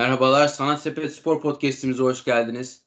Merhabalar, 0.00 0.48
Sanat 0.48 0.82
Sepet 0.82 1.14
Spor 1.14 1.40
Podcast'imize 1.40 2.02
hoş 2.02 2.24
geldiniz. 2.24 2.82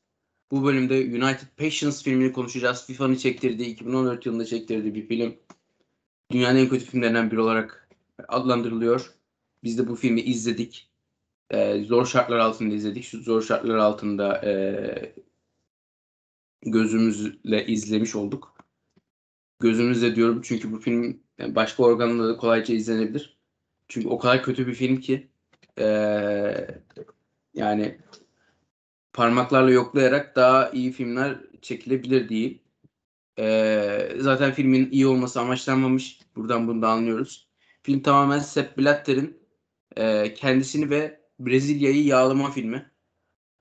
Bu 0.51 0.65
bölümde 0.65 0.93
United 0.95 1.47
Patience 1.57 1.97
filmini 2.03 2.33
konuşacağız. 2.33 2.85
FIFA'nın 2.85 3.15
çektirdiği, 3.15 3.69
2014 3.69 4.25
yılında 4.25 4.45
çektirdiği 4.45 4.95
bir 4.95 5.07
film. 5.07 5.35
Dünyanın 6.31 6.59
en 6.59 6.69
kötü 6.69 6.85
filmlerinden 6.85 7.31
biri 7.31 7.39
olarak 7.39 7.89
adlandırılıyor. 8.27 9.13
Biz 9.63 9.77
de 9.77 9.87
bu 9.87 9.95
filmi 9.95 10.21
izledik. 10.21 10.91
Ee, 11.49 11.83
zor 11.83 12.05
şartlar 12.05 12.37
altında 12.37 12.75
izledik. 12.75 13.03
Şu 13.03 13.21
zor 13.21 13.41
şartlar 13.41 13.77
altında 13.77 14.45
e, 14.45 15.15
gözümüzle 16.61 17.65
izlemiş 17.65 18.15
olduk. 18.15 18.55
Gözümüzle 19.59 20.15
diyorum 20.15 20.41
çünkü 20.43 20.71
bu 20.71 20.79
film 20.79 21.19
başka 21.39 21.83
organlarda 21.83 22.29
da 22.33 22.37
kolayca 22.37 22.73
izlenebilir. 22.73 23.37
Çünkü 23.87 24.07
o 24.07 24.19
kadar 24.19 24.43
kötü 24.43 24.67
bir 24.67 24.73
film 24.73 24.99
ki 24.99 25.32
ee, 25.79 26.67
yani 27.53 27.97
parmaklarla 29.13 29.71
yoklayarak 29.71 30.35
daha 30.35 30.69
iyi 30.69 30.91
filmler 30.91 31.37
çekilebilir 31.61 32.29
değil. 32.29 32.63
Ee, 33.39 34.09
zaten 34.19 34.53
filmin 34.53 34.91
iyi 34.91 35.07
olması 35.07 35.41
amaçlanmamış. 35.41 36.19
Buradan 36.35 36.67
bunu 36.67 36.81
da 36.81 36.89
anlıyoruz. 36.89 37.49
Film 37.83 38.01
tamamen 38.01 38.39
Sepp 38.39 38.77
Blatter'in 38.77 39.43
e, 39.97 40.33
kendisini 40.33 40.89
ve 40.89 41.21
Brezilya'yı 41.39 42.05
yağlama 42.05 42.51
filmi. 42.51 42.91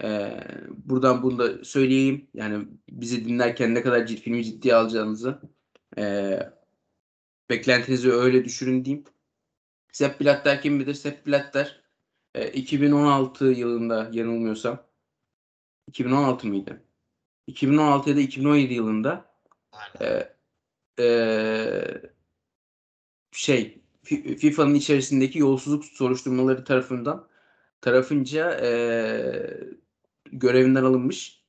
Ee, 0.03 0.41
buradan 0.71 1.23
bunu 1.23 1.39
da 1.39 1.65
söyleyeyim. 1.65 2.29
Yani 2.35 2.69
bizi 2.91 3.25
dinlerken 3.25 3.75
ne 3.75 3.83
kadar 3.83 4.07
cid, 4.07 4.19
filmi 4.19 4.45
ciddiye 4.45 4.75
alacağınızı 4.75 5.41
e, 5.99 6.39
beklentinizi 7.51 8.13
öyle 8.13 8.45
düşürün 8.45 8.85
diyeyim. 8.85 9.05
Sepp 9.93 10.21
Blatter 10.21 10.63
kim 10.63 10.81
bilir? 10.81 10.95
Sepp 10.95 11.27
Blatter 11.27 11.82
e, 12.35 12.53
2016 12.53 13.45
yılında 13.45 14.11
yanılmıyorsam 14.13 14.83
2016 15.89 16.47
mıydı? 16.49 16.83
2016 17.47 18.11
ya 18.11 18.17
da 18.17 18.21
2017 18.21 18.75
yılında 18.75 19.35
e, 20.01 20.35
e, 21.01 22.03
şey 23.33 23.83
FIFA'nın 24.39 24.75
içerisindeki 24.75 25.39
yolsuzluk 25.39 25.85
soruşturmaları 25.85 26.65
tarafından 26.65 27.29
tarafınca 27.81 28.61
e, 28.63 28.71
görevinden 30.33 30.85
alınmış 30.85 31.43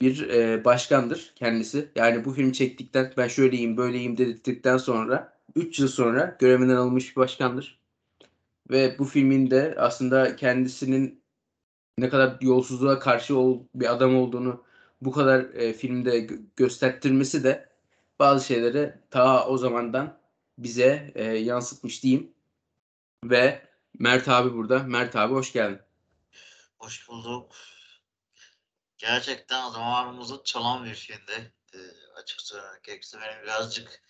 bir 0.00 0.28
e, 0.28 0.64
başkandır 0.64 1.32
kendisi. 1.36 1.92
Yani 1.96 2.24
bu 2.24 2.32
film 2.32 2.52
çektikten 2.52 3.12
ben 3.16 3.28
şöyleyim 3.28 3.76
böyleyim 3.76 4.16
dedikten 4.18 4.76
sonra 4.76 5.38
3 5.54 5.80
yıl 5.80 5.88
sonra 5.88 6.36
görevinden 6.40 6.76
alınmış 6.76 7.16
bir 7.16 7.20
başkandır. 7.20 7.80
Ve 8.70 8.98
bu 8.98 9.04
filmin 9.04 9.50
de 9.50 9.74
aslında 9.78 10.36
kendisinin 10.36 11.22
ne 11.98 12.08
kadar 12.08 12.36
yolsuzluğa 12.40 12.98
karşı 12.98 13.36
ol, 13.38 13.64
bir 13.74 13.92
adam 13.92 14.16
olduğunu 14.16 14.64
bu 15.00 15.12
kadar 15.12 15.40
e, 15.40 15.72
filmde 15.72 16.18
gö- 16.18 16.44
göstertirmesi 16.56 17.44
de 17.44 17.68
bazı 18.18 18.46
şeyleri 18.46 18.94
ta 19.10 19.46
o 19.46 19.58
zamandan 19.58 20.18
bize 20.58 21.12
e, 21.14 21.24
yansıtmış 21.24 22.02
diyeyim. 22.02 22.34
Ve 23.24 23.68
Mert 23.98 24.28
abi 24.28 24.54
burada. 24.54 24.78
Mert 24.78 25.16
abi 25.16 25.34
hoş 25.34 25.52
geldin. 25.52 25.80
Hoş 26.78 27.08
bulduk. 27.08 27.52
Gerçekten 28.98 29.70
zamanımızı 29.70 30.40
çalan 30.44 30.84
bir 30.84 30.94
filmdi. 30.94 31.52
E, 31.74 31.78
açık 32.20 32.40
söylemek 32.40 32.84
gerekirse 32.84 33.18
benim 33.20 33.42
birazcık 33.42 34.02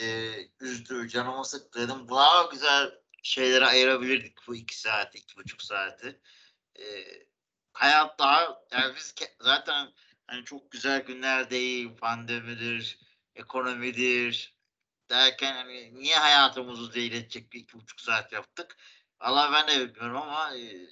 e, 0.00 0.04
üzdü, 0.60 1.08
canımı 1.08 1.44
sıktı 1.44 1.80
dedim. 1.80 2.08
Daha 2.08 2.42
güzel 2.52 3.01
şeylere 3.22 3.66
ayırabilirdik 3.66 4.38
bu 4.46 4.56
iki 4.56 4.78
saati, 4.80 5.18
iki 5.18 5.36
buçuk 5.36 5.62
saati. 5.62 6.20
E, 6.78 6.84
hayat 7.72 8.18
daha, 8.18 8.62
yani 8.72 8.94
biz 8.96 9.14
zaten 9.40 9.92
hani 10.26 10.44
çok 10.44 10.70
güzel 10.70 11.02
günler 11.02 11.50
değil, 11.50 11.96
pandemidir, 11.96 12.98
ekonomidir 13.34 14.54
derken 15.10 15.52
hani 15.54 15.94
niye 15.94 16.16
hayatımızı 16.16 16.94
değil 16.94 17.12
edecek 17.12 17.52
bir 17.52 17.60
iki 17.60 17.78
buçuk 17.78 18.00
saat 18.00 18.32
yaptık? 18.32 18.76
Allah 19.20 19.52
ben 19.52 19.68
de 19.68 19.88
bilmiyorum 19.88 20.16
ama 20.16 20.56
e, 20.56 20.88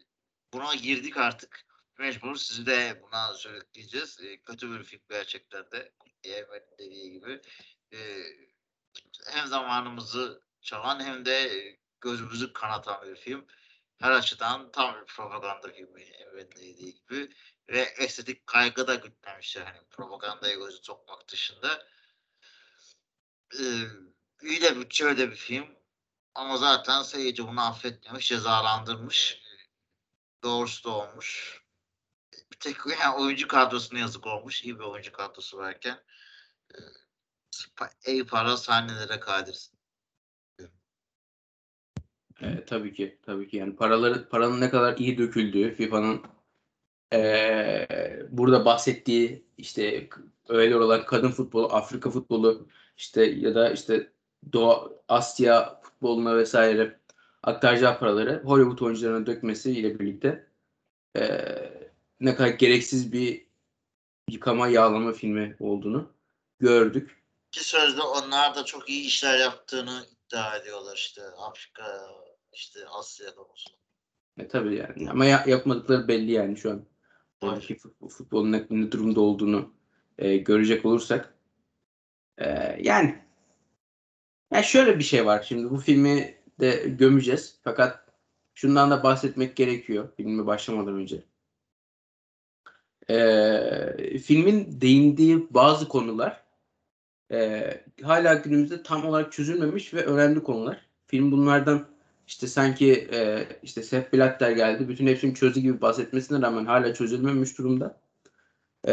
buna 0.52 0.74
girdik 0.74 1.16
artık. 1.16 1.66
Mecbur 1.98 2.36
sizi 2.36 2.66
de 2.66 3.02
buna 3.02 3.34
söyleyeceğiz. 3.34 4.20
E, 4.20 4.42
kötü 4.42 4.78
bir 4.78 4.84
film 4.84 5.02
gerçekten 5.10 5.70
de. 5.70 5.92
Yemen'in 6.24 6.78
dediği 6.78 7.10
gibi. 7.12 7.40
E, 7.92 7.98
hem 9.26 9.46
zamanımızı 9.46 10.42
çalan 10.60 11.00
hem 11.00 11.24
de 11.24 11.50
gözümüzü 12.00 12.52
kanatan 12.52 13.08
bir 13.08 13.16
film. 13.16 13.46
Her 13.98 14.10
açıdan 14.10 14.72
tam 14.72 15.00
bir 15.00 15.06
propaganda 15.06 15.72
filmi 15.72 16.02
evet 16.02 16.56
dediği 16.56 16.94
gibi. 16.94 17.34
Ve 17.68 17.80
estetik 17.80 18.46
kaygı 18.46 18.86
da 18.86 18.94
gütmemişler. 18.94 19.64
Hani 19.64 19.78
propagandaya 19.90 20.54
gözü 20.54 20.78
sokmak 20.82 21.28
dışında. 21.28 21.86
Ee, 23.60 23.84
iyi 24.42 24.62
de 24.62 24.76
bütçeli 24.80 25.18
de 25.18 25.30
bir 25.30 25.36
film. 25.36 25.66
Ama 26.34 26.56
zaten 26.56 27.02
seyirci 27.02 27.46
bunu 27.46 27.60
affetmemiş, 27.60 28.28
cezalandırmış. 28.28 29.42
Doğrusu 30.42 30.84
da 30.84 30.90
olmuş. 30.90 31.60
Bir 32.52 32.58
tek 32.58 32.76
yani 33.00 33.16
oyuncu 33.16 33.48
kadrosuna 33.48 33.98
yazık 33.98 34.26
olmuş. 34.26 34.62
İyi 34.62 34.78
bir 34.78 34.84
oyuncu 34.84 35.12
kadrosu 35.12 35.58
varken. 35.58 36.04
Ey 38.04 38.26
para 38.26 38.56
sahnelere 38.56 39.20
kadirsin. 39.20 39.79
E, 42.42 42.64
tabii 42.64 42.94
ki, 42.94 43.18
tabii 43.22 43.48
ki. 43.48 43.56
Yani 43.56 43.76
paraları, 43.76 44.28
paranın 44.28 44.60
ne 44.60 44.70
kadar 44.70 44.96
iyi 44.96 45.18
döküldüğü, 45.18 45.74
FIFA'nın 45.74 46.20
e, 47.12 47.86
burada 48.30 48.64
bahsettiği 48.64 49.44
işte 49.58 50.08
öyle 50.48 50.76
olan 50.76 51.04
kadın 51.04 51.30
futbolu, 51.30 51.72
Afrika 51.72 52.10
futbolu, 52.10 52.68
işte 52.96 53.24
ya 53.24 53.54
da 53.54 53.70
işte 53.70 54.12
Doğu 54.52 55.02
Asya 55.08 55.80
futboluna 55.82 56.36
vesaire 56.36 57.00
aktaracağı 57.42 57.98
paraları 57.98 58.42
Hollywood 58.44 58.78
oyuncularına 58.78 59.26
dökmesiyle 59.26 59.98
birlikte 59.98 60.46
e, 61.16 61.44
ne 62.20 62.34
kadar 62.34 62.48
gereksiz 62.48 63.12
bir 63.12 63.46
yıkama 64.30 64.68
yağlama 64.68 65.12
filmi 65.12 65.56
olduğunu 65.60 66.12
gördük. 66.60 67.22
Ki 67.52 67.64
sözde 67.64 68.02
onlar 68.02 68.54
da 68.54 68.64
çok 68.64 68.88
iyi 68.88 69.06
işler 69.06 69.38
yaptığını 69.38 70.06
iddia 70.26 70.56
ediyorlar 70.56 70.96
işte 70.96 71.22
Afrika 71.38 72.08
işte 72.52 72.80
Asya'da 72.88 73.40
olsun. 73.40 73.72
E 74.38 74.48
tabii 74.48 74.76
yani 74.76 75.10
ama 75.10 75.24
ya, 75.24 75.44
yapmadıkları 75.46 76.08
belli 76.08 76.32
yani 76.32 76.56
şu 76.56 76.70
an. 76.70 76.84
Oradaki 77.40 77.78
futbolun 78.08 78.52
ne, 78.52 78.66
ne 78.70 78.92
durumda 78.92 79.20
olduğunu 79.20 79.74
e, 80.18 80.36
görecek 80.36 80.84
olursak. 80.84 81.34
E, 82.38 82.48
yani 82.82 83.24
yani 84.52 84.64
şöyle 84.64 84.98
bir 84.98 85.04
şey 85.04 85.26
var. 85.26 85.44
Şimdi 85.48 85.70
bu 85.70 85.76
filmi 85.78 86.34
de 86.60 86.70
gömeceğiz. 86.98 87.60
Fakat 87.64 88.06
şundan 88.54 88.90
da 88.90 89.02
bahsetmek 89.02 89.56
gerekiyor 89.56 90.08
filme 90.16 90.46
başlamadan 90.46 90.94
önce. 90.94 91.24
E, 93.10 94.18
filmin 94.18 94.80
değindiği 94.80 95.46
bazı 95.50 95.88
konular 95.88 96.44
e, 97.32 97.84
hala 98.02 98.34
günümüzde 98.34 98.82
tam 98.82 99.04
olarak 99.04 99.32
çözülmemiş 99.32 99.94
ve 99.94 100.04
önemli 100.04 100.42
konular. 100.42 100.86
Film 101.06 101.32
bunlardan 101.32 101.88
işte 102.30 102.46
sanki 102.46 103.08
e, 103.12 103.46
işte 103.62 103.82
Sepp 103.82 104.12
Blatter 104.12 104.50
geldi. 104.50 104.88
Bütün 104.88 105.06
hepsini 105.06 105.34
çözdü 105.34 105.60
gibi 105.60 105.80
bahsetmesine 105.80 106.42
rağmen 106.42 106.64
hala 106.64 106.94
çözülmemiş 106.94 107.58
durumda. 107.58 108.00
E, 108.88 108.92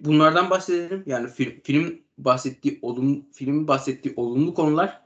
bunlardan 0.00 0.50
bahsedelim. 0.50 1.02
Yani 1.06 1.28
film, 1.30 1.60
film 1.64 2.02
bahsettiği 2.18 2.78
olumlu 2.82 3.22
filmin 3.32 3.68
bahsettiği 3.68 4.14
olumlu 4.16 4.54
konular 4.54 5.02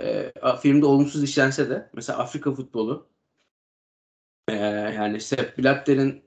e, 0.00 0.32
filmde 0.62 0.86
olumsuz 0.86 1.24
işlense 1.24 1.70
de 1.70 1.90
mesela 1.92 2.18
Afrika 2.18 2.54
futbolu 2.54 3.08
e, 4.48 4.54
yani 4.96 5.20
Sepp 5.20 5.58
Blatter'in 5.58 6.22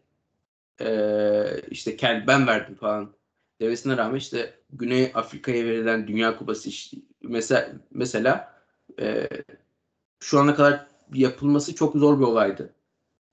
e, 0.81 1.61
işte 1.71 1.95
kendi 1.95 2.27
ben 2.27 2.47
verdim 2.47 2.75
falan 2.75 3.15
demesine 3.61 3.97
rağmen 3.97 4.17
işte 4.17 4.59
Güney 4.69 5.11
Afrika'ya 5.13 5.65
verilen 5.65 6.07
Dünya 6.07 6.37
Kupası 6.37 6.69
işte, 6.69 6.97
mesela 7.21 7.71
mesela 7.91 8.61
e, 8.99 9.29
şu 10.19 10.39
ana 10.39 10.55
kadar 10.55 10.87
yapılması 11.13 11.75
çok 11.75 11.95
zor 11.95 12.19
bir 12.19 12.25
olaydı. 12.25 12.73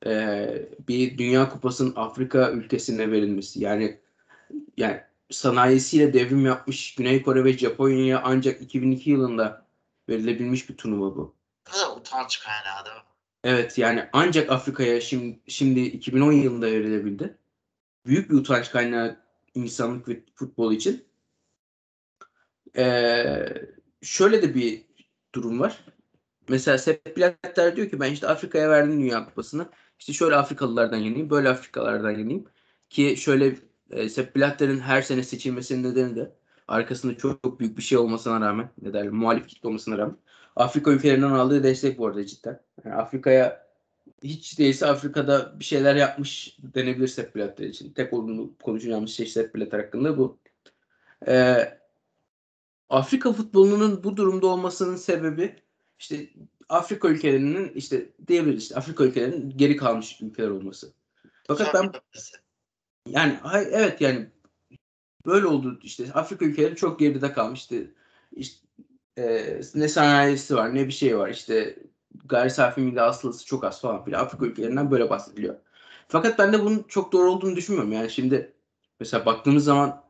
Ee, 0.06 0.68
bir 0.88 1.18
Dünya 1.18 1.48
Kupası'nın 1.48 1.92
Afrika 1.96 2.50
ülkesine 2.50 3.10
verilmesi. 3.10 3.64
Yani 3.64 4.00
yani 4.76 5.00
sanayisiyle 5.30 6.12
devrim 6.12 6.46
yapmış 6.46 6.94
Güney 6.94 7.22
Kore 7.22 7.44
ve 7.44 7.58
Japonya'ya 7.58 8.22
ancak 8.24 8.62
2002 8.62 9.10
yılında 9.10 9.66
verilebilmiş 10.08 10.70
bir 10.70 10.76
turnuva 10.76 11.16
bu. 11.16 11.34
Ne 11.76 11.86
utanç 11.86 12.40
kaynağı 12.40 12.84
değil 12.84 12.96
mi? 12.96 13.02
Evet 13.44 13.78
yani 13.78 14.08
ancak 14.12 14.50
Afrika'ya 14.50 15.00
şimdi, 15.00 15.40
şimdi 15.48 15.80
2010 15.80 16.32
yılında 16.32 16.66
verilebildi. 16.66 17.38
Büyük 18.06 18.30
bir 18.30 18.34
utanç 18.34 18.70
kaynağı 18.70 19.16
insanlık 19.54 20.08
ve 20.08 20.22
futbol 20.34 20.72
için. 20.72 21.04
Ee, 22.76 23.46
şöyle 24.02 24.42
de 24.42 24.54
bir 24.54 24.84
durum 25.34 25.60
var. 25.60 25.84
Mesela 26.48 26.78
Sepp 26.78 27.16
Blatter 27.16 27.76
diyor 27.76 27.90
ki 27.90 28.00
ben 28.00 28.12
işte 28.12 28.28
Afrika'ya 28.28 28.70
verdim 28.70 29.00
Dünya 29.00 29.24
Kupası'nı. 29.24 29.68
İşte 29.98 30.12
şöyle 30.12 30.36
Afrikalılardan 30.36 30.96
yanayım, 30.96 31.30
böyle 31.30 31.48
Afrikalardan 31.48 32.10
yanayım. 32.10 32.44
Ki 32.90 33.16
şöyle 33.16 33.56
e, 33.90 34.08
Sepp 34.08 34.36
Blatter'in 34.36 34.78
her 34.80 35.02
sene 35.02 35.22
seçilmesinin 35.22 35.82
nedeni 35.82 36.16
de 36.16 36.32
arkasında 36.68 37.16
çok, 37.16 37.42
çok 37.42 37.60
büyük 37.60 37.76
bir 37.76 37.82
şey 37.82 37.98
olmasına 37.98 38.40
rağmen, 38.40 38.70
ne 38.82 38.92
derler, 38.92 39.10
muhalif 39.10 39.48
kitle 39.48 39.68
olmasına 39.68 39.98
rağmen 39.98 40.16
Afrika 40.56 40.90
ülkelerinden 40.90 41.30
aldığı 41.30 41.62
destek 41.62 41.98
bu 41.98 42.06
arada 42.06 42.26
cidden. 42.26 42.60
Yani 42.84 42.94
Afrika'ya 42.94 43.66
hiç 44.22 44.58
değilse 44.58 44.86
Afrika'da 44.86 45.60
bir 45.60 45.64
şeyler 45.64 45.94
yapmış 45.96 46.58
denebilir 46.74 47.08
Sepp 47.08 47.36
Blatter 47.36 47.64
için. 47.64 47.92
Tek 47.92 48.12
olduğunu 48.12 48.56
konuşacağımız 48.62 49.10
şey 49.10 49.26
Sepp 49.26 49.54
Blatter 49.54 49.78
hakkında 49.78 50.18
bu. 50.18 50.38
Ee, 51.28 51.78
Afrika 52.88 53.32
futbolunun 53.32 54.04
bu 54.04 54.16
durumda 54.16 54.46
olmasının 54.46 54.96
sebebi 54.96 55.56
işte 55.98 56.30
Afrika 56.68 57.08
ülkelerinin 57.08 57.72
işte 57.74 58.10
diyebiliriz 58.28 58.62
işte 58.62 58.74
Afrika 58.76 59.04
ülkelerinin 59.04 59.50
geri 59.56 59.76
kalmış 59.76 60.22
ülkeler 60.22 60.48
olması. 60.48 60.92
Fakat 61.46 61.74
ben 61.74 61.92
yani 63.08 63.32
hay, 63.42 63.66
evet 63.70 64.00
yani 64.00 64.26
böyle 65.26 65.46
oldu 65.46 65.78
işte 65.82 66.12
Afrika 66.12 66.44
ülkeleri 66.44 66.76
çok 66.76 66.98
geride 66.98 67.32
kalmış 67.32 67.60
işte, 67.60 67.90
işte 68.32 68.66
e, 69.18 69.60
ne 69.74 69.88
sanayisi 69.88 70.56
var 70.56 70.74
ne 70.74 70.86
bir 70.86 70.92
şey 70.92 71.18
var 71.18 71.28
işte 71.28 71.76
gayri 72.24 72.50
safi 72.50 72.80
milli 72.80 73.00
hasılası 73.00 73.46
çok 73.46 73.64
az 73.64 73.80
falan 73.80 74.04
filan 74.04 74.24
Afrika 74.24 74.46
ülkelerinden 74.46 74.90
böyle 74.90 75.10
bahsediliyor. 75.10 75.54
Fakat 76.08 76.38
ben 76.38 76.52
de 76.52 76.60
bunun 76.60 76.84
çok 76.88 77.12
doğru 77.12 77.30
olduğunu 77.30 77.56
düşünmüyorum. 77.56 77.92
Yani 77.92 78.10
şimdi 78.10 78.52
mesela 79.00 79.26
baktığımız 79.26 79.64
zaman 79.64 80.02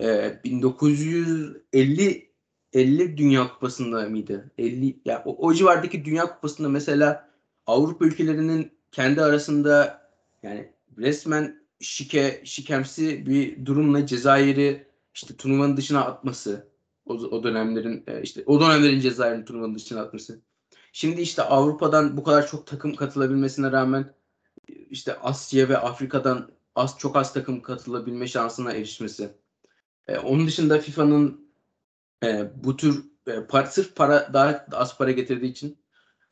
e, 0.00 0.40
1950 0.44 2.33
50 2.74 3.16
Dünya 3.16 3.48
Kupası'nda 3.48 4.08
mıydı? 4.08 4.50
50 4.58 5.00
ya 5.04 5.22
o, 5.26 5.48
o 5.48 5.54
civardaki 5.54 6.04
Dünya 6.04 6.34
Kupası'nda 6.34 6.68
mesela 6.68 7.30
Avrupa 7.66 8.04
ülkelerinin 8.04 8.72
kendi 8.92 9.22
arasında 9.22 10.02
yani 10.42 10.72
resmen 10.98 11.64
şike 11.80 12.42
şikemsi 12.44 13.26
bir 13.26 13.66
durumla 13.66 14.06
Cezayir'i 14.06 14.86
işte 15.14 15.36
turnuvanın 15.36 15.76
dışına 15.76 16.04
atması 16.04 16.68
o, 17.06 17.14
o 17.14 17.42
dönemlerin 17.44 18.04
e, 18.06 18.22
işte 18.22 18.42
o 18.46 18.60
dönemlerin 18.60 19.00
Cezayir'in 19.00 19.44
turnuvanın 19.44 19.74
dışına 19.74 20.00
atması. 20.00 20.40
Şimdi 20.92 21.20
işte 21.20 21.42
Avrupa'dan 21.42 22.16
bu 22.16 22.24
kadar 22.24 22.46
çok 22.46 22.66
takım 22.66 22.94
katılabilmesine 22.94 23.72
rağmen 23.72 24.14
işte 24.90 25.18
Asya 25.18 25.68
ve 25.68 25.78
Afrika'dan 25.78 26.50
az 26.74 26.98
çok 26.98 27.16
az 27.16 27.32
takım 27.32 27.62
katılabilme 27.62 28.26
şansına 28.26 28.72
erişmesi. 28.72 29.30
E, 30.08 30.18
onun 30.18 30.46
dışında 30.46 30.78
FIFA'nın 30.78 31.43
e, 32.24 32.50
bu 32.64 32.76
tür 32.76 33.04
e, 33.26 33.46
para, 33.46 33.66
sırf 33.66 33.96
para 33.96 34.30
daha 34.32 34.66
az 34.72 34.98
para 34.98 35.10
getirdiği 35.10 35.50
için 35.50 35.78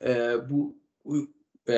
e, 0.04 0.34
bu 0.50 0.76
e, 1.68 1.74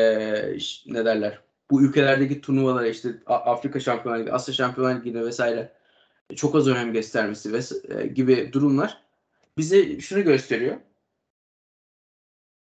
ne 0.87 1.05
derler 1.05 1.41
bu 1.71 1.83
ülkelerdeki 1.83 2.41
turnuvalara 2.41 2.87
işte 2.87 3.15
Afrika 3.27 3.81
Şampiyonlar 3.81 4.21
Ligi, 4.21 4.33
Asya 4.33 4.55
Şampiyonlar 4.55 5.01
Ligi'ne 5.01 5.25
vesaire 5.25 5.73
çok 6.37 6.55
az 6.55 6.69
önem 6.69 6.93
göstermesi 6.93 7.53
ve 7.53 7.61
e, 7.89 8.07
gibi 8.07 8.53
durumlar 8.53 9.03
bize 9.59 10.01
şunu 10.01 10.25
gösteriyor. 10.25 10.77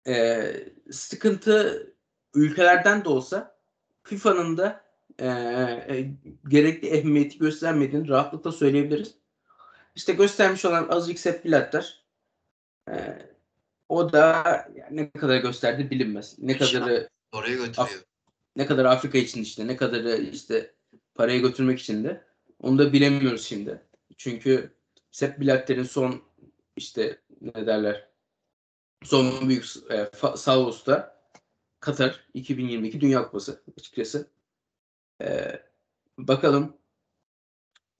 E, 0.07 0.53
sıkıntı 0.91 1.87
ülkelerden 2.35 3.05
de 3.05 3.09
olsa 3.09 3.57
FIFA'nın 4.03 4.57
da 4.57 4.83
e, 5.19 5.27
e, 5.27 6.11
gerekli 6.47 6.87
ehemmiyeti 6.87 7.37
göstermediğini 7.37 8.07
rahatlıkla 8.07 8.51
söyleyebiliriz. 8.51 9.15
İşte 9.97 10.13
göstermiş 10.13 10.65
olan 10.65 10.87
azıcık 10.89 11.19
Sepp 11.19 11.45
Blatter 11.45 12.03
e, 12.89 12.93
o 13.89 14.13
da 14.13 14.43
yani 14.75 14.97
ne 14.97 15.11
kadar 15.11 15.37
gösterdi 15.37 15.89
bilinmez. 15.91 16.39
Ne 16.39 16.57
kadarı 16.57 17.09
oraya 17.31 17.55
götürüyor. 17.55 18.03
Ne 18.55 18.65
kadar 18.65 18.85
Afrika 18.85 19.17
için 19.17 19.41
işte, 19.41 19.67
ne 19.67 19.77
kadarı 19.77 20.17
işte 20.17 20.73
parayı 21.15 21.41
götürmek 21.41 21.79
için 21.79 22.03
de 22.03 22.23
onu 22.59 22.77
da 22.77 22.93
bilemiyoruz 22.93 23.45
şimdi. 23.45 23.81
Çünkü 24.17 24.75
Sepp 25.11 25.39
Blatter'in 25.39 25.83
son 25.83 26.23
işte 26.75 27.21
ne 27.41 27.65
derler 27.67 28.07
son 29.03 29.49
büyük 29.49 29.65
e, 29.91 30.11
Salvos'ta 30.35 31.21
Katar 31.79 32.27
2022 32.33 33.01
Dünya 33.01 33.23
Kupası 33.23 33.63
açıkçası. 33.77 34.27
E, 35.21 35.61
bakalım 36.17 36.77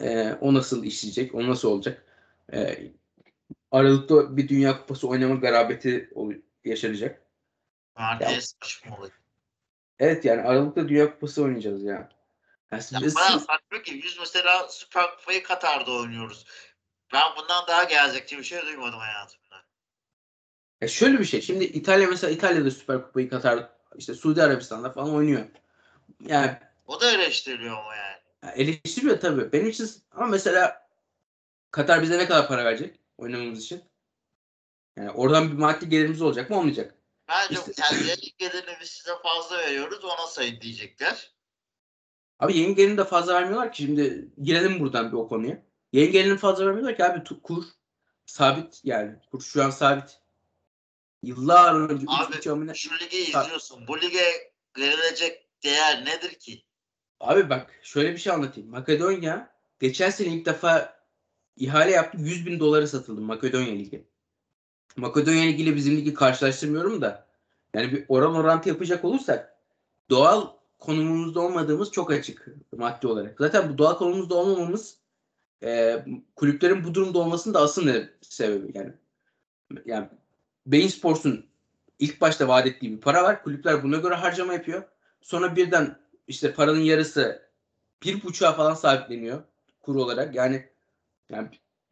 e, 0.02 0.34
o 0.42 0.54
nasıl 0.54 0.84
işleyecek, 0.84 1.36
o 1.36 1.48
nasıl 1.48 1.72
olacak. 1.72 2.06
E, 2.54 2.78
Aralıkta 3.72 4.38
bir 4.38 4.50
Dünya 4.50 4.82
Kupası 4.82 5.08
oynama 5.08 5.36
garabeti 5.36 6.10
yaşanacak. 6.66 7.22
Yani 8.00 8.42
saçmalık. 8.42 9.22
Evet 10.00 10.26
yani 10.26 10.42
Aralık'ta 10.42 10.90
Dünya 10.90 11.14
Kupası 11.14 11.44
oynayacağız 11.44 11.84
ya. 11.84 12.10
Yani 12.72 12.84
ya 12.92 13.00
biz... 13.02 13.16
bayağı 13.16 13.40
saçma 13.40 13.82
ki 13.84 14.02
biz 14.04 14.18
mesela 14.20 14.68
Süper 14.70 15.18
Kupayı 15.18 15.44
Katar'da 15.44 15.92
oynuyoruz. 15.92 16.46
Ben 17.14 17.24
bundan 17.38 17.68
daha 17.68 17.84
gelecekçi 17.84 18.38
bir 18.38 18.44
şey 18.44 18.62
duymadım 18.62 19.00
hayatımda. 19.00 19.56
Ya 20.82 20.88
şöyle 20.88 21.20
bir 21.20 21.26
şey. 21.26 21.42
Şimdi 21.42 21.64
İtalya 21.64 22.08
mesela 22.08 22.34
İtalya'da 22.34 22.72
Süper 22.72 23.02
Kupayı 23.02 23.30
Katar 23.30 23.70
işte 23.96 24.14
Suudi 24.14 24.44
Arabistan'da 24.44 24.92
falan 24.92 25.16
oynuyor. 25.16 25.46
Yani 26.26 26.58
o 26.88 27.02
da 27.02 27.12
eleştiriliyor 27.12 27.78
ama 27.78 27.96
yani. 27.96 28.17
Eleştiriyor 28.44 29.20
tabii. 29.20 29.52
Benim 29.52 29.68
için 29.68 29.90
ama 30.12 30.28
mesela 30.28 30.88
Katar 31.72 32.02
bize 32.02 32.18
ne 32.18 32.28
kadar 32.28 32.48
para 32.48 32.66
verecek 32.66 33.00
oynamamız 33.18 33.64
için? 33.64 33.84
Yani 34.98 35.12
oradan 35.12 35.52
bir 35.52 35.58
maddi 35.58 35.90
gelirimiz 35.90 36.22
olacak 36.22 36.50
mı 36.50 36.58
olmayacak? 36.58 36.96
Bence 37.28 37.54
işte, 37.54 37.72
kendi 37.72 38.22
gelirini 38.38 38.78
biz 38.82 38.90
size 38.90 39.12
fazla 39.24 39.58
veriyoruz 39.58 40.04
ona 40.04 40.28
sayın 40.28 40.62
diyecekler. 40.62 41.34
Abi 42.40 42.58
yayın 42.58 42.76
gelirini 42.76 42.98
de 42.98 43.06
fazla 43.06 43.34
vermiyorlar 43.34 43.72
ki 43.72 43.84
şimdi 43.84 44.32
girelim 44.42 44.80
buradan 44.80 45.12
bir 45.12 45.18
o 45.18 45.28
konuya. 45.28 45.64
Yayın 45.94 46.12
gelirini 46.12 46.38
fazla 46.38 46.66
vermiyorlar 46.66 46.98
ki 46.98 47.06
abi 47.06 47.24
kur 47.44 47.64
sabit 48.26 48.82
yani 48.84 49.16
kur 49.32 49.42
şu 49.42 49.64
an 49.64 49.70
sabit. 49.70 50.20
Yıllar 51.24 51.90
önce 51.90 52.06
abi, 52.10 52.38
üç 52.38 52.48
hamile... 52.48 52.74
şu 52.74 53.00
ligi 53.00 53.18
izliyorsun. 53.18 53.88
Bu 53.88 54.02
lige 54.02 54.54
verilecek 54.78 55.48
değer 55.64 56.06
nedir 56.06 56.34
ki? 56.34 56.67
Abi 57.20 57.50
bak 57.50 57.80
şöyle 57.82 58.14
bir 58.14 58.18
şey 58.18 58.34
anlatayım. 58.34 58.70
Makedonya 58.70 59.50
geçen 59.80 60.10
sene 60.10 60.28
ilk 60.28 60.46
defa 60.46 60.98
ihale 61.58 61.92
yaptı. 61.92 62.18
100 62.22 62.46
bin 62.46 62.60
dolara 62.60 62.88
satıldı 62.88 63.22
Makedonya 63.22 63.74
Ligi. 63.74 64.04
Makedonya 64.98 65.44
Ligi 65.44 65.64
ile 65.64 65.76
bizim 65.76 65.98
ligi 65.98 66.14
karşılaştırmıyorum 66.14 67.02
da 67.02 67.28
yani 67.74 67.92
bir 67.92 68.06
oran 68.08 68.36
orantı 68.36 68.70
yapacak 68.70 69.06
olursak 69.06 69.58
doğal 70.10 70.48
konumumuzda 70.80 71.40
olmadığımız 71.42 71.92
çok 71.92 72.12
açık 72.12 72.48
maddi 72.78 73.08
olarak. 73.08 73.36
Zaten 73.40 73.70
bu 73.70 73.78
doğal 73.78 73.98
konumumuzda 73.98 74.36
olmamamız 74.36 74.98
e, 75.64 76.06
kulüplerin 76.36 76.84
bu 76.84 76.94
durumda 76.94 77.20
olmasının 77.20 77.54
da 77.54 77.62
asıl 77.62 78.06
sebebi 78.22 78.78
yani. 78.78 78.94
Yani 79.86 80.08
Bein 80.66 80.88
Sports'un 80.88 81.46
ilk 82.00 82.22
başta 82.22 82.48
vaat 82.48 82.68
ettiği 82.68 82.92
bir 82.92 83.02
para 83.02 83.24
var. 83.24 83.44
Kulüpler 83.44 83.84
buna 83.84 83.98
göre 83.98 84.14
harcama 84.14 84.54
yapıyor. 84.54 84.84
Sonra 85.22 85.56
birden 85.56 85.98
işte 86.28 86.54
paranın 86.54 86.80
yarısı 86.80 87.48
bir 88.04 88.24
buçuğa 88.24 88.54
falan 88.54 88.74
sabitleniyor 88.74 89.44
kur 89.82 89.96
olarak. 89.96 90.36
Yani 90.36 90.70
yani 91.30 91.48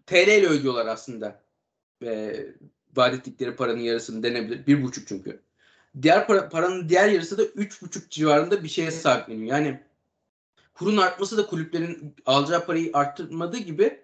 TL 0.06 0.28
ile 0.28 0.48
ödüyorlar 0.48 0.86
aslında. 0.86 1.42
E, 2.04 2.46
vaat 2.96 3.14
ettikleri 3.14 3.56
paranın 3.56 3.80
yarısını 3.80 4.24
denebilir. 4.24 4.68
Bir 4.68 4.84
buçuk 4.84 5.08
çünkü. 5.08 5.42
Diğer 6.02 6.28
para, 6.28 6.50
paranın 6.50 6.90
diğer 6.90 7.10
yarısı 7.10 7.38
da 7.38 7.44
üç 7.44 7.82
buçuk 7.82 8.12
civarında 8.12 8.64
bir 8.64 8.68
şeye 8.68 8.92
sabitleniyor. 8.92 9.58
Yani 9.58 9.80
kurun 10.74 10.98
artması 10.98 11.38
da 11.38 11.48
kulüplerin 11.48 12.16
alacağı 12.26 12.66
parayı 12.66 12.90
arttırmadığı 12.94 13.58
gibi 13.58 14.00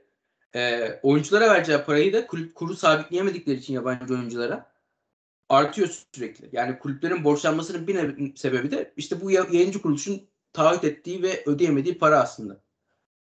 e, 0.56 0.90
oyunculara 1.04 1.50
vereceği 1.50 1.78
parayı 1.78 2.14
da 2.14 2.28
kulüp, 2.28 2.56
kuru 2.56 2.76
sabitleyemedikleri 2.76 3.58
için 3.58 3.74
yabancı 3.74 4.14
oyunculara 4.14 4.71
artıyor 5.52 6.06
sürekli. 6.16 6.50
Yani 6.52 6.80
kulüplerin 6.80 7.24
borçlanmasının 7.24 7.88
bir 7.88 8.36
sebebi 8.36 8.72
de 8.72 8.94
işte 8.98 9.22
bu 9.22 9.32
yayıncı 9.32 9.82
kuruluşun 9.82 10.30
taahhüt 10.54 10.84
ettiği 10.84 11.24
ve 11.24 11.44
ödeyemediği 11.46 11.98
para 11.98 12.20
aslında. 12.20 12.62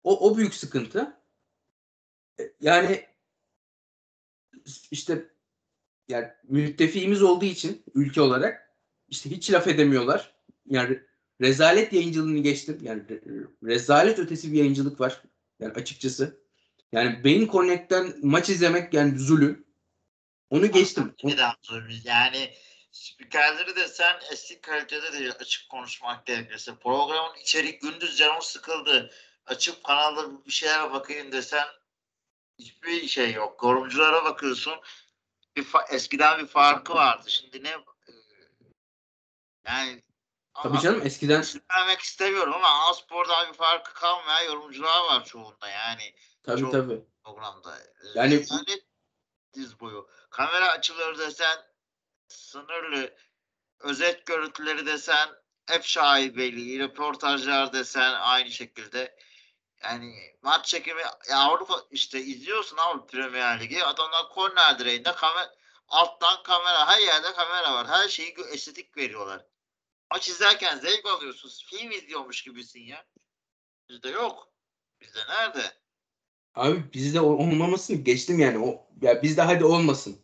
O, 0.05 0.31
o 0.31 0.37
büyük 0.37 0.55
sıkıntı. 0.55 1.17
E, 2.41 2.43
yani 2.61 3.07
işte 4.91 5.31
yani 6.09 6.29
müttefiğimiz 6.45 7.23
olduğu 7.23 7.45
için 7.45 7.83
ülke 7.95 8.21
olarak 8.21 8.75
işte 9.09 9.31
hiç 9.31 9.53
laf 9.53 9.67
edemiyorlar. 9.67 10.35
Yani 10.67 11.01
rezalet 11.41 11.93
yayıncılığını 11.93 12.39
geçtim. 12.39 12.79
Yani 12.83 13.03
rezalet 13.65 14.19
ötesi 14.19 14.53
bir 14.53 14.59
yayıncılık 14.59 15.01
var. 15.01 15.23
Yani 15.61 15.73
açıkçası. 15.73 16.41
Yani 16.93 17.25
Beyin 17.25 17.49
Connect'ten 17.49 18.15
maç 18.23 18.49
izlemek 18.49 18.95
yani 18.95 19.19
zulüm. 19.19 19.68
Onu 20.51 20.71
geçtim. 20.71 21.15
Neden 21.25 21.53
zulüm? 21.63 22.01
Yani 22.05 22.55
spikerleri 22.91 23.77
de 23.77 23.89
sen 23.89 24.21
eski 24.33 24.61
kalitede 24.61 25.13
de 25.13 25.33
açık 25.33 25.69
konuşmak 25.71 26.27
gerekirse 26.27 26.77
programın 26.77 27.37
içerik 27.37 27.83
gündüz 27.83 28.17
canım 28.17 28.43
sıkıldı. 28.43 29.11
Açıp 29.47 29.85
kanalda 29.85 30.45
bir 30.47 30.51
şeyler 30.51 30.93
bakayım 30.93 31.33
desen 31.33 31.67
hiçbir 32.59 33.09
şey 33.09 33.33
yok. 33.33 33.63
Yorumculara 33.63 34.25
bakıyorsun 34.25 34.75
bir 35.57 35.67
eskiden 35.91 36.39
bir 36.39 36.47
farkı 36.47 36.95
vardı. 36.95 37.31
Şimdi 37.31 37.65
ne 37.65 37.69
e, 37.69 37.79
yani 39.67 40.03
Tabii 40.63 40.81
canım 40.81 41.01
eskiden 41.07 41.45
vermek 41.77 42.01
istemiyorum 42.01 42.55
ama 42.55 42.69
Anaspor'dan 42.69 43.49
bir 43.49 43.57
farkı 43.57 43.95
kalmayan 43.95 44.45
yorumcular 44.45 45.05
var 45.05 45.25
çoğunda 45.25 45.69
yani 45.69 46.15
tabii 46.43 46.61
Çok- 46.61 46.73
tabii. 46.73 47.01
programda. 47.25 47.79
Yani- 48.15 48.35
Yani 48.35 48.83
diz 49.55 49.81
boyu. 49.81 50.09
Kamera 50.31 50.71
açıları 50.71 51.19
desen 51.19 51.59
sınırlı. 52.29 53.17
Özet 53.81 54.27
görüntüleri 54.27 54.87
desen 54.87 55.29
hep 55.67 55.85
şaibeli. 55.85 56.79
Röportajlar 56.79 57.73
desen 57.73 58.15
aynı 58.15 58.51
şekilde. 58.51 59.19
Yani 59.83 60.37
maç 60.43 60.67
çekimi 60.67 61.01
ya 61.31 61.39
Avrupa 61.39 61.85
işte 61.91 62.21
izliyorsun 62.21 62.77
abi 62.77 63.07
Premier 63.07 63.61
Ligi. 63.61 63.85
Adamlar 63.85 64.29
korner 64.29 64.79
direğinde 64.79 65.13
kamera 65.13 65.55
alttan 65.89 66.43
kamera 66.43 66.87
her 66.89 67.01
yerde 67.01 67.33
kamera 67.33 67.75
var. 67.75 67.87
Her 67.89 68.09
şeyi 68.09 68.37
estetik 68.53 68.97
veriyorlar. 68.97 69.47
Maç 70.11 70.29
izlerken 70.29 70.79
zevk 70.79 71.07
alıyorsun. 71.07 71.51
Film 71.67 71.91
izliyormuş 71.91 72.43
gibisin 72.43 72.81
ya. 72.81 73.07
Bizde 73.89 74.09
yok. 74.09 74.53
Bizde 75.01 75.21
nerede? 75.29 75.81
Abi 76.59 76.83
bizde 76.95 77.21
o- 77.21 77.33
olmamasını 77.33 77.97
geçtim 77.97 78.39
yani. 78.39 78.59
O 78.59 78.87
ya 79.03 79.23
bizde 79.23 79.43
hadi 79.43 79.65
olmasın. 79.65 80.17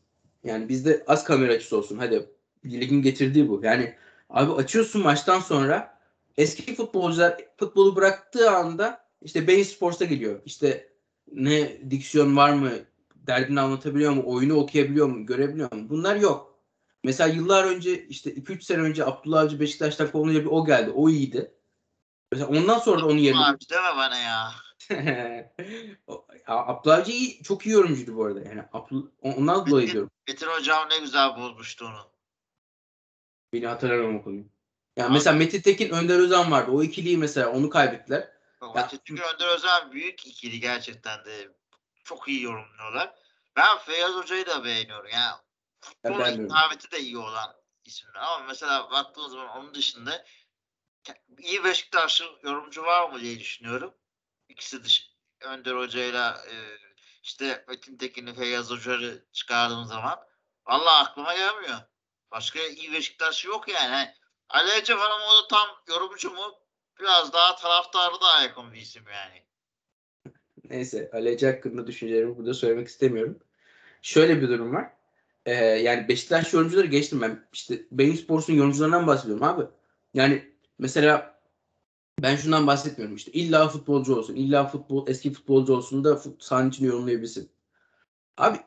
Yani 0.45 0.69
bizde 0.69 1.05
az 1.07 1.25
kamera 1.25 1.53
açısı 1.53 1.77
olsun. 1.77 1.99
Hadi 1.99 2.29
ligin 2.65 3.03
getirdiği 3.03 3.49
bu. 3.49 3.61
Yani 3.65 3.95
abi 4.31 4.53
açıyorsun 4.53 5.03
maçtan 5.03 5.41
sonra 5.41 5.99
eski 6.37 6.75
futbolcular 6.75 7.37
futbolu 7.57 7.97
bıraktığı 7.97 8.51
anda 8.51 9.05
işte 9.23 9.47
Bein 9.47 9.63
Sports'a 9.63 10.05
geliyor. 10.05 10.41
İşte 10.45 10.89
ne 11.33 11.91
diksiyon 11.91 12.37
var 12.37 12.53
mı? 12.53 12.71
Derdini 13.17 13.61
anlatabiliyor 13.61 14.13
mu? 14.13 14.23
Oyunu 14.27 14.55
okuyabiliyor 14.55 15.07
mu? 15.07 15.27
Görebiliyor 15.27 15.73
mu? 15.73 15.89
Bunlar 15.89 16.17
yok. 16.17 16.59
Mesela 17.05 17.35
yıllar 17.35 17.65
önce 17.65 18.07
işte 18.07 18.35
2-3 18.35 18.65
sene 18.65 18.81
önce 18.83 19.05
Abdullah 19.07 19.41
Avcı 19.41 19.61
Beşiktaş'tan 19.61 20.11
kovulunca 20.11 20.41
bir 20.41 20.51
o 20.51 20.67
geldi. 20.67 20.91
O 20.91 21.09
iyiydi. 21.09 21.53
Mesela 22.33 22.49
ondan 22.49 22.79
sonra 22.79 23.01
da 23.01 23.07
onun 23.07 23.19
yerine 23.19 23.41
Abi 23.41 23.59
deme 23.71 23.97
bana 23.97 24.17
ya. 24.19 24.51
O- 26.07 26.27
ya 26.49 26.55
Abdullah 26.55 26.99
Avcı 26.99 27.13
iyi, 27.13 27.43
çok 27.43 27.67
iyi 27.67 27.73
yorumcuydu 27.73 28.17
bu 28.17 28.25
arada. 28.25 28.41
Yani 28.41 28.61
Abdul- 28.73 29.11
ondan 29.21 29.67
dolayı 29.67 29.93
diyorum. 29.93 30.11
Metin 30.29 30.47
hocam 30.47 30.89
ne 30.91 30.99
güzel 30.99 31.37
bozmuştu 31.37 31.87
onu. 31.87 32.11
Beni 33.53 33.67
hatırlamam 33.67 34.17
o 34.17 34.23
konuyu. 34.23 34.45
Yani 34.97 35.07
Abi- 35.07 35.15
mesela 35.15 35.37
Metin 35.37 35.61
Tekin, 35.61 35.91
Önder 35.91 36.19
Özen 36.19 36.51
vardı. 36.51 36.71
O 36.71 36.83
ikiliyi 36.83 37.19
mesela 37.19 37.51
onu 37.53 37.71
kaybettiler. 37.71 38.29
Bak, 38.61 38.93
Ya- 38.93 39.01
çünkü 39.05 39.23
Önder 39.23 39.55
Özen 39.55 39.93
büyük 39.93 40.27
ikili 40.27 40.61
gerçekten 40.61 41.25
de 41.25 41.49
çok 42.05 42.29
iyi 42.29 42.43
yorumluyorlar. 42.43 43.15
Ben 43.57 43.79
Feyyaz 43.79 44.13
Hoca'yı 44.13 44.47
da 44.47 44.65
beğeniyorum. 44.65 45.11
Yani 45.13 45.35
futbol 45.81 46.25
hitabeti 46.25 46.91
de 46.91 47.01
iyi 47.01 47.19
olan 47.19 47.55
isimler. 47.85 48.21
Ama 48.21 48.45
mesela 48.47 48.91
baktığınız 48.91 49.31
zaman 49.33 49.49
onun 49.59 49.75
dışında 49.75 50.25
iyi 51.39 51.65
Beşiktaşlı 51.65 52.25
yorumcu 52.43 52.83
var 52.83 53.11
mı 53.11 53.21
diye 53.21 53.39
düşünüyorum. 53.39 53.95
İkisi 54.49 54.85
dış 54.85 55.11
Önder 55.41 55.77
Hoca'yla 55.77 56.45
e, 56.49 56.55
işte 57.23 57.65
Metin 57.69 57.97
Tekin'i 57.97 58.35
Feyyaz 58.35 58.71
Hoca'yı 58.71 59.25
çıkardığım 59.33 59.85
zaman 59.85 60.19
vallahi 60.67 61.09
aklıma 61.09 61.35
gelmiyor. 61.35 61.79
Başka 62.31 62.61
iyi 62.61 62.93
Beşiktaşlı 62.93 63.49
yok 63.49 63.69
yani. 63.69 63.89
Hani 63.89 64.09
Ali 64.49 64.71
Ece 64.81 64.95
ama 64.95 65.05
o 65.05 65.43
da 65.45 65.49
tam 65.49 65.69
yorumcu 65.89 66.31
mu? 66.31 66.55
Biraz 67.01 67.33
daha 67.33 67.57
taraftarı 67.57 68.15
da 68.15 68.43
yakın 68.43 68.73
bir 68.73 68.81
isim 68.81 69.05
yani. 69.13 69.43
Neyse 70.71 71.11
Aleci 71.13 71.47
hakkında 71.47 71.87
düşüncelerimi 71.87 72.37
burada 72.37 72.55
söylemek 72.55 72.89
istemiyorum. 72.89 73.39
Şöyle 74.03 74.43
bir 74.43 74.49
durum 74.49 74.75
var. 74.75 74.93
Ee, 75.47 75.55
yani 75.55 76.09
Beşiktaş 76.09 76.53
yorumcuları 76.53 76.87
geçtim 76.87 77.23
ben. 77.23 77.49
İşte 77.53 77.79
Beyin 77.91 78.17
Sports'un 78.17 78.55
yorumcularından 78.55 79.07
bahsediyorum 79.07 79.43
abi. 79.43 79.65
Yani 80.15 80.55
mesela 80.79 81.34
ben 82.23 82.37
şundan 82.37 82.67
bahsetmiyorum 82.67 83.17
işte 83.17 83.33
illa 83.33 83.69
futbolcu 83.69 84.17
olsun, 84.17 84.35
illa 84.35 84.67
futbol 84.67 85.09
eski 85.09 85.33
futbolcu 85.33 85.75
olsun 85.75 86.05
da 86.05 86.17
fut- 86.17 86.43
sahanın 86.45 86.71
içini 86.71 86.87
yorumlayabilsin. 86.87 87.51
Abi 88.37 88.59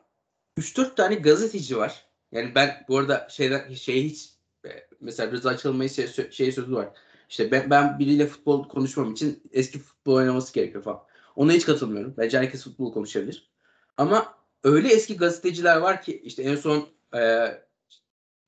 3-4 0.58 0.96
tane 0.96 1.14
gazeteci 1.14 1.76
var. 1.76 2.06
Yani 2.32 2.54
ben 2.54 2.84
bu 2.88 2.98
arada 2.98 3.28
şeyden 3.30 3.74
şey 3.74 4.04
hiç 4.04 4.30
e, 4.64 4.68
mesela 5.00 5.32
Rıza 5.32 5.56
Çalınmay'ın 5.56 5.90
şey, 5.90 6.30
şey 6.30 6.52
sözü 6.52 6.74
var. 6.74 6.88
İşte 7.28 7.50
ben, 7.50 7.70
ben 7.70 7.98
biriyle 7.98 8.26
futbol 8.26 8.68
konuşmam 8.68 9.12
için 9.12 9.42
eski 9.52 9.78
futbol 9.78 10.14
oynaması 10.14 10.54
gerekiyor 10.54 10.84
falan. 10.84 11.02
Ona 11.36 11.52
hiç 11.52 11.66
katılmıyorum. 11.66 12.14
Bence 12.18 12.38
herkes 12.38 12.64
futbol 12.64 12.92
konuşabilir. 12.92 13.50
Ama 13.96 14.34
öyle 14.64 14.88
eski 14.88 15.16
gazeteciler 15.16 15.76
var 15.76 16.02
ki 16.02 16.20
işte 16.24 16.42
en 16.42 16.56
son 16.56 16.88
e, 17.14 17.52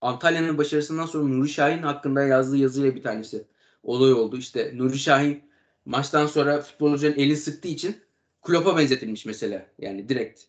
Antalya'nın 0.01 0.59
başarısından 0.59 1.07
sonra 1.07 1.25
Nuri 1.25 1.49
Şahin 1.49 1.83
hakkında 1.83 2.23
yazdığı 2.23 2.57
yazıyla 2.57 2.95
bir 2.95 3.03
tanesi 3.03 3.47
olay 3.83 4.13
oldu. 4.13 4.37
İşte 4.37 4.73
Nuri 4.75 4.99
Şahin 4.99 5.43
maçtan 5.85 6.27
sonra 6.27 6.61
futbolcuların 6.61 7.19
elini 7.19 7.37
sıktığı 7.37 7.69
için 7.69 7.97
Klopp'a 8.43 8.77
benzetilmiş 8.77 9.27
mesela. 9.27 9.67
Yani 9.79 10.09
direkt. 10.09 10.41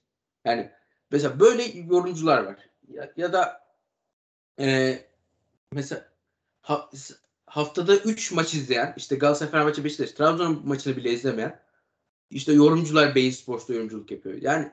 Yani 0.46 0.72
mesela 1.12 1.40
böyle 1.40 1.64
yorumcular 1.64 2.44
var. 2.44 2.70
Ya, 2.88 3.14
ya 3.18 3.34
da 3.34 3.62
e, 4.60 4.98
mesela 5.72 6.06
ha- 6.62 6.90
haftada 7.46 7.96
3 7.96 8.32
maç 8.32 8.54
izleyen 8.54 8.94
işte 8.98 9.16
Galatasaray, 9.16 9.52
Fenerbahçe, 9.52 9.84
Beşiktaş, 9.84 10.12
Trabzon 10.12 10.62
maçını 10.66 10.98
bile 10.98 11.12
izlemeyen 11.12 11.60
işte 12.30 12.54
yorumcular 12.54 13.16
Beyin 13.16 13.32
Sports'ta 13.32 13.74
yorumculuk 13.74 14.12
yapıyor. 14.12 14.42
Yani 14.42 14.72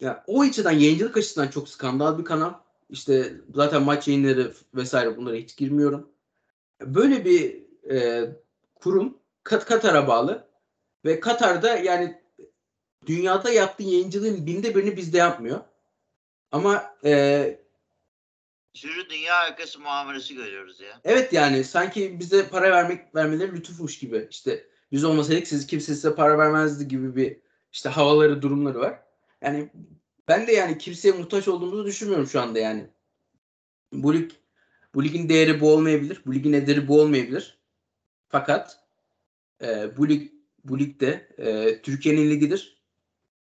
ya 0.00 0.24
o 0.26 0.40
açıdan 0.42 0.72
yayıncılık 0.72 1.16
açısından 1.16 1.48
çok 1.48 1.68
skandal 1.68 2.18
bir 2.18 2.24
kanal. 2.24 2.54
İşte 2.90 3.32
zaten 3.54 3.82
maç 3.82 4.08
yayınları 4.08 4.54
vesaire 4.74 5.16
bunlara 5.16 5.36
hiç 5.36 5.56
girmiyorum. 5.56 6.13
Böyle 6.86 7.24
bir 7.24 7.64
e, 7.90 8.24
kurum 8.74 9.18
Kat 9.44 9.64
Katar'a 9.64 10.08
bağlı 10.08 10.48
ve 11.04 11.20
Katar'da 11.20 11.76
yani 11.76 12.22
dünyada 13.06 13.50
yaptığı 13.50 13.82
yayıncılığın 13.82 14.46
binde 14.46 14.74
birini 14.74 14.96
bizde 14.96 15.18
yapmıyor. 15.18 15.60
Ama 16.52 16.96
e, 17.04 17.58
Sürü 18.74 19.08
dünya 19.10 19.52
ülkesi 19.52 19.78
muamelesi 19.78 20.34
görüyoruz 20.34 20.80
ya. 20.80 21.00
evet 21.04 21.32
yani 21.32 21.64
sanki 21.64 22.20
bize 22.20 22.48
para 22.48 22.70
vermek 22.70 23.14
vermeleri 23.14 23.52
lütufmuş 23.52 23.98
gibi. 23.98 24.28
İşte 24.30 24.66
biz 24.92 25.04
olmasaydık 25.04 25.48
siz 25.48 25.66
kimse 25.66 25.94
size 25.94 26.14
para 26.14 26.38
vermezdi 26.38 26.88
gibi 26.88 27.16
bir 27.16 27.36
işte 27.72 27.88
havaları 27.88 28.42
durumları 28.42 28.80
var. 28.80 29.02
Yani 29.42 29.70
ben 30.28 30.46
de 30.46 30.52
yani 30.52 30.78
kimseye 30.78 31.12
muhtaç 31.12 31.48
olduğumuzu 31.48 31.86
düşünmüyorum 31.86 32.26
şu 32.26 32.40
anda 32.40 32.58
yani. 32.58 32.86
Bu 33.92 34.14
lig 34.14 34.30
bu 34.94 35.04
ligin 35.04 35.28
değeri 35.28 35.60
bu 35.60 35.72
olmayabilir. 35.72 36.22
Bu 36.26 36.34
ligin 36.34 36.52
ederi 36.52 36.88
bu 36.88 37.00
olmayabilir. 37.00 37.58
Fakat 38.28 38.84
e, 39.62 39.96
bu 39.96 40.08
lig 40.08 40.32
bu 40.64 40.78
ligde 40.78 41.28
e, 41.38 41.82
Türkiye'nin 41.82 42.30
ligidir. 42.30 42.82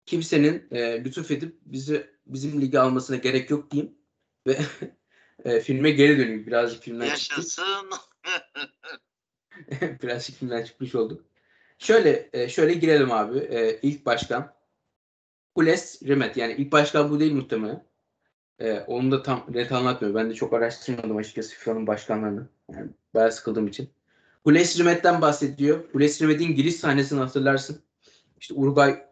Kimsenin 0.07 0.69
e, 0.71 1.05
lütuf 1.05 1.31
edip 1.31 1.59
bizi 1.62 2.11
bizim 2.26 2.61
ligi 2.61 2.81
almasına 2.81 3.17
gerek 3.17 3.50
yok 3.50 3.71
diyeyim 3.71 3.95
ve 4.47 4.59
e, 5.45 5.61
filme 5.61 5.90
geri 5.90 6.19
döneyim. 6.19 6.47
Birazcık 6.47 6.83
filmden. 6.83 7.07
Yaşasın. 7.07 7.90
Birazcık 10.02 10.37
filmden 10.37 10.64
çıkmış 10.64 10.95
olduk. 10.95 11.25
Şöyle 11.78 12.31
e, 12.33 12.49
şöyle 12.49 12.75
girelim 12.75 13.12
abi. 13.12 13.38
E, 13.38 13.81
ilk 13.83 14.07
başkan 14.07 14.55
Hules 15.55 16.02
Rimet. 16.02 16.37
Yani 16.37 16.52
ilk 16.52 16.73
başkan 16.73 17.11
bu 17.11 17.21
değil 17.21 17.33
muhtemelen. 17.33 17.88
E, 18.61 18.81
onu 18.81 19.11
da 19.11 19.23
tam 19.23 19.47
net 19.49 19.73
anlatmıyor. 19.73 20.15
Ben 20.15 20.31
de 20.31 20.35
çok 20.35 20.53
araştırmadım 20.53 21.17
açıkçası 21.17 21.55
FIFA'nın 21.55 21.87
başkanlarını. 21.87 22.49
Yani 22.73 22.91
bayağı 23.15 23.33
sıkıldığım 23.33 23.67
için. 23.67 23.91
Hules 24.45 24.79
Rimet'ten 24.79 25.21
bahsediyor. 25.21 25.85
Hules 25.93 26.23
Rimet'in 26.23 26.55
giriş 26.55 26.77
sahnesini 26.77 27.21
hatırlarsın. 27.21 27.83
İşte 28.41 28.55
Uruguay 28.55 29.05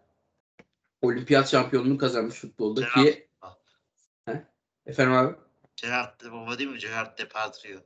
olimpiyat 1.02 1.48
şampiyonluğunu 1.48 1.98
kazanmış 1.98 2.34
futbolda 2.34 2.88
ki 2.88 3.28
He? 4.26 4.44
efendim 4.86 5.14
abi 5.14 5.34
Gerard 5.76 6.32
baba 6.32 6.58
değil 6.58 6.70
mi? 6.70 6.78
Gerard 6.78 7.18
de 7.18 7.28
Patrio. 7.28 7.78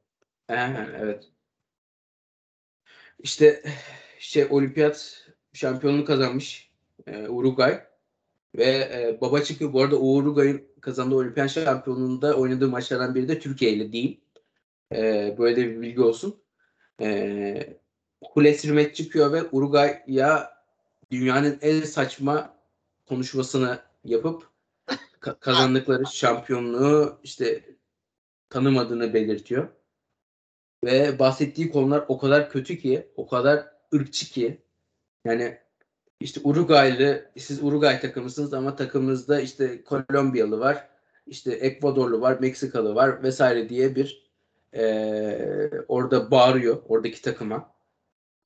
He, 0.46 0.88
evet. 0.98 1.24
İşte 3.18 3.62
şey 4.18 4.46
olimpiyat 4.50 5.26
şampiyonluğu 5.52 6.04
kazanmış 6.04 6.70
e, 7.06 7.28
Uruguay 7.28 7.84
ve 8.56 8.64
e, 8.64 9.18
baba 9.20 9.40
çıkıyor. 9.40 9.72
Bu 9.72 9.82
arada 9.82 9.96
Uruguay'ın 9.96 10.62
kazandığı 10.80 11.14
olimpiyat 11.14 11.50
şampiyonluğunda 11.50 12.34
oynadığı 12.34 12.68
maçlardan 12.68 13.14
biri 13.14 13.28
de 13.28 13.38
Türkiye 13.38 13.72
ile 13.72 13.92
değil. 13.92 14.20
E, 14.92 15.34
böyle 15.38 15.56
de 15.56 15.70
bir 15.70 15.80
bilgi 15.80 16.00
olsun. 16.00 16.42
E, 17.00 17.80
Hules 18.24 18.64
Rimet 18.64 18.96
çıkıyor 18.96 19.32
ve 19.32 19.42
Uruguay'a 19.52 20.50
dünyanın 21.10 21.58
en 21.62 21.80
saçma 21.80 22.56
konuşmasını 23.08 23.78
yapıp 24.04 24.48
ka- 25.20 25.38
kazandıkları 25.40 26.06
şampiyonluğu 26.06 27.18
işte 27.22 27.64
tanımadığını 28.48 29.14
belirtiyor. 29.14 29.68
Ve 30.84 31.18
bahsettiği 31.18 31.70
konular 31.70 32.04
o 32.08 32.18
kadar 32.18 32.50
kötü 32.50 32.78
ki, 32.78 33.08
o 33.16 33.26
kadar 33.26 33.66
ırkçı 33.94 34.26
ki. 34.26 34.62
Yani 35.24 35.58
işte 36.20 36.40
Uruguaylı, 36.44 37.30
siz 37.38 37.62
Uruguay 37.64 38.00
takımısınız 38.00 38.54
ama 38.54 38.76
takımınızda 38.76 39.40
işte 39.40 39.84
Kolombiyalı 39.84 40.60
var, 40.60 40.88
işte 41.26 41.52
Ekvadorlu 41.52 42.20
var, 42.20 42.38
Meksikalı 42.40 42.94
var 42.94 43.22
vesaire 43.22 43.68
diye 43.68 43.96
bir 43.96 44.30
Ee, 44.74 45.70
orada 45.88 46.30
bağırıyor 46.30 46.82
oradaki 46.88 47.22
takıma. 47.22 47.74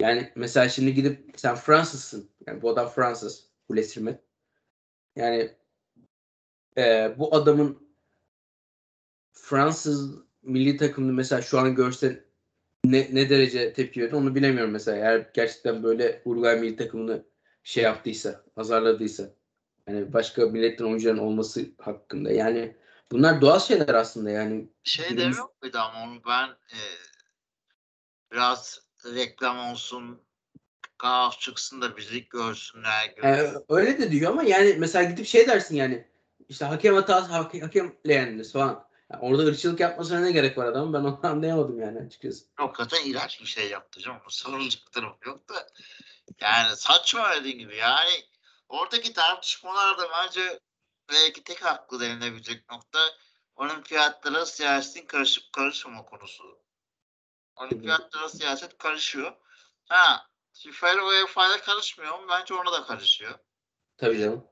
Yani 0.01 0.33
mesela 0.37 0.69
şimdi 0.69 0.95
gidip 0.95 1.33
sen 1.37 1.55
Fransızsın. 1.57 2.31
Yani 2.47 2.63
bu 2.63 2.71
adam 2.71 2.89
Fransız. 2.89 3.51
Bu 3.69 3.77
Lesirmet. 3.77 4.21
Yani 5.17 5.51
e, 6.79 7.15
bu 7.19 7.35
adamın 7.35 7.89
Fransız 9.33 10.15
milli 10.43 10.77
takımını 10.77 11.13
mesela 11.13 11.43
şu 11.43 11.59
an 11.59 11.75
görsen 11.75 12.25
ne, 12.85 13.09
ne 13.13 13.31
derece 13.31 13.73
tepki 13.73 14.03
verir 14.03 14.13
onu 14.13 14.35
bilemiyorum 14.35 14.73
mesela. 14.73 14.99
Eğer 14.99 15.31
gerçekten 15.35 15.83
böyle 15.83 16.23
Uruguay 16.25 16.61
milli 16.61 16.77
takımını 16.77 17.25
şey 17.65 17.85
yaptıysa, 17.85 18.45
azarladıysa. 18.57 19.25
Yani 19.89 20.13
başka 20.13 20.47
milletten 20.47 20.85
oyuncuların 20.85 21.19
olması 21.19 21.67
hakkında. 21.79 22.33
Yani 22.33 22.77
bunlar 23.13 23.41
doğal 23.41 23.61
şeyler 23.61 23.95
aslında 23.95 24.31
yani. 24.31 24.69
Şey 24.83 25.09
Günümüz- 25.09 25.19
demiyor 25.19 25.49
muydu 25.63 25.79
ama 25.79 26.05
onu 26.05 26.21
ben 26.27 26.49
e, 26.49 26.81
biraz 28.33 28.81
reklam 29.05 29.59
olsun 29.59 30.21
kaos 30.99 31.39
çıksın 31.39 31.83
da 31.83 31.97
bizi 31.97 32.29
görsünler. 32.29 33.15
Ee, 33.25 33.53
öyle 33.69 33.99
de 33.99 34.11
diyor 34.11 34.31
ama 34.31 34.43
yani 34.43 34.77
mesela 34.79 35.11
gidip 35.11 35.27
şey 35.27 35.47
dersin 35.47 35.77
yani 35.77 36.09
işte 36.49 36.65
hakem 36.65 36.95
hatası 36.95 37.33
hake, 37.33 37.61
hakemle 37.61 37.93
yeniliriz 38.05 38.53
falan. 38.53 38.89
Yani 39.13 39.23
orada 39.23 39.43
ırkçılık 39.43 39.81
yapmasına 39.81 40.21
ne 40.21 40.33
gerek 40.33 40.59
var 40.59 40.67
adamın 40.67 40.93
ben 40.93 41.01
onu 41.01 41.21
anlayamadım 41.27 41.81
yani 41.81 41.99
açıkçası. 41.99 42.45
Hakikaten 42.55 43.11
iğrenç 43.11 43.41
bir 43.41 43.47
şey 43.47 43.71
yaptı 43.71 44.01
canım. 44.01 44.21
Sorulacak 44.29 44.93
tarafı 44.93 45.29
yok 45.29 45.49
da. 45.49 45.55
Yani 46.41 46.77
saçma 46.77 47.35
dediğin 47.37 47.59
gibi 47.59 47.77
yani 47.77 48.25
oradaki 48.69 49.13
tartışmalarda 49.13 50.11
bence 50.11 50.61
belki 51.11 51.45
tek 51.45 51.65
haklı 51.65 52.01
denilebilecek 52.01 52.71
nokta 52.71 52.99
olimpiyatlara 53.57 54.47
siyasetin 54.47 55.07
karışıp 55.07 55.53
karışmama 55.53 56.05
konusu. 56.05 56.65
Olimpiyatlara 57.57 58.29
siyaset 58.29 58.79
karışıyor. 58.79 59.37
Ha, 59.89 60.27
FIFA 60.53 60.93
ile 60.93 61.03
UEFA'ya 61.03 61.61
karışmıyor 61.61 62.19
mu? 62.19 62.27
Bence 62.29 62.55
ona 62.55 62.73
da 62.73 62.87
karışıyor. 62.87 63.39
Tabii 63.97 64.19
canım. 64.19 64.47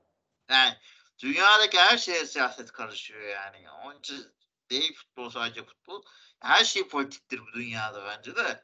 Yani 0.49 0.77
dünyadaki 1.19 1.79
her 1.79 1.97
şeye 1.97 2.25
siyaset 2.25 2.71
karışıyor 2.71 3.21
yani. 3.21 3.71
Onun 3.71 3.99
için 3.99 4.33
değil 4.69 4.93
futbol 4.95 5.29
sadece 5.29 5.65
futbol. 5.65 6.03
Her 6.39 6.65
şey 6.65 6.87
politiktir 6.87 7.39
bu 7.39 7.53
dünyada 7.53 8.05
bence 8.05 8.35
de. 8.35 8.63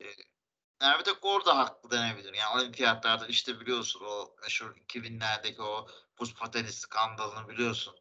Ee, 0.00 0.04
bir 0.98 1.04
tek 1.04 1.24
orada 1.24 1.58
haklı 1.58 1.90
denebilir. 1.90 2.34
Yani 2.34 2.60
olimpiyatlarda 2.60 3.26
işte 3.26 3.60
biliyorsun 3.60 4.02
o 4.04 4.36
meşhur 4.42 4.76
2000'lerdeki 4.76 5.62
o 5.62 5.88
buz 6.18 6.34
pateni 6.34 6.72
skandalını 6.72 7.48
biliyorsun. 7.48 7.94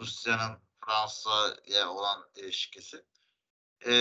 Rusya'nın 0.00 0.58
Fransa'ya 0.84 1.90
olan 1.90 2.28
ilişkisi. 2.36 3.04
Ee, 3.86 3.92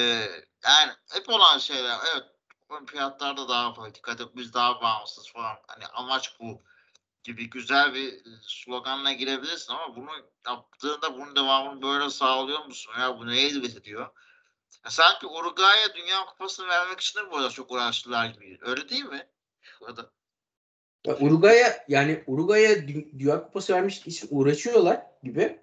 yani 0.63 0.91
hep 1.13 1.29
olan 1.29 1.57
şeyler. 1.57 1.97
Evet 2.13 2.25
olimpiyatlarda 2.69 3.49
daha 3.49 3.73
politik. 3.73 4.07
Hadi 4.07 4.23
biz 4.35 4.53
daha 4.53 4.81
bağımsız 4.81 5.31
falan. 5.31 5.57
Hani 5.67 5.87
amaç 5.87 6.39
bu 6.39 6.63
gibi 7.23 7.49
güzel 7.49 7.93
bir 7.93 8.23
sloganla 8.41 9.11
girebilirsin 9.11 9.73
ama 9.73 9.95
bunu 9.95 10.09
yaptığında 10.47 11.13
bunun 11.13 11.35
devamını 11.35 11.81
böyle 11.81 12.09
sağlıyor 12.09 12.65
musun? 12.65 12.93
Ya 12.99 13.17
bu 13.17 13.27
neye 13.27 13.47
hizmet 13.47 13.77
ediyor? 13.77 14.09
Ya 14.85 14.91
sanki 14.91 15.27
Uruguay'a 15.27 15.93
Dünya 15.95 16.25
Kupası'nı 16.25 16.67
vermek 16.67 16.99
için 16.99 17.19
de 17.19 17.31
bu 17.31 17.37
arada 17.37 17.49
çok 17.49 17.71
uğraştılar 17.71 18.25
gibi. 18.25 18.57
Öyle 18.61 18.89
değil 18.89 19.05
mi? 19.05 19.27
O 19.81 19.97
da 19.97 20.11
Ya 21.05 21.17
Uruguay'a 21.17 21.85
yani 21.87 22.23
Uruguay'a 22.27 22.73
Dü- 22.73 23.19
Dünya 23.19 23.43
Kupası 23.43 23.73
vermiş 23.73 23.97
için 24.07 24.27
uğraşıyorlar 24.31 25.01
gibi. 25.23 25.59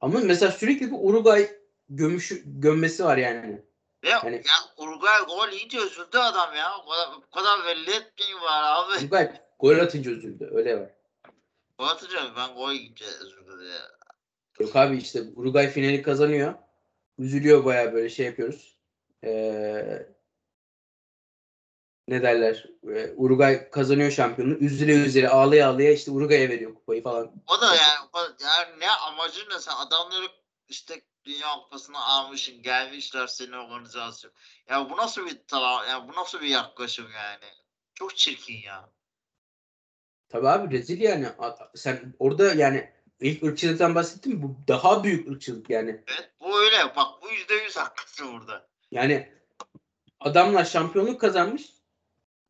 Ama 0.00 0.18
mesela 0.18 0.52
sürekli 0.52 0.86
bir 0.90 0.96
Uruguay 1.00 1.50
gömüşü, 1.88 2.42
gömmesi 2.46 3.04
var 3.04 3.16
yani. 3.16 3.62
ya, 4.02 4.20
Yani- 4.24 4.36
ya 4.36 4.84
Uruguay 4.84 5.20
gol 5.26 5.48
yiyince 5.48 5.78
üzüldü 5.78 6.18
adam 6.18 6.54
ya. 6.54 6.72
Bu 6.86 6.90
kadar, 6.90 7.16
bu 7.16 7.30
kadar 7.30 7.66
belli 7.66 7.90
etmeyin 7.90 8.40
var 8.40 8.62
abi. 8.64 8.98
Uruguay 9.04 9.40
gol 9.58 9.78
atınca 9.78 10.10
üzüldü. 10.10 10.50
Öyle 10.52 10.80
var. 10.80 10.90
Gol 11.78 11.86
atacağım 11.88 12.32
ben 12.36 12.54
gol 12.54 12.72
yiyince 12.72 13.04
üzüldü 13.04 13.64
ya. 13.64 13.82
Yok 14.60 14.76
abi 14.76 14.96
işte 14.96 15.22
Uruguay 15.36 15.68
finali 15.70 16.02
kazanıyor. 16.02 16.54
Üzülüyor 17.18 17.64
bayağı 17.64 17.92
böyle 17.92 18.08
şey 18.08 18.26
yapıyoruz. 18.26 18.76
Ee, 19.24 20.06
ne 22.08 22.22
derler? 22.22 22.66
Ee, 22.88 23.12
Uruguay 23.16 23.70
kazanıyor 23.70 24.10
şampiyonluğu. 24.10 24.54
Üzüle 24.54 24.92
üzüle 24.92 25.28
ağlaya 25.28 25.68
ağlaya 25.68 25.92
işte 25.92 26.10
Uruguay'a 26.10 26.48
veriyor 26.48 26.74
kupayı 26.74 27.02
falan. 27.02 27.32
O 27.46 27.60
da 27.60 27.66
yani, 27.66 28.08
o- 28.12 28.44
yani 28.44 28.80
ne 28.80 28.90
amacın 28.90 29.50
ne 29.50 29.60
sen 29.60 29.76
adamları 29.76 30.26
işte 30.68 31.02
Dünya 31.24 31.48
Kupası'na 31.64 32.04
almışsın 32.04 32.62
gelmişler 32.62 33.26
senin 33.26 33.52
organizasyon. 33.52 34.32
Ya 34.68 34.90
bu 34.90 34.96
nasıl 34.96 35.26
bir 35.26 35.38
tara 35.48 35.86
ya 35.86 36.08
bu 36.08 36.12
nasıl 36.12 36.40
bir 36.40 36.48
yaklaşım 36.48 37.06
yani? 37.14 37.52
Çok 37.94 38.16
çirkin 38.16 38.62
ya. 38.66 38.90
Tabii 40.28 40.48
abi 40.48 40.76
rezil 40.78 41.00
yani. 41.00 41.26
Sen 41.74 42.14
orada 42.18 42.54
yani 42.54 42.95
ilk 43.20 43.42
ırkçılıktan 43.42 43.94
bahsettin 43.94 44.34
mi? 44.34 44.42
Bu 44.42 44.56
daha 44.68 45.04
büyük 45.04 45.28
ırkçılık 45.28 45.70
yani. 45.70 45.90
Evet 45.90 46.30
bu 46.40 46.60
öyle 46.60 46.76
bak 46.96 47.08
bu 47.22 47.30
yüzde 47.30 47.54
yüz 47.54 47.76
haklısın 47.76 48.32
burada. 48.32 48.68
Yani 48.90 49.32
adamlar 50.20 50.64
şampiyonluk 50.64 51.20
kazanmış. 51.20 51.76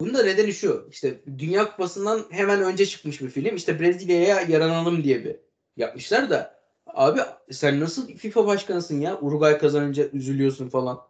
Bunun 0.00 0.14
da 0.14 0.22
nedeni 0.22 0.52
şu. 0.52 0.88
İşte 0.90 1.20
Dünya 1.38 1.70
Kupası'ndan 1.70 2.26
hemen 2.30 2.62
önce 2.62 2.86
çıkmış 2.86 3.20
bir 3.20 3.30
film. 3.30 3.56
İşte 3.56 3.80
Brezilya'ya 3.80 4.40
yaranalım 4.40 5.04
diye 5.04 5.24
bir 5.24 5.36
yapmışlar 5.76 6.30
da. 6.30 6.56
Abi 6.86 7.20
sen 7.50 7.80
nasıl 7.80 8.16
FIFA 8.16 8.46
başkanısın 8.46 9.00
ya? 9.00 9.18
Uruguay 9.20 9.58
kazanınca 9.58 10.08
üzülüyorsun 10.08 10.68
falan. 10.68 11.08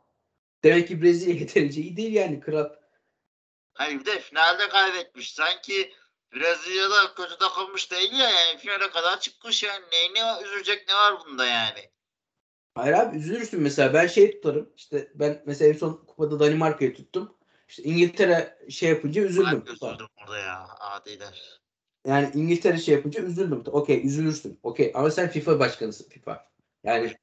Demek 0.65 0.89
ki 0.89 1.03
Brezilya 1.03 1.35
yeterince 1.41 1.81
iyi 1.81 1.97
değil 1.97 2.13
yani 2.13 2.41
kral. 2.41 2.71
Hani 3.75 4.01
bir 4.01 4.07
de 4.07 4.19
finalde 4.19 4.69
kaybetmiş. 4.69 5.33
Sanki 5.33 5.93
Brezilya'da 6.35 7.15
kötü 7.17 7.39
takılmış 7.39 7.91
değil 7.91 8.13
ya 8.13 8.31
yani 8.31 8.59
finale 8.59 8.91
kadar 8.91 9.21
çıkmış 9.21 9.63
yani. 9.63 9.85
Neyine 9.93 10.43
üzülecek 10.45 10.89
ne 10.89 10.95
var 10.95 11.15
bunda 11.27 11.47
yani? 11.47 11.91
Hayır 12.75 12.95
abi 12.95 13.17
üzülürsün 13.17 13.61
mesela 13.61 13.95
ben 13.95 14.07
şey 14.07 14.31
tutarım. 14.31 14.73
İşte 14.77 15.13
ben 15.15 15.43
mesela 15.47 15.73
en 15.73 15.79
son 15.79 16.05
kupada 16.07 16.41
Danimarka'yı 16.41 16.95
tuttum. 16.95 17.37
İşte 17.69 17.83
İngiltere 17.83 18.59
şey 18.71 18.89
yapınca 18.89 19.23
üzüldüm. 19.23 19.65
Ben 19.67 19.73
üzüldüm 19.73 20.07
orada 20.23 20.39
ya 20.39 20.69
adiler. 20.81 21.61
Yani 22.07 22.31
İngiltere 22.35 22.79
şey 22.79 22.95
yapınca 22.95 23.23
üzüldüm. 23.23 23.63
Okey 23.67 24.07
üzülürsün. 24.07 24.61
Okey 24.63 24.93
ama 24.95 25.11
sen 25.11 25.31
FIFA 25.31 25.59
başkanısın 25.59 26.09
FIFA. 26.09 26.49
Yani, 26.85 27.17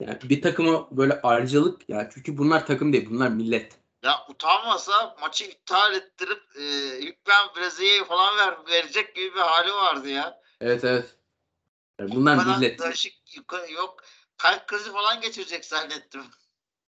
yani 0.00 0.18
bir 0.22 0.42
takıma 0.42 0.96
böyle 0.96 1.20
ayrıcalık 1.20 1.88
yani 1.88 2.08
çünkü 2.14 2.38
bunlar 2.38 2.66
takım 2.66 2.92
değil 2.92 3.10
bunlar 3.10 3.28
millet. 3.28 3.79
Ya 4.02 4.26
utanmasa 4.28 5.16
maçı 5.20 5.44
iptal 5.44 5.94
ettirip 5.94 6.42
e, 6.56 6.62
hükmen 7.06 7.46
Brezilya'yı 7.56 8.04
falan 8.04 8.38
ver, 8.38 8.54
verecek 8.70 9.14
gibi 9.14 9.34
bir 9.34 9.40
hali 9.40 9.72
vardı 9.72 10.08
ya. 10.08 10.40
Evet 10.60 10.84
evet. 10.84 11.16
Yani 12.00 12.10
Bu 12.10 12.16
bunlar 12.16 12.46
millet. 12.46 12.76
karışık 12.76 13.12
yok. 13.74 14.02
Kalp 14.36 14.66
krizi 14.66 14.92
falan 14.92 15.20
geçirecek 15.20 15.64
zannettim. 15.64 16.22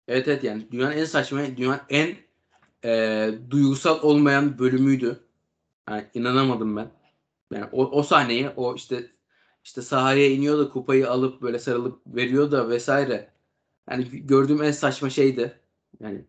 Evet 0.08 0.28
evet 0.28 0.44
yani 0.44 0.72
dünyanın 0.72 0.98
en 0.98 1.06
saçma, 1.06 1.58
dünyanın 1.58 1.82
en 1.90 2.18
e, 2.86 3.30
duygusal 3.50 4.02
olmayan 4.02 4.60
bölümüydü. 4.60 5.24
Yani 5.90 6.08
inanamadım 6.14 6.78
ben. 6.78 6.92
Yani 7.54 7.70
o, 7.72 7.86
o 7.86 8.04
sahneyi 8.04 8.50
o 8.50 8.76
işte 8.76 9.12
işte 9.64 9.82
sahaya 9.82 10.28
iniyor 10.28 10.60
da 10.60 10.70
kupayı 10.70 11.10
alıp 11.10 11.42
böyle 11.42 11.60
sarılıp 11.60 12.02
veriyor 12.08 12.52
da 12.52 12.70
vesaire. 12.70 13.34
Yani 13.90 14.28
gördüğüm 14.28 14.64
en 14.64 14.72
saçma 14.72 15.10
şeydi. 15.10 15.62
Yani 16.00 16.26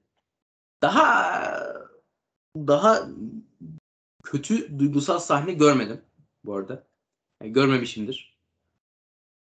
daha 0.82 1.58
daha 2.56 3.08
kötü 4.24 4.78
duygusal 4.78 5.18
sahne 5.18 5.52
görmedim 5.52 6.04
bu 6.44 6.54
arada. 6.54 6.86
Yani 7.42 7.52
görmemişimdir. 7.52 8.38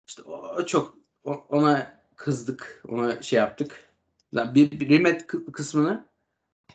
İşte 0.08 0.22
o, 0.22 0.66
çok 0.66 0.98
ona 1.24 2.00
kızdık. 2.16 2.82
Ona 2.88 3.22
şey 3.22 3.36
yaptık. 3.38 3.90
Yani 4.32 4.54
bir, 4.54 4.80
bir 4.80 4.88
Rimet 4.88 5.22
kı- 5.22 5.52
kısmını 5.52 6.08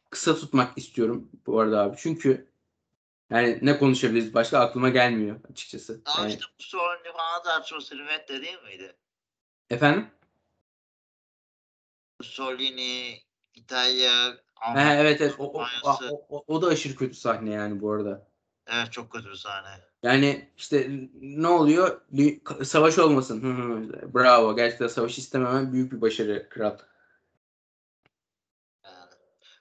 kısa 0.09 0.35
tutmak 0.35 0.77
istiyorum 0.77 1.29
bu 1.45 1.59
arada 1.59 1.81
abi. 1.81 1.95
Çünkü 1.99 2.51
yani 3.29 3.59
ne 3.61 3.77
konuşabiliriz 3.79 4.33
başka 4.33 4.59
aklıma 4.59 4.89
gelmiyor 4.89 5.39
açıkçası. 5.51 6.01
Ama 6.05 6.19
Yani- 6.23 6.29
işte 6.33 6.45
bu 6.59 6.63
sorun 6.63 7.03
falan 7.03 7.43
tartışması 7.43 7.97
Rivet'te 7.97 8.41
değil 8.41 8.61
miydi? 8.63 8.95
efendim? 9.69 10.07
Mussolini, 12.19 13.19
İtalya, 13.55 14.37
Almanya. 14.55 14.95
evet 14.95 15.21
evet 15.21 15.35
o, 15.37 15.43
o, 15.43 15.65
o, 15.83 16.25
o, 16.29 16.43
o 16.47 16.61
da 16.61 16.67
aşırı 16.67 16.95
kötü 16.95 17.15
sahne 17.15 17.51
yani 17.51 17.81
bu 17.81 17.91
arada. 17.91 18.27
Evet 18.67 18.91
çok 18.91 19.11
kötü 19.11 19.29
bir 19.29 19.35
sahne. 19.35 19.81
Yani 20.03 20.51
işte 20.57 20.87
ne 21.13 21.47
oluyor? 21.47 22.01
Savaş 22.63 22.99
olmasın. 22.99 23.43
Bravo. 24.13 24.55
Gerçekten 24.55 24.87
savaş 24.87 25.17
istememen 25.17 25.73
büyük 25.73 25.91
bir 25.91 26.01
başarı 26.01 26.49
kral. 26.49 26.77
Yani. 28.83 29.11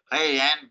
Hayır 0.04 0.34
yani 0.34 0.70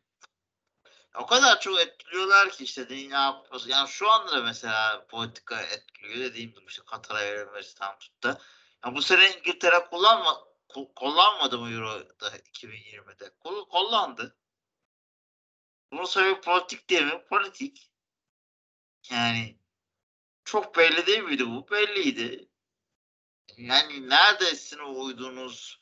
o 1.16 1.26
kadar 1.26 1.60
çok 1.60 1.80
etkiliyorlar 1.80 2.50
ki 2.50 2.64
işte 2.64 2.90
dünya 2.90 3.42
kupası. 3.44 3.70
Yani 3.70 3.88
şu 3.88 4.12
anda 4.12 4.32
da 4.32 4.42
mesela 4.42 5.06
politika 5.08 5.62
etkiliyor 5.62 6.20
dediğim 6.20 6.50
gibi 6.50 6.66
işte 6.68 6.82
Katar'a 6.86 7.20
verilmesi 7.20 7.76
tam 7.76 8.00
tut 8.00 8.24
da. 8.24 8.42
Ya 8.86 8.96
bu 8.96 9.02
sene 9.02 9.38
İngiltere 9.38 9.86
kullanma 9.92 10.53
kullanmadı 10.96 11.58
mı 11.60 11.72
Euro'da 11.72 12.38
2020'de? 12.38 13.30
Kul- 13.40 13.70
kullandı. 13.70 14.36
Bunun 15.92 16.06
sebebi 16.06 16.42
politik 16.42 16.90
değil 16.90 17.04
mi? 17.06 17.24
Politik. 17.30 17.92
Yani 19.12 19.58
çok 20.46 20.78
belli 20.78 21.08
değil 21.08 21.24
miydi 21.24 21.48
bu? 21.48 21.72
Belliydi. 21.72 22.50
Yani 23.58 24.10
nerede 24.10 24.56
sizin 24.56 24.80
uyduğunuz 24.80 25.80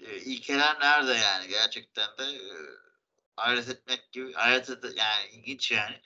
e, 0.00 0.16
ilkeler 0.16 0.80
nerede 0.80 1.12
yani 1.12 1.48
gerçekten 1.48 2.18
de 2.18 2.24
e, 2.24 2.50
hayret 3.36 3.68
etmek 3.68 4.12
gibi 4.12 4.32
hayret 4.32 4.70
ede- 4.70 4.92
yani 4.96 5.26
ilginç 5.32 5.70
yani. 5.72 6.00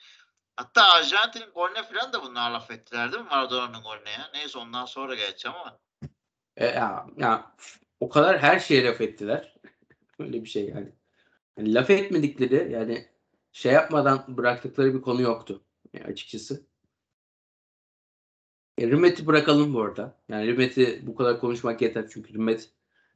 Hatta 0.55 0.83
Arjantin'in 0.83 1.51
golüne 1.51 1.83
falan 1.83 2.13
da 2.13 2.23
bunlar 2.23 2.51
laf 2.51 2.71
ettiler 2.71 3.11
değil 3.11 3.23
mi? 3.23 3.29
Maradona'nın 3.29 3.83
golüne 3.83 4.11
ya. 4.11 4.29
Neyse 4.33 4.57
ondan 4.57 4.85
sonra 4.85 5.15
geçeceğim 5.15 5.57
ama. 5.57 5.79
E, 6.57 6.65
ya, 6.65 7.05
ya, 7.17 7.55
o 8.01 8.09
kadar 8.09 8.39
her 8.39 8.59
şeye 8.59 8.83
laf 8.83 9.01
ettiler. 9.01 9.55
Öyle 10.19 10.43
bir 10.43 10.49
şey 10.49 10.65
yani. 10.65 10.91
Yani 11.57 11.73
laf 11.73 11.89
etmedikleri 11.89 12.71
yani 12.71 13.07
şey 13.51 13.73
yapmadan 13.73 14.25
bıraktıkları 14.27 14.93
bir 14.93 15.01
konu 15.01 15.21
yoktu. 15.21 15.63
Yani 15.93 16.05
açıkçası. 16.05 16.65
E, 18.77 18.87
Rimet'i 18.87 19.27
bırakalım 19.27 19.73
bu 19.73 19.81
arada. 19.81 20.21
Yani 20.29 20.47
Rimet'i 20.47 20.99
bu 21.07 21.15
kadar 21.15 21.39
konuşmak 21.39 21.81
yeter 21.81 22.09
çünkü 22.13 22.33
Rimet 22.33 22.69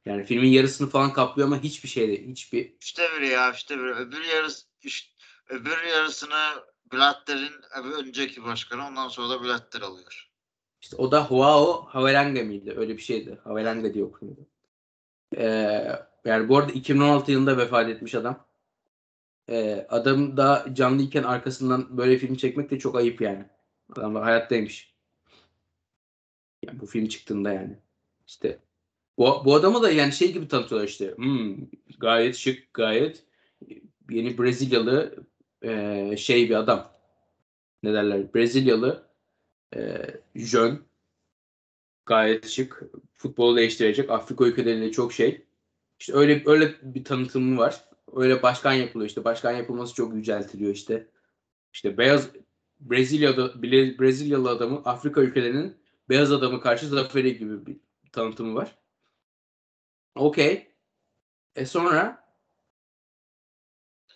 yani 0.04 0.24
filmin 0.24 0.48
yarısını 0.48 0.88
falan 0.88 1.12
kaplıyor 1.12 1.48
ama 1.48 1.62
hiçbir 1.62 1.88
şeyde 1.88 2.26
hiçbir 2.26 2.72
Üçte 2.74 3.08
biri 3.16 3.28
ya 3.28 3.52
üçte 3.52 3.78
biri. 3.78 3.94
Öbür 3.94 4.24
yarısı 4.24 4.66
üç, 4.84 5.10
öbür 5.48 5.82
yarısını 5.82 6.62
Blatter'in 6.92 7.52
önceki 7.98 8.44
başkanı 8.44 8.86
ondan 8.86 9.08
sonra 9.08 9.30
da 9.30 9.44
Blatter 9.44 9.80
alıyor. 9.80 10.30
işte 10.80 10.96
o 10.96 11.10
da 11.12 11.26
Joao 11.28 11.84
Havelange 11.84 12.42
miydi? 12.42 12.74
Öyle 12.76 12.96
bir 12.96 13.02
şeydi. 13.02 13.38
Havelange 13.44 13.94
diye 13.94 14.04
okunuyordu. 14.04 14.46
Ee, 15.36 15.86
yani 16.24 16.48
bu 16.48 16.58
arada 16.58 16.72
2016 16.72 17.32
yılında 17.32 17.58
vefat 17.58 17.88
etmiş 17.88 18.14
adam. 18.14 18.46
Ee, 19.48 19.86
adam 19.88 20.36
da 20.36 20.66
canlıyken 20.72 21.22
arkasından 21.22 21.98
böyle 21.98 22.18
film 22.18 22.36
çekmek 22.36 22.70
de 22.70 22.78
çok 22.78 22.96
ayıp 22.96 23.20
yani. 23.20 23.44
Adam 23.92 24.14
da 24.14 24.22
hayattaymış. 24.22 24.94
Yani 26.66 26.80
bu 26.80 26.86
film 26.86 27.08
çıktığında 27.08 27.52
yani. 27.52 27.78
İşte 28.26 28.58
bu, 29.18 29.42
bu 29.44 29.54
adamı 29.54 29.82
da 29.82 29.90
yani 29.90 30.12
şey 30.12 30.32
gibi 30.32 30.48
tanıtıyorlar 30.48 30.88
işte. 30.88 31.14
Hmm, 31.16 31.56
gayet 31.98 32.36
şık, 32.36 32.74
gayet 32.74 33.24
yeni 34.10 34.38
Brezilyalı 34.38 35.26
e, 35.62 36.16
şey 36.16 36.48
bir 36.50 36.54
adam. 36.54 36.92
Ne 37.82 37.92
derler? 37.92 38.34
Brezilyalı 38.34 39.08
e, 39.76 39.98
jön 40.34 40.86
gayet 42.06 42.48
şık. 42.48 42.82
Futbolu 43.16 43.56
değiştirecek. 43.56 44.10
Afrika 44.10 44.44
ülkelerinde 44.44 44.92
çok 44.92 45.12
şey. 45.12 45.46
İşte 46.00 46.14
öyle 46.14 46.42
öyle 46.46 46.74
bir 46.82 47.04
tanıtımı 47.04 47.58
var. 47.58 47.84
Öyle 48.12 48.42
başkan 48.42 48.72
yapılıyor 48.72 49.08
işte. 49.08 49.24
Başkan 49.24 49.52
yapılması 49.52 49.94
çok 49.94 50.14
yüceltiliyor 50.14 50.72
işte. 50.72 51.06
İşte 51.72 51.98
beyaz 51.98 52.28
Brezilya'da 52.80 53.62
Brezilyalı 53.62 54.50
adamı 54.50 54.82
Afrika 54.84 55.20
ülkelerinin 55.20 55.76
beyaz 56.08 56.32
adamı 56.32 56.60
karşı 56.60 56.88
zaferi 56.88 57.38
gibi 57.38 57.66
bir 57.66 57.76
tanıtımı 58.12 58.54
var. 58.54 58.78
Okey. 60.14 60.66
E 61.56 61.66
sonra 61.66 62.26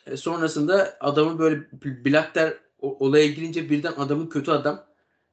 e 0.06 0.16
sonrasında 0.16 0.96
adamı 1.00 1.38
böyle 1.38 1.68
Blatter 2.04 2.54
olaya 2.78 3.26
girince 3.26 3.70
birden 3.70 3.92
adamın 3.92 4.26
kötü 4.26 4.50
adam 4.50 4.86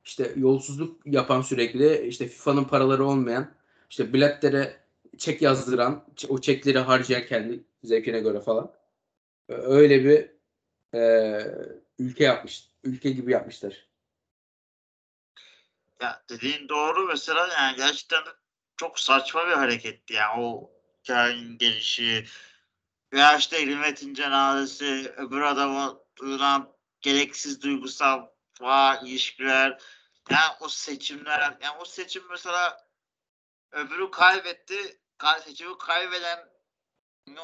işte 0.04 0.34
yolsuzluk 0.36 1.02
yapan 1.06 1.42
sürekli 1.42 2.08
işte 2.08 2.28
FIFA'nın 2.28 2.64
paraları 2.64 3.06
olmayan 3.06 3.57
işte 3.90 4.14
Blatter'e 4.14 4.88
çek 5.18 5.42
yazdıran 5.42 6.06
o 6.30 6.42
çekleri 6.42 6.80
harcayan 6.80 7.26
kendi 7.26 7.64
zevkine 7.84 8.20
göre 8.20 8.40
falan. 8.40 8.74
Öyle 9.50 10.04
bir 10.04 10.32
e, 11.00 11.42
ülke 12.00 12.24
yapmış 12.24 12.70
ülke 12.84 13.10
gibi 13.10 13.32
yapmışlar. 13.32 13.88
Ya 16.02 16.24
dediğin 16.30 16.70
doğru. 16.70 17.08
Mesela 17.08 17.48
yani 17.48 17.78
gerçekten 17.78 18.24
çok 18.78 19.00
saçma 19.00 19.48
bir 19.48 19.54
hareketti 19.54 20.14
yani 20.14 20.42
o 20.42 20.72
hikayenin 21.04 21.58
gelişi. 21.58 22.26
Veya 23.14 23.38
işte 23.38 23.66
Rimet'in 23.66 24.14
cenazesi 24.14 25.14
öbür 25.18 25.42
adama 25.42 26.00
duyulan 26.16 26.74
gereksiz 27.02 27.62
duygusal 27.62 28.28
bağ, 28.62 29.02
ilişkiler. 29.06 29.82
Yani 30.30 30.56
o 30.60 30.70
seçimler 30.70 31.40
yani 31.40 31.78
o 31.82 31.86
seçim 31.86 32.24
mesela 32.30 32.87
öbürü 33.72 34.12
kaybetti 34.12 35.02
kay- 35.18 35.42
seçimi 35.42 35.78
kaybeden 35.78 36.50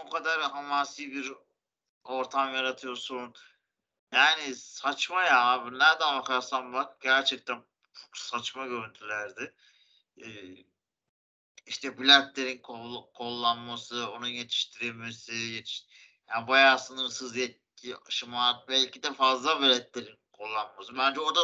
o 0.06 0.10
kadar 0.10 0.42
hamasi 0.42 1.12
bir 1.12 1.34
ortam 2.04 2.54
yaratıyorsun. 2.56 3.34
Yani 4.12 4.56
saçma 4.56 5.24
ya 5.24 5.46
abi. 5.46 5.80
Nereden 5.80 6.20
bakarsan 6.20 6.74
bak 6.74 7.02
gerçekten 7.02 7.64
saçma 8.14 8.66
görüntülerdi. 8.66 9.56
Ee, 10.18 10.26
işte 11.66 11.98
Bülentlerin 11.98 12.58
kol, 12.58 13.14
kollanması, 13.14 14.12
onun 14.12 14.28
yetiştirilmesi, 14.28 15.34
yetiş, 15.34 15.86
yani 16.30 16.48
bayağı 16.48 16.80
sınırsız 16.80 17.36
yetki, 17.36 17.96
şımarık, 18.10 18.70
belki 18.70 19.04
de 19.04 19.14
fazla 19.14 19.62
Bülentlerin 19.62 20.20
kullanması. 20.32 20.98
Bence 20.98 21.20
o 21.20 21.36
da 21.36 21.42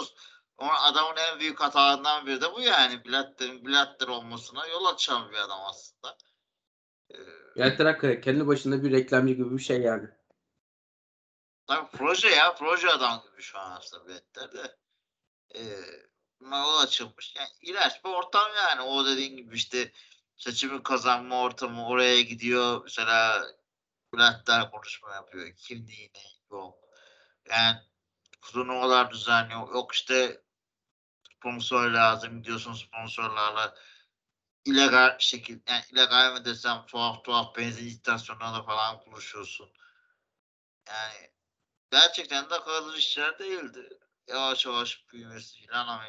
o 0.59 0.65
adamın 0.65 1.15
en 1.17 1.39
büyük 1.39 1.59
hatalarından 1.59 2.25
biri 2.25 2.41
de 2.41 2.53
bu 2.53 2.61
yani. 2.61 3.05
Bülentlerin 3.05 3.65
Bülentler 3.65 4.07
olmasına 4.07 4.67
yol 4.67 4.85
açan 4.85 5.31
bir 5.31 5.37
adam 5.37 5.59
aslında. 5.65 6.17
Ee, 7.11 7.15
Blatter 7.55 7.85
hakikaten 7.85 8.21
kendi 8.21 8.47
başında 8.47 8.83
bir 8.83 8.91
reklamcı 8.91 9.33
gibi 9.33 9.57
bir 9.57 9.63
şey 9.63 9.81
yani. 9.81 10.09
Tabii 11.67 11.87
proje 11.97 12.29
ya. 12.29 12.55
Proje 12.55 12.89
adam 12.89 13.23
gibi 13.31 13.41
şu 13.41 13.59
an 13.59 13.71
aslında 13.71 14.07
biletler 14.07 14.51
de. 14.53 14.77
Ee, 15.55 15.59
yol 16.41 16.79
açılmış. 16.79 17.35
Yani 17.35 17.49
iğrenç 17.61 17.93
bir 18.05 18.09
ortam 18.09 18.51
yani. 18.55 18.81
O 18.81 19.05
dediğin 19.05 19.37
gibi 19.37 19.55
işte 19.55 19.91
seçimi 20.37 20.83
kazanma 20.83 21.41
ortamı 21.41 21.87
oraya 21.87 22.21
gidiyor. 22.21 22.81
Mesela 22.83 23.47
biletler 24.13 24.71
konuşma 24.71 25.13
yapıyor. 25.13 25.55
Kimliği 25.55 26.11
ne? 26.15 26.57
Yok. 26.57 26.75
Yani 27.49 27.77
turnuvalar 28.41 29.11
düzenliyor. 29.11 29.73
Yok 29.73 29.93
işte 29.93 30.41
sponsor 31.39 31.89
lazım. 31.89 32.37
Gidiyorsun 32.37 32.73
sponsorlarla 32.73 33.75
illegal 34.65 35.15
şekil 35.19 35.59
yani 35.67 35.83
illegal 35.91 36.33
mi 36.33 36.45
desem 36.45 36.85
tuhaf 36.87 37.23
tuhaf 37.23 37.57
benzin 37.57 37.87
istasyonlarında 37.87 38.63
falan 38.63 39.05
buluşuyorsun. 39.05 39.69
Yani 40.87 41.31
gerçekten 41.91 42.45
de 42.45 42.59
kalır 42.59 42.97
işler 42.97 43.39
değildi. 43.39 43.89
Yavaş 44.27 44.65
yavaş 44.65 45.05
büyümesi 45.13 45.67
falan 45.67 45.87
ama 45.87 46.03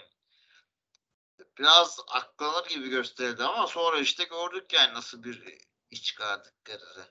biraz 1.58 2.00
aklanır 2.08 2.68
gibi 2.68 2.88
gösterildi 2.88 3.42
ama 3.44 3.66
sonra 3.66 3.98
işte 3.98 4.24
gördük 4.24 4.72
yani 4.72 4.94
nasıl 4.94 5.22
bir 5.22 5.58
iş 5.90 6.02
çıkardıklarını. 6.02 7.04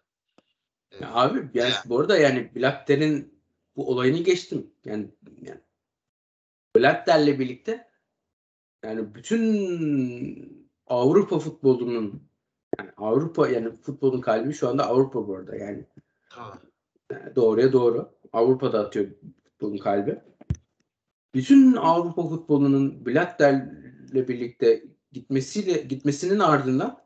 Ee, 0.91 0.97
Ya 0.97 1.13
abi 1.13 1.49
yani 1.53 1.71
Ya. 1.71 1.83
bu 1.85 1.99
arada 1.99 2.17
yani 2.17 2.55
Blatter'in 2.55 3.43
bu 3.75 3.89
olayını 3.89 4.17
geçtim. 4.17 4.73
Yani, 4.85 5.15
yani 5.41 5.61
Blatter'le 6.75 7.39
birlikte 7.39 7.88
yani 8.83 9.15
bütün 9.15 10.69
Avrupa 10.87 11.39
futbolunun 11.39 12.29
yani 12.79 12.91
Avrupa 12.97 13.47
yani 13.49 13.71
futbolun 13.71 14.21
kalbi 14.21 14.53
şu 14.53 14.69
anda 14.69 14.87
Avrupa 14.87 15.27
bu 15.27 15.35
arada 15.35 15.55
yani. 15.55 15.85
Yani 17.11 17.35
doğruya 17.35 17.73
doğru. 17.73 18.11
Avrupa'da 18.33 18.79
atıyor 18.79 19.07
futbolun 19.43 19.77
kalbi. 19.77 20.21
Bütün 21.33 21.75
Avrupa 21.75 22.27
futbolunun 22.27 23.05
Blatter'le 23.05 24.27
birlikte 24.27 24.83
gitmesiyle 25.11 25.73
gitmesinin 25.81 26.39
ardından 26.39 27.01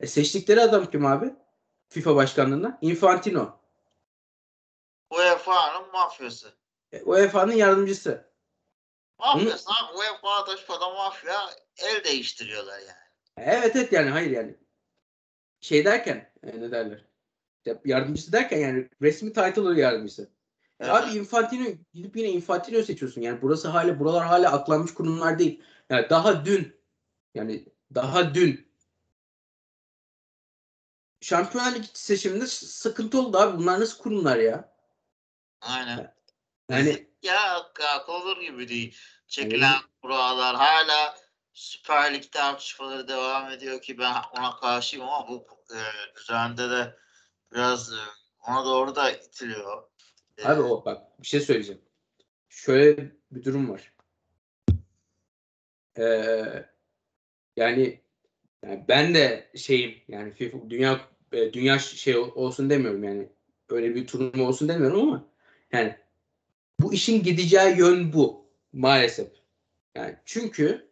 e, 0.00 0.06
seçtikleri 0.06 0.60
adam 0.60 0.86
kim 0.90 1.06
abi? 1.06 1.34
FIFA 1.88 2.16
başkanlığına 2.16 2.78
Infantino. 2.80 3.60
UEFA'nın 5.10 5.92
mafyası. 5.92 6.52
E, 6.92 7.02
UEFA'nın 7.02 7.52
yardımcısı. 7.52 8.31
Mafyası 9.22 9.70
abi 9.70 9.98
UEFA'da 9.98 10.56
FIFA'da 10.56 10.88
mafya 10.88 11.50
el 11.76 12.04
değiştiriyorlar 12.04 12.78
yani. 12.78 13.02
Evet 13.36 13.76
evet 13.76 13.92
yani 13.92 14.10
hayır 14.10 14.30
yani. 14.30 14.54
Şey 15.60 15.84
derken 15.84 16.32
e, 16.42 16.60
ne 16.60 16.70
derler? 16.70 17.04
Ya, 17.64 17.80
Yardımcısı 17.84 18.32
derken 18.32 18.58
yani 18.58 18.88
resmi 19.02 19.32
title 19.32 19.80
yardımcısı. 19.80 20.22
Ya 20.22 20.28
Evet. 20.80 20.90
Abi 20.90 21.18
Infantino 21.18 21.64
gidip 21.94 22.16
yine 22.16 22.28
Infantino 22.28 22.82
seçiyorsun. 22.82 23.20
Yani 23.20 23.42
burası 23.42 23.68
hala 23.68 24.00
buralar 24.00 24.26
hala 24.26 24.52
aklanmış 24.52 24.94
kurumlar 24.94 25.38
değil. 25.38 25.62
Yani 25.90 26.10
daha 26.10 26.44
dün 26.44 26.76
yani 27.34 27.64
daha 27.94 28.34
dün 28.34 28.72
Şampiyonlar 31.20 31.74
Ligi 31.74 31.88
seçiminde 31.94 32.46
sıkıntı 32.46 33.20
oldu 33.20 33.38
abi. 33.38 33.58
Bunlar 33.58 33.80
nasıl 33.80 34.02
kurumlar 34.02 34.36
ya? 34.36 34.74
Aynen. 35.60 36.14
Yani 36.70 37.11
ya 37.22 37.72
olur 38.08 38.40
gibi 38.40 38.68
değil. 38.68 38.96
Çekilen 39.26 39.78
kurallar 40.02 40.56
hala 40.56 41.16
Süper 41.52 42.14
Lig 42.14 42.32
tartışmaları 42.32 43.08
devam 43.08 43.50
ediyor 43.50 43.82
ki 43.82 43.98
ben 43.98 44.14
ona 44.38 44.56
karşıyım 44.56 45.08
ama 45.08 45.28
bu 45.28 45.46
e, 45.74 45.80
düzende 46.16 46.70
de 46.70 46.96
biraz 47.52 47.92
e, 47.92 48.02
ona 48.48 48.64
doğru 48.64 48.94
da 48.94 49.10
itiliyor. 49.10 49.82
E, 50.38 50.44
Abi 50.48 50.60
o 50.60 50.84
bak 50.84 51.20
bir 51.22 51.26
şey 51.26 51.40
söyleyeceğim. 51.40 51.82
Şöyle 52.48 53.12
bir 53.30 53.44
durum 53.44 53.70
var. 53.70 53.92
Ee, 55.98 56.66
yani, 57.56 58.02
yani 58.64 58.84
ben 58.88 59.14
de 59.14 59.50
şeyim 59.56 60.02
yani 60.08 60.32
FIFA 60.32 60.70
dünya 60.70 61.00
e, 61.32 61.52
dünya 61.52 61.78
şey 61.78 62.16
ol- 62.16 62.32
olsun 62.34 62.70
demiyorum 62.70 63.04
yani 63.04 63.28
öyle 63.68 63.94
bir 63.94 64.06
turnuva 64.06 64.48
olsun 64.48 64.68
demiyorum 64.68 65.00
ama 65.00 65.28
yani 65.72 66.01
bu 66.82 66.92
işin 66.94 67.22
gideceği 67.22 67.78
yön 67.78 68.12
bu 68.12 68.46
maalesef. 68.72 69.28
Yani 69.94 70.16
çünkü 70.24 70.90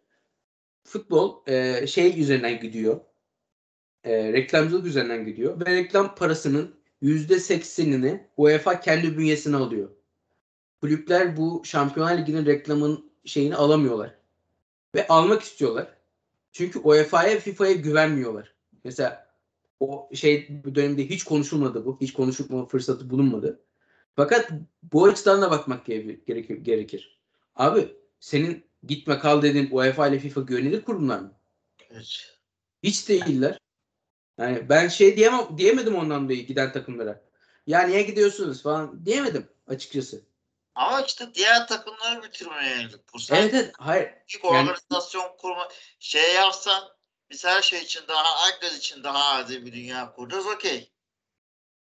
futbol 0.84 1.46
e, 1.46 1.86
şey 1.86 2.20
üzerinden 2.20 2.60
gidiyor. 2.60 3.00
E, 4.04 4.32
reklamcılık 4.32 4.86
üzerinden 4.86 5.26
gidiyor 5.26 5.66
ve 5.66 5.76
reklam 5.76 6.14
parasının 6.14 6.74
%80'ini 7.02 8.20
UEFA 8.36 8.80
kendi 8.80 9.18
bünyesine 9.18 9.56
alıyor. 9.56 9.90
Kulüpler 10.80 11.36
bu 11.36 11.62
Şampiyonlar 11.64 12.18
Ligi'nin 12.18 12.46
reklamın 12.46 13.10
şeyini 13.24 13.56
alamıyorlar. 13.56 14.14
Ve 14.94 15.08
almak 15.08 15.42
istiyorlar. 15.42 15.96
Çünkü 16.52 16.78
UEFA'ya 16.78 17.40
FIFA'ya 17.40 17.72
güvenmiyorlar. 17.72 18.54
Mesela 18.84 19.30
o 19.80 20.10
şey 20.14 20.48
bu 20.64 20.74
dönemde 20.74 21.08
hiç 21.08 21.24
konuşulmadı 21.24 21.84
bu. 21.84 21.98
Hiç 22.00 22.12
konuşulma 22.12 22.66
fırsatı 22.66 23.10
bulunmadı. 23.10 23.60
Fakat 24.20 24.50
bu 24.82 25.04
açıdan 25.04 25.42
da 25.42 25.50
bakmak 25.50 25.86
gere- 25.86 26.18
gerekir. 26.26 26.56
gerekir. 26.56 27.18
Abi 27.54 27.96
senin 28.20 28.66
gitme 28.86 29.18
kal 29.18 29.42
dediğin 29.42 29.68
UEFA 29.70 30.08
ile 30.08 30.18
FIFA 30.18 30.40
güvenilir 30.40 30.82
kurumlar 30.82 31.18
mı? 31.18 31.32
hiç. 31.94 32.34
Hiç 32.82 33.08
değiller. 33.08 33.58
Yani 34.38 34.68
ben 34.68 34.88
şey 34.88 35.16
diyemem, 35.16 35.58
diyemedim 35.58 35.96
ondan 35.96 36.24
dolayı 36.24 36.46
giden 36.46 36.72
takımlara. 36.72 37.24
Ya 37.66 37.82
niye 37.82 38.02
gidiyorsunuz 38.02 38.62
falan 38.62 39.06
diyemedim 39.06 39.48
açıkçası. 39.66 40.22
Ama 40.74 41.00
işte 41.00 41.34
diğer 41.34 41.68
takımları 41.68 42.22
bitirmeye 42.22 42.70
yönelik. 42.70 43.14
Bu 43.14 43.18
Evet 43.30 43.54
evet 43.54 43.72
hayır. 43.78 44.10
ilk 44.28 44.44
yani- 44.44 44.70
organizasyon 44.70 45.36
kurma 45.38 45.68
şey 45.98 46.34
yapsan 46.34 46.88
biz 47.30 47.44
her 47.44 47.62
şey 47.62 47.82
için 47.82 48.02
daha 48.08 48.24
herkes 48.46 48.78
için 48.78 49.04
daha 49.04 49.34
adil 49.34 49.66
bir 49.66 49.72
dünya 49.72 50.12
kuracağız 50.12 50.46
okey. 50.46 50.92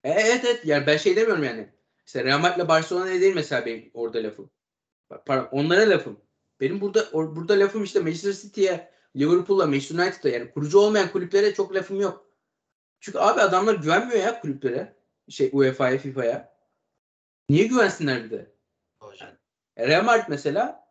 E, 0.05 0.11
Evet 0.11 0.45
evet 0.45 0.65
yani 0.65 0.87
ben 0.87 0.97
şey 0.97 1.17
demiyorum 1.17 1.45
yani. 1.45 1.78
İşte 2.09 2.25
Real 2.25 2.39
Madrid'le 2.39 2.69
Barcelona'ya 2.69 3.21
değil 3.21 3.35
mesela 3.35 3.67
benim 3.67 3.91
orada 3.95 4.19
lafım. 4.19 4.51
Bak, 5.11 5.27
Pardon, 5.27 5.49
onlara 5.53 5.91
lafım. 5.91 6.21
Benim 6.61 6.81
burada 6.81 7.01
or- 7.01 7.37
burada 7.37 7.59
lafım 7.59 7.85
işte 7.85 8.01
Manchester 8.01 8.33
City'ye, 8.33 8.93
Liverpool'a, 9.17 9.67
Manchester 9.67 9.95
United'a 9.99 10.29
yani 10.29 10.51
kurucu 10.51 10.79
olmayan 10.79 11.13
kulüplere 11.13 11.55
çok 11.55 11.75
lafım 11.75 12.01
yok. 12.01 12.27
Çünkü 13.01 13.19
abi 13.19 13.41
adamlar 13.41 13.75
güvenmiyor 13.75 14.21
ya 14.21 14.41
kulüplere. 14.41 14.97
Şey 15.29 15.51
UEFA'ya, 15.53 15.99
FIFA'ya. 15.99 16.57
Niye 17.49 17.67
güvensinler 17.67 18.25
bir 18.25 18.31
de? 18.31 18.53
Hocam. 19.01 19.31
E, 19.77 19.87
Real 19.87 20.05
Madrid 20.05 20.25
mesela 20.29 20.89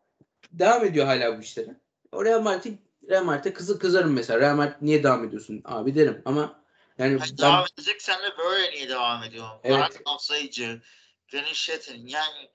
devam 0.51 0.85
ediyor 0.85 1.05
hala 1.05 1.37
bu 1.37 1.41
işlere. 1.41 1.79
O 2.11 2.25
Real 2.25 2.41
Madrid'e 2.41 2.77
Real 3.09 3.23
Madrid'e 3.23 3.53
kızı 3.53 3.79
kızarım 3.79 4.13
mesela. 4.13 4.39
Real 4.39 4.55
Madrid 4.55 4.75
niye 4.81 5.03
devam 5.03 5.23
ediyorsun 5.25 5.61
abi 5.65 5.95
derim 5.95 6.21
ama 6.25 6.63
yani 6.97 7.17
Hayır, 7.17 7.31
ben- 7.31 7.37
devam 7.37 7.65
edeceksen 7.73 8.19
de 8.19 8.37
böyle 8.37 8.71
niye 8.71 8.89
devam 8.89 9.23
ediyorum? 9.23 9.59
Evet. 9.63 9.79
Daha 9.79 9.89
kapsayıcı, 10.03 10.81
genişletin. 11.27 12.07
Yani 12.07 12.51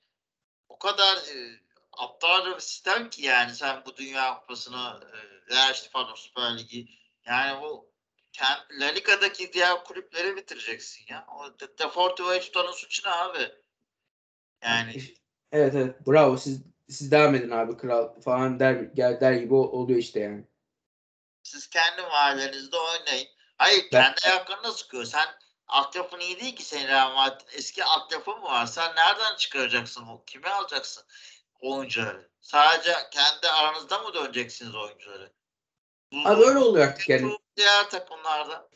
o 0.69 0.79
kadar 0.79 1.17
e, 1.17 1.61
aptalca 1.93 2.55
bir 2.57 2.61
sistem 2.61 3.11
ki 3.11 3.23
yani 3.23 3.55
sen 3.55 3.83
bu 3.87 3.97
Dünya 3.97 4.41
Kupası'nı 4.41 5.01
e, 5.13 5.17
veya 5.51 5.73
işte 5.73 5.89
pardon 5.93 6.15
Süper 6.15 6.59
Ligi 6.59 6.89
yani 7.27 7.63
bu 7.63 7.93
kendi 8.33 8.81
La 8.81 8.87
Liga'daki 8.87 9.53
diğer 9.53 9.85
kulüpleri 9.85 10.37
bitireceksin 10.37 11.05
ya. 11.09 11.27
O 11.39 11.59
De- 11.61 11.79
Deportivo'yu 11.79 12.41
tutanın 12.41 12.73
suçu 12.73 13.09
ne 13.09 13.13
abi? 13.13 13.53
Yani 14.63 15.03
Evet 15.53 15.75
evet 15.75 16.07
bravo 16.07 16.37
siz 16.37 16.63
siz 16.89 17.11
devam 17.11 17.35
edin 17.35 17.51
abi 17.51 17.77
kral 17.77 18.21
falan 18.21 18.61
der 18.61 18.73
gel 18.75 19.21
der 19.21 19.33
gibi 19.33 19.55
ol- 19.55 19.73
oluyor 19.73 19.99
işte 19.99 20.21
yani. 20.21 20.45
siz 21.43 21.71
kendi 21.71 22.03
mahallenizde 22.03 22.77
oynayın. 22.77 23.29
Hayır 23.59 23.85
Ben- 23.93 24.15
kendi 24.15 24.35
ayaklarına 24.35 24.73
sıkıyor. 24.73 25.05
Sen 25.05 25.27
altyapın 25.73 26.21
iyi 26.21 26.41
değil 26.41 26.57
ki 26.57 26.63
senin 26.65 26.89
Real 26.89 27.15
Madrid. 27.15 27.47
Eski 27.53 27.85
altyapı 27.85 28.31
mı 28.31 28.43
var? 28.43 28.67
Sen 28.67 28.97
nereden 28.97 29.37
çıkaracaksın 29.37 30.07
o? 30.07 30.25
Kimi 30.27 30.49
alacaksın 30.49 31.05
oyuncuları? 31.61 32.31
Sadece 32.41 32.95
kendi 33.11 33.49
aranızda 33.49 33.99
mı 33.99 34.15
döneceksiniz 34.15 34.75
oyuncuları? 34.75 35.33
Bu- 36.13 36.29
Abi 36.29 36.45
öyle 36.45 36.59
oluyor 36.59 36.87
artık 36.89 37.09
yani. 37.09 37.39
Diğer 37.57 37.91
takımlarda. 37.91 38.69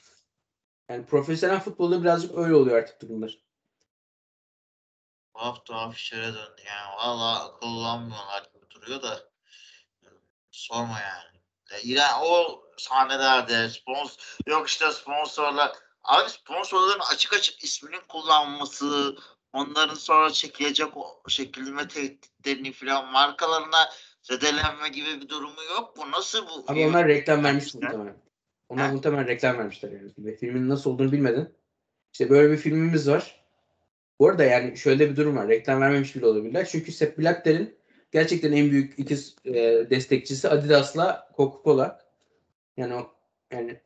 Yani 0.91 1.07
profesyonel 1.07 1.61
futbolda 1.61 2.03
birazcık 2.03 2.39
öyle 2.39 2.55
oluyor 2.55 2.79
artık 2.79 3.01
durumlar. 3.03 3.39
Tuhaf 5.35 5.65
tuhaf 5.67 5.97
işlere 5.97 6.35
döndü 6.35 6.63
yani. 6.67 6.97
Valla 6.97 7.59
kullanmıyorlar 7.61 8.43
gibi 8.55 8.71
duruyor 8.71 9.03
da. 9.03 9.31
Sorma 10.51 11.01
yani. 11.01 11.37
Ya 11.85 12.21
o 12.23 12.65
sahnelerde 12.79 13.69
sponsor 13.69 14.37
yok 14.47 14.69
işte 14.69 14.93
sponsorlar 14.93 15.73
abi 16.07 16.31
sponsorların 16.31 17.13
açık 17.13 17.33
açık 17.33 17.65
isminin 17.65 18.01
kullanması 18.09 19.17
onların 19.53 19.95
sonra 19.95 20.31
çekilecek 20.31 20.97
o 20.97 21.23
çekilme 21.29 21.89
tehditlerini 21.89 22.73
falan 22.73 23.13
markalarına 23.13 23.91
zedelenme 24.23 24.89
gibi 24.89 25.21
bir 25.21 25.29
durumu 25.29 25.63
yok. 25.71 25.95
Bu 25.97 26.11
nasıl 26.11 26.47
bu? 26.47 26.73
Abi 26.73 26.87
onlar 26.87 27.09
reklam 27.09 27.45
vermiş 27.45 27.75
muhtemelen. 27.75 28.17
Onlar 28.69 28.91
muhtemelen 28.91 29.27
reklam 29.27 29.59
vermişler 29.59 29.91
yani. 29.91 30.11
Ve 30.19 30.37
filmin 30.37 30.69
nasıl 30.69 30.91
olduğunu 30.91 31.13
bilmeden. 31.13 31.53
İşte 32.13 32.31
böyle 32.31 32.53
bir 32.53 32.57
filmimiz 32.57 33.09
var. 33.09 33.45
Bu 34.21 34.29
arada 34.29 34.45
yani 34.45 34.77
şöyle 34.77 35.11
bir 35.11 35.17
durum 35.17 35.37
var. 35.37 35.49
Reklam 35.49 35.81
vermemiş 35.81 36.17
bile 36.17 36.27
olabilirler. 36.27 36.69
Çünkü 36.71 36.93
Sepp 36.93 37.19
Blatter'in 37.19 37.79
gerçekten 38.13 38.53
en 38.53 38.71
büyük 38.71 38.99
iki 38.99 39.15
e, 39.45 39.55
destekçisi 39.91 40.49
Adidas'la 40.49 41.31
Coca-Cola. 41.37 42.01
Yani 42.77 42.95
o 42.95 43.15
yani 43.51 43.81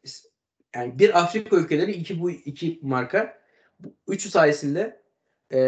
yani 0.75 0.99
bir 0.99 1.19
Afrika 1.19 1.57
ülkeleri 1.57 1.93
iki 1.93 2.21
bu 2.21 2.31
iki 2.31 2.79
marka 2.83 3.43
bu 3.81 3.95
üçü 4.07 4.31
sayesinde 4.31 5.03
e, 5.53 5.61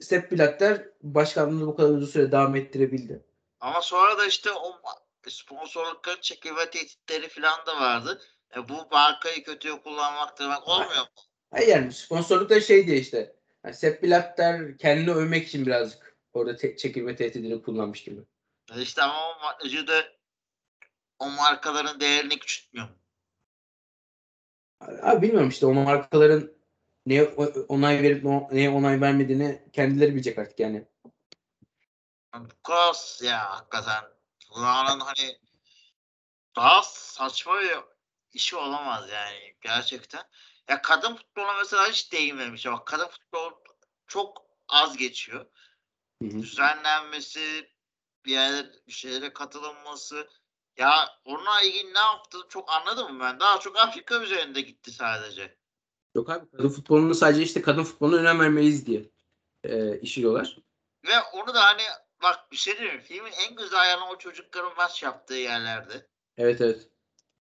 Sepp 0.00 0.32
Blatter 0.32 0.84
başkanlığını 1.02 1.66
bu 1.66 1.76
kadar 1.76 1.88
uzun 1.90 2.06
süre 2.06 2.32
devam 2.32 2.56
ettirebildi. 2.56 3.24
Ama 3.60 3.80
sonra 3.82 4.18
da 4.18 4.26
işte 4.26 4.50
o 4.52 4.80
sponsorlukların 5.28 6.20
çekilme 6.20 6.70
tehditleri 6.70 7.28
falan 7.28 7.66
da 7.66 7.80
vardı. 7.80 8.20
E, 8.56 8.68
bu 8.68 8.88
markayı 8.92 9.44
kötüye 9.44 9.82
kullanmak 9.82 10.38
demek 10.40 10.68
olmuyor 10.68 11.00
mu? 11.00 11.06
Hayır 11.50 11.68
yani 11.68 11.92
sponsorlukta 11.92 12.60
şey 12.60 12.86
diye 12.86 12.98
işte. 12.98 13.36
Yani 13.64 13.74
Sepp 13.74 14.02
Blatter 14.02 14.78
kendini 14.78 15.10
övmek 15.10 15.48
için 15.48 15.66
birazcık 15.66 16.16
orada 16.32 16.56
te- 16.56 16.76
çekilme 16.76 17.16
tehdidini 17.16 17.62
kullanmış 17.62 18.04
gibi. 18.04 18.20
E 18.76 18.82
İşte 18.82 19.02
ama 19.02 19.56
o 19.64 19.86
de 19.86 20.18
o 21.18 21.30
markaların 21.30 22.00
değerini 22.00 22.38
küçültmüyor. 22.38 22.88
mu? 22.88 22.94
Abi 24.80 25.22
bilmiyorum 25.22 25.48
işte 25.48 25.66
o 25.66 25.74
markaların 25.74 26.52
neye 27.06 27.24
onay 27.68 28.02
verip 28.02 28.24
neye 28.52 28.70
onay 28.70 29.00
vermediğini 29.00 29.68
kendileri 29.72 30.14
bilecek 30.14 30.38
artık 30.38 30.60
yani. 30.60 30.88
Kadar 32.62 33.22
ya 33.22 33.50
hakikaten 33.50 34.04
dünyanın 34.56 35.00
hani 35.00 35.38
daha 36.56 36.82
saçma 36.82 37.60
bir 37.60 37.78
işi 38.32 38.56
olamaz 38.56 39.10
yani 39.10 39.56
gerçekten. 39.60 40.22
Ya 40.68 40.82
kadın 40.82 41.14
futboluna 41.14 41.52
mesela 41.58 41.88
hiç 41.88 42.12
değinmemiş. 42.12 42.66
Bak 42.66 42.86
kadın 42.86 43.08
futbol 43.08 43.52
çok 44.06 44.46
az 44.68 44.96
geçiyor. 44.96 45.46
Hı 46.22 46.28
hı. 46.28 46.42
düzenlenmesi, 46.42 47.70
bir 48.24 48.32
yerlere, 48.32 48.72
bir 48.86 48.92
şeylere 48.92 49.32
katılınması. 49.32 50.28
Ya 50.78 51.08
onunla 51.24 51.62
ilgili 51.62 51.94
ne 51.94 51.98
yaptı 51.98 52.38
çok 52.48 52.72
anladım 52.72 53.20
ben? 53.20 53.40
Daha 53.40 53.60
çok 53.60 53.78
Afrika 53.78 54.22
üzerinde 54.22 54.60
gitti 54.60 54.90
sadece. 54.90 55.58
Yok 56.14 56.30
abi 56.30 56.50
kadın 56.50 56.68
futbolunu 56.68 57.14
sadece 57.14 57.42
işte 57.42 57.62
kadın 57.62 57.84
futboluna 57.84 58.16
önem 58.16 58.40
vermeliyiz 58.40 58.86
diye 58.86 59.10
e, 59.64 60.00
işliyorlar. 60.00 60.56
Ve 61.06 61.20
onu 61.32 61.54
da 61.54 61.66
hani 61.66 61.82
bak 62.22 62.52
bir 62.52 62.56
şey 62.56 62.78
diyeyim 62.78 62.96
mi? 62.96 63.02
Filmin 63.02 63.32
en 63.32 63.56
güzel 63.56 63.80
ayarı 63.80 64.04
o 64.04 64.18
çocukların 64.18 64.76
maç 64.76 65.02
yaptığı 65.02 65.34
yerlerde. 65.34 66.06
Evet 66.36 66.60
evet. 66.60 66.88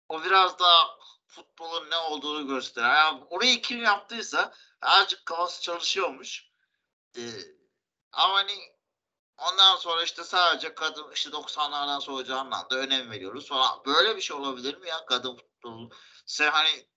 O 0.10 0.24
biraz 0.24 0.60
daha 0.60 0.98
futbolun 1.28 1.90
ne 1.90 1.96
olduğunu 1.96 2.48
gösterir. 2.48 2.88
Yani 2.88 3.24
orayı 3.30 3.62
kim 3.62 3.84
yaptıysa 3.84 4.54
azıcık 4.82 5.26
kafası 5.26 5.62
çalışıyormuş. 5.62 6.48
Ee, 7.18 7.22
ama 8.12 8.34
hani 8.34 8.54
ondan 9.38 9.76
sonra 9.76 10.04
işte 10.04 10.24
sadece 10.24 10.76
kadın 10.76 11.12
işte 11.12 11.30
90'lardan 11.30 12.02
sonra 12.02 12.26
canlandı 12.26 12.76
önem 12.76 13.12
veriyoruz 13.12 13.48
falan. 13.48 13.86
Böyle 13.86 14.16
bir 14.16 14.22
şey 14.22 14.38
olabilir 14.38 14.78
mi 14.78 14.90
ya 14.90 15.06
kadın 15.06 15.36
futbolu? 15.36 15.90
Sen 16.26 16.52
hani 16.52 16.88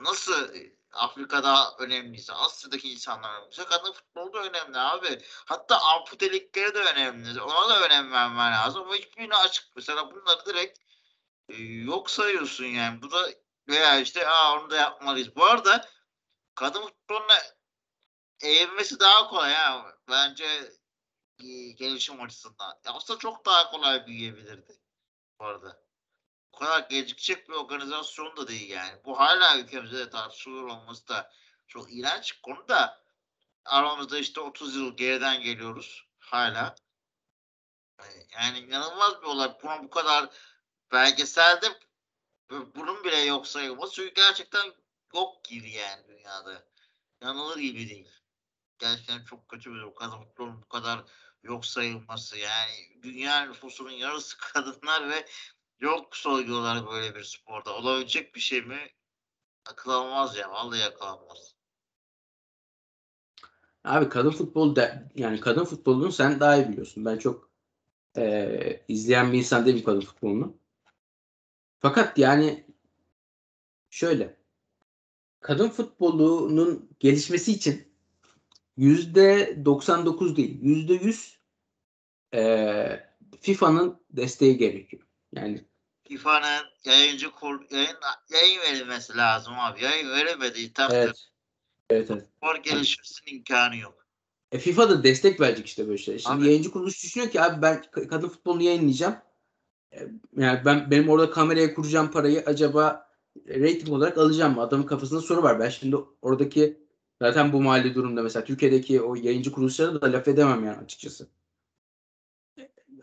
nasıl 0.00 0.48
Afrika'da 0.92 1.76
önemliyse, 1.78 2.32
Asya'daki 2.32 2.92
insanlar 2.92 3.34
önemliyse 3.34 3.64
kadın 3.64 3.92
futbolu 3.92 4.32
da 4.32 4.38
önemli 4.38 4.78
abi. 4.78 5.18
Hatta 5.46 5.80
amputelikleri 5.80 6.74
de 6.74 6.78
önemli. 6.78 7.42
Ona 7.42 7.68
da 7.68 7.86
önem 7.86 8.12
vermen 8.12 8.52
lazım 8.52 8.82
ama 8.82 8.94
hiçbirine 8.94 9.34
açık. 9.34 9.76
Mesela 9.76 10.10
bunları 10.10 10.46
direkt 10.46 10.78
e, 11.48 11.54
yok 11.62 12.10
sayıyorsun 12.10 12.64
yani. 12.64 13.02
Bu 13.02 13.10
da 13.10 13.28
veya 13.68 14.00
işte 14.00 14.28
Aa, 14.28 14.54
onu 14.58 14.70
da 14.70 14.76
yapmalıyız. 14.76 15.36
Bu 15.36 15.44
arada 15.44 15.88
kadın 16.54 16.82
futboluna 16.82 17.38
eğilmesi 18.40 19.00
daha 19.00 19.28
kolay 19.28 19.54
ha. 19.54 19.92
Bence 20.08 20.44
e, 20.44 20.72
gelişim 21.74 22.20
açısından. 22.20 22.80
Aslında 22.84 23.18
çok 23.18 23.46
daha 23.46 23.70
kolay 23.70 24.06
büyüyebilirdi 24.06 24.78
bu 25.40 25.44
arada. 25.44 25.82
O 26.52 26.58
kadar 26.58 26.80
gecikecek 26.90 27.48
bir 27.48 27.54
organizasyon 27.54 28.36
da 28.36 28.48
değil 28.48 28.70
yani. 28.70 29.00
Bu 29.04 29.18
hala 29.18 29.58
ülkemizde 29.58 29.98
de 29.98 30.10
tartışılıyor 30.10 30.64
olması 30.64 31.08
da 31.08 31.32
çok 31.66 31.92
iğrenç 31.92 32.40
konu 32.42 32.68
da 32.68 33.04
aramızda 33.64 34.18
işte 34.18 34.40
30 34.40 34.76
yıl 34.76 34.96
geriden 34.96 35.42
geliyoruz 35.42 36.06
hala. 36.18 36.74
Yani 38.32 38.58
inanılmaz 38.58 39.22
bir 39.22 39.26
olay. 39.26 39.56
Buna 39.62 39.82
bu 39.82 39.90
kadar 39.90 40.30
belgeselde 40.92 41.80
bunun 42.50 43.04
bile 43.04 43.16
yok 43.16 43.46
sayılması 43.46 43.94
çünkü 43.94 44.14
gerçekten 44.14 44.72
yok 45.14 45.44
gibi 45.44 45.70
yani 45.70 46.08
dünyada. 46.08 46.68
Yanılır 47.22 47.58
gibi 47.58 47.88
değil. 47.88 48.08
Gerçekten 48.78 49.24
çok 49.24 49.48
kötü 49.48 49.74
bir 49.74 49.94
kadın 49.94 50.22
futbolun 50.22 50.62
bu 50.62 50.68
kadar 50.68 51.04
yok 51.48 51.66
sayılması. 51.66 52.38
Yani 52.38 53.02
dünya 53.02 53.46
nüfusunun 53.46 53.90
yarısı 53.90 54.38
kadınlar 54.52 55.10
ve 55.10 55.24
yok 55.80 56.16
sayıyorlar 56.16 56.86
böyle 56.86 57.14
bir 57.14 57.24
sporda. 57.24 57.76
Olabilecek 57.76 58.34
bir 58.34 58.40
şey 58.40 58.62
mi? 58.62 58.78
Akıl 59.70 59.90
almaz 59.90 60.36
ya. 60.36 60.50
Vallahi 60.50 60.84
akıl 60.84 61.04
almaz. 61.04 61.54
Abi 63.84 64.08
kadın 64.08 64.30
futbolu 64.30 64.76
da 64.76 65.08
yani 65.14 65.40
kadın 65.40 65.64
futbolunu 65.64 66.12
sen 66.12 66.40
daha 66.40 66.56
iyi 66.56 66.68
biliyorsun. 66.68 67.04
Ben 67.04 67.18
çok 67.18 67.50
e, 68.16 68.84
izleyen 68.88 69.32
bir 69.32 69.38
insan 69.38 69.66
değilim 69.66 69.84
kadın 69.84 70.00
futbolunu. 70.00 70.56
Fakat 71.78 72.18
yani 72.18 72.66
şöyle 73.90 74.36
kadın 75.40 75.68
futbolunun 75.68 76.90
gelişmesi 77.00 77.52
için 77.52 77.88
yüzde 78.76 79.58
99 79.64 80.36
değil 80.36 80.62
yüzde 80.62 80.94
100 80.94 81.37
e, 82.34 83.00
FIFA'nın 83.40 84.00
desteği 84.10 84.56
gerekiyor. 84.56 85.02
Yani 85.32 85.64
FIFA'nın 86.08 86.66
yayıncı 86.84 87.30
kur, 87.30 87.60
yayın, 87.70 87.96
yayın 88.30 88.60
verilmesi 88.60 89.16
lazım 89.16 89.54
abi. 89.58 89.84
Yayın 89.84 90.10
veremediği 90.10 90.72
takdirde 90.72 91.00
evet. 91.00 91.28
Evet, 91.90 92.10
evet. 92.10 92.26
spor 92.36 92.56
gelişmesinin 92.56 93.36
imkanı 93.36 93.76
yok. 93.76 94.06
E, 94.52 94.58
FIFA 94.58 94.90
da 94.90 95.04
destek 95.04 95.40
verecek 95.40 95.66
işte 95.66 95.88
böyle 95.88 95.98
şey. 95.98 96.18
Şimdi 96.18 96.36
Abi. 96.36 96.46
yayıncı 96.46 96.70
kuruluş 96.70 97.02
düşünüyor 97.02 97.30
ki 97.30 97.40
abi 97.40 97.62
ben 97.62 97.76
ka- 97.92 98.08
kadın 98.08 98.28
futbolunu 98.28 98.62
yayınlayacağım. 98.62 99.16
E, 99.92 99.98
yani 100.36 100.60
ben 100.64 100.90
benim 100.90 101.08
orada 101.08 101.30
kameraya 101.30 101.74
kuracağım 101.74 102.10
parayı 102.10 102.42
acaba 102.46 103.08
rating 103.48 103.90
olarak 103.90 104.18
alacağım 104.18 104.54
mı? 104.54 104.62
Adamın 104.62 104.86
kafasında 104.86 105.20
soru 105.20 105.42
var. 105.42 105.60
Ben 105.60 105.68
şimdi 105.68 105.96
oradaki 106.22 106.78
zaten 107.22 107.52
bu 107.52 107.62
mali 107.62 107.94
durumda 107.94 108.22
mesela 108.22 108.44
Türkiye'deki 108.44 109.00
o 109.00 109.14
yayıncı 109.14 109.52
kuruluşlara 109.52 110.00
da 110.00 110.12
laf 110.12 110.28
edemem 110.28 110.64
yani 110.64 110.78
açıkçası. 110.78 111.28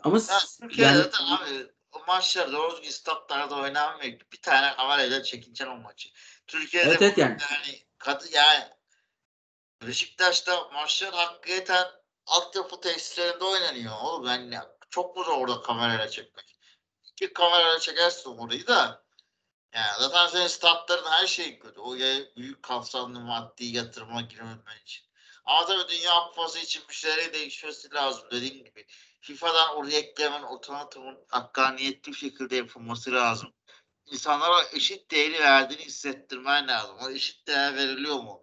Ama 0.05 0.17
Ya 0.17 0.39
Türkiye'de 0.61 0.91
yani 0.91 1.03
de 1.03 1.17
abi 1.17 1.67
o 1.91 2.05
maçlar 2.07 2.51
doğru 2.51 2.75
düzgün 2.75 2.89
statlarda 2.89 3.55
oynanmıyor. 3.55 4.19
Bir 4.33 4.41
tane 4.41 4.75
kamerayla 4.75 5.23
çekileceksin 5.23 5.73
o 5.73 5.77
maçı. 5.77 6.09
Türkiye'de 6.47 6.89
Evet, 6.89 7.01
evet 7.01 7.17
yani. 7.17 7.37
yani 7.51 7.85
kadı 7.97 8.25
yani 8.31 8.63
Beşiktaş'ta 9.81 10.69
maçlar 10.73 11.13
hakikaten 11.13 11.87
altyapı 12.25 12.81
tesislerinde 12.81 13.43
oynanıyor. 13.43 13.93
Oğlum 14.01 14.51
yani 14.51 14.59
çok 14.89 15.15
mu 15.15 15.23
zor 15.23 15.37
orada 15.37 15.61
kamerayla 15.61 16.09
çekmek? 16.09 16.57
İki 17.03 17.33
kamerayla 17.33 17.79
çekersin 17.79 18.37
orayı 18.37 18.67
da 18.67 19.05
yani 19.73 19.91
zaten 19.99 20.27
senin 20.27 20.47
statların 20.47 21.11
her 21.11 21.27
şeyi 21.27 21.59
kötü. 21.59 21.79
O 21.79 21.95
büyük 22.37 22.63
kapsamlı 22.63 23.19
maddi 23.19 23.65
yatırıma 23.65 24.21
girmemen 24.21 24.81
için. 24.83 25.05
Ama 25.45 25.65
tabii 25.65 25.87
Dünya 25.91 26.13
Kupası 26.13 26.59
için 26.59 26.83
bir 26.89 26.93
şeylerin 26.93 27.33
değişmesi 27.33 27.93
lazım 27.93 28.27
dediğim 28.31 28.63
gibi. 28.63 28.87
FIFA'dan 29.29 29.75
oraya 29.75 29.97
eklemen 29.99 30.43
o 30.43 30.61
tanıtımın 30.61 31.17
hakkaniyetli 31.27 32.11
bir 32.11 32.17
şekilde 32.17 32.55
yapılması 32.55 33.11
lazım. 33.11 33.53
İnsanlara 34.05 34.63
eşit 34.73 35.11
değeri 35.11 35.39
verdiğini 35.39 35.81
hissettirmen 35.85 36.67
lazım. 36.67 36.97
O 37.01 37.09
eşit 37.09 37.47
değer 37.47 37.75
veriliyor 37.75 38.15
mu? 38.15 38.41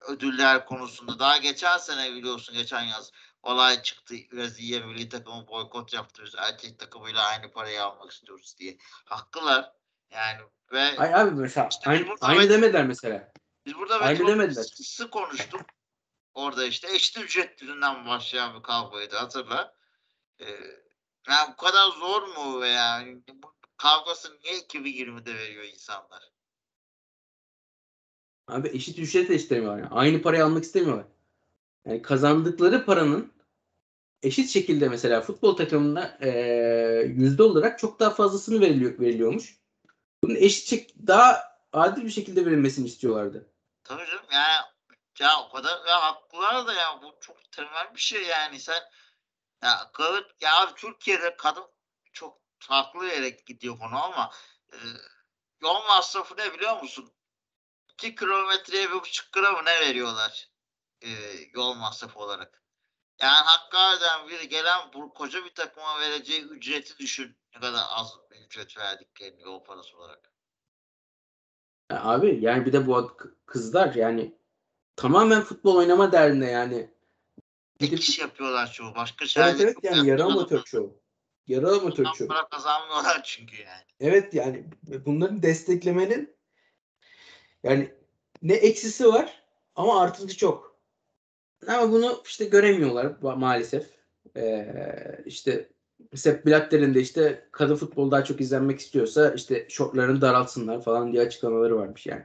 Ödüller 0.00 0.66
konusunda. 0.66 1.18
Daha 1.18 1.36
geçen 1.36 1.78
sene 1.78 2.12
biliyorsun 2.14 2.54
geçen 2.54 2.82
yaz 2.82 3.10
olay 3.42 3.82
çıktı. 3.82 4.14
Brezilya 4.32 4.86
milli 4.86 5.08
takımı 5.08 5.48
boykot 5.48 5.92
yaptı. 5.92 6.22
Biz 6.26 6.34
erkek 6.38 6.78
takımıyla 6.78 7.22
aynı 7.26 7.50
parayı 7.52 7.84
almak 7.84 8.12
istiyoruz 8.12 8.54
diye. 8.58 8.76
Haklılar. 9.04 9.72
Yani 10.10 10.40
ve 10.72 10.98
ay 10.98 11.14
abi 11.14 11.30
mesela 11.30 11.68
İşte 11.70 11.90
aynı, 11.90 12.14
aynı 12.20 12.40
ben- 12.40 12.48
demediler 12.48 12.86
mesela. 12.86 13.32
biz 13.66 13.74
burada 13.74 14.00
Aynı 14.00 14.26
demediler. 14.26 14.62
sıkıntısı 14.62 15.10
konuştuk. 15.10 15.60
Orada 16.34 16.64
işte 16.64 16.94
eşit 16.94 17.18
ücret 17.18 17.62
yüzünden 17.62 18.06
başlayan 18.06 18.56
bir 18.58 18.62
kavgaydı 18.62 19.16
hatırla. 19.16 19.74
Ee, 20.40 20.46
yani 21.28 21.52
bu 21.52 21.56
kadar 21.56 21.90
zor 21.90 22.22
mu 22.22 22.60
veya 22.60 23.04
bu 23.34 23.54
kavgasını 23.76 24.36
niye 24.44 24.58
2020'de 24.58 25.34
veriyor 25.34 25.64
insanlar? 25.64 26.32
Abi 28.48 28.68
eşit 28.68 28.98
ücret 28.98 29.28
de 29.28 29.34
istemiyorlar. 29.34 29.78
Yani. 29.78 29.88
Aynı 29.90 30.22
parayı 30.22 30.44
almak 30.44 30.64
istemiyorlar. 30.64 31.06
Yani 31.86 32.02
kazandıkları 32.02 32.84
paranın 32.84 33.32
eşit 34.22 34.50
şekilde 34.50 34.88
mesela 34.88 35.20
futbol 35.20 35.56
takımına 35.56 36.18
eee, 36.22 37.12
yüzde 37.16 37.42
olarak 37.42 37.78
çok 37.78 38.00
daha 38.00 38.10
fazlasını 38.10 38.60
veriliyor, 38.60 38.98
veriliyormuş. 39.00 39.58
Bunun 40.22 40.34
eşit 40.34 40.94
daha 41.06 41.42
adil 41.72 42.04
bir 42.04 42.10
şekilde 42.10 42.46
verilmesini 42.46 42.86
istiyorlardı. 42.86 43.46
Tabii 43.84 44.06
canım 44.06 44.24
yani 44.32 44.64
ya 45.20 45.40
o 45.40 45.52
kadar 45.52 45.86
ya 45.86 46.02
haklılar 46.02 46.66
da 46.66 46.74
ya 46.74 47.00
bu 47.02 47.14
çok 47.20 47.52
temel 47.52 47.94
bir 47.94 48.00
şey 48.00 48.22
yani 48.22 48.60
sen 48.60 48.82
ya 49.64 49.90
kadın 49.92 50.26
ya 50.40 50.74
Türkiye'de 50.74 51.36
kadın 51.36 51.64
çok 52.12 52.40
farklı 52.58 53.06
yere 53.06 53.28
gidiyor 53.28 53.78
konu 53.78 54.04
ama 54.04 54.30
e, 54.72 54.76
yol 55.62 55.84
masrafı 55.88 56.36
ne 56.36 56.54
biliyor 56.54 56.82
musun? 56.82 57.12
2 57.92 58.14
kilometreye 58.14 58.90
bir 58.90 59.00
buçuk 59.00 59.36
lira 59.36 59.52
mı 59.52 59.64
ne 59.64 59.80
veriyorlar 59.80 60.48
e, 61.02 61.08
yol 61.54 61.74
masrafı 61.74 62.18
olarak. 62.18 62.62
Yani 63.20 63.32
Hakkari'den 63.32 64.28
biri 64.28 64.48
gelen 64.48 64.80
bu 64.94 65.14
koca 65.14 65.44
bir 65.44 65.54
takıma 65.54 66.00
vereceği 66.00 66.42
ücreti 66.42 66.98
düşün. 66.98 67.36
Ne 67.54 67.60
kadar 67.60 67.82
az 67.88 68.18
bir 68.30 68.46
ücret 68.46 68.76
verdiklerini 68.78 69.42
yol 69.42 69.64
parası 69.64 69.96
olarak. 69.98 70.32
Abi 71.90 72.38
yani 72.40 72.66
bir 72.66 72.72
de 72.72 72.86
bu 72.86 73.16
kızlar 73.46 73.94
yani 73.94 74.38
tamamen 74.96 75.42
futbol 75.42 75.76
oynama 75.76 76.12
derdinde 76.12 76.46
yani. 76.46 76.94
Tek 77.90 78.00
iş 78.00 78.18
yapıyorlar 78.18 78.72
çoğu. 78.72 78.94
Başka 78.94 79.24
Evet 79.42 79.60
evet 79.60 79.76
yani 79.82 80.08
yarı 80.08 80.24
amatör 80.24 80.62
çoğu. 80.62 81.00
Yarı 81.46 81.68
amatör 81.68 82.06
çoğu. 82.18 82.28
para 82.28 82.48
kazanmıyorlar 82.48 83.22
çünkü 83.24 83.56
yani. 83.56 83.82
Evet 84.00 84.34
yani 84.34 84.64
bunların 85.06 85.42
desteklemenin 85.42 86.34
yani 87.62 87.94
ne 88.42 88.54
eksisi 88.54 89.08
var 89.08 89.42
ama 89.74 90.00
artısı 90.00 90.36
çok. 90.36 90.78
Ama 91.66 91.92
bunu 91.92 92.22
işte 92.26 92.44
göremiyorlar 92.44 93.04
ma- 93.04 93.38
maalesef. 93.38 93.86
Ee, 94.36 95.22
işte 95.26 95.68
Sepp 96.14 96.46
Blatter'in 96.46 96.94
de 96.94 97.00
işte 97.00 97.48
kadın 97.52 97.76
futbol 97.76 98.10
daha 98.10 98.24
çok 98.24 98.40
izlenmek 98.40 98.80
istiyorsa 98.80 99.34
işte 99.34 99.66
şortlarını 99.68 100.20
daraltsınlar 100.20 100.82
falan 100.82 101.12
diye 101.12 101.22
açıklamaları 101.22 101.76
varmış 101.76 102.06
yani. 102.06 102.24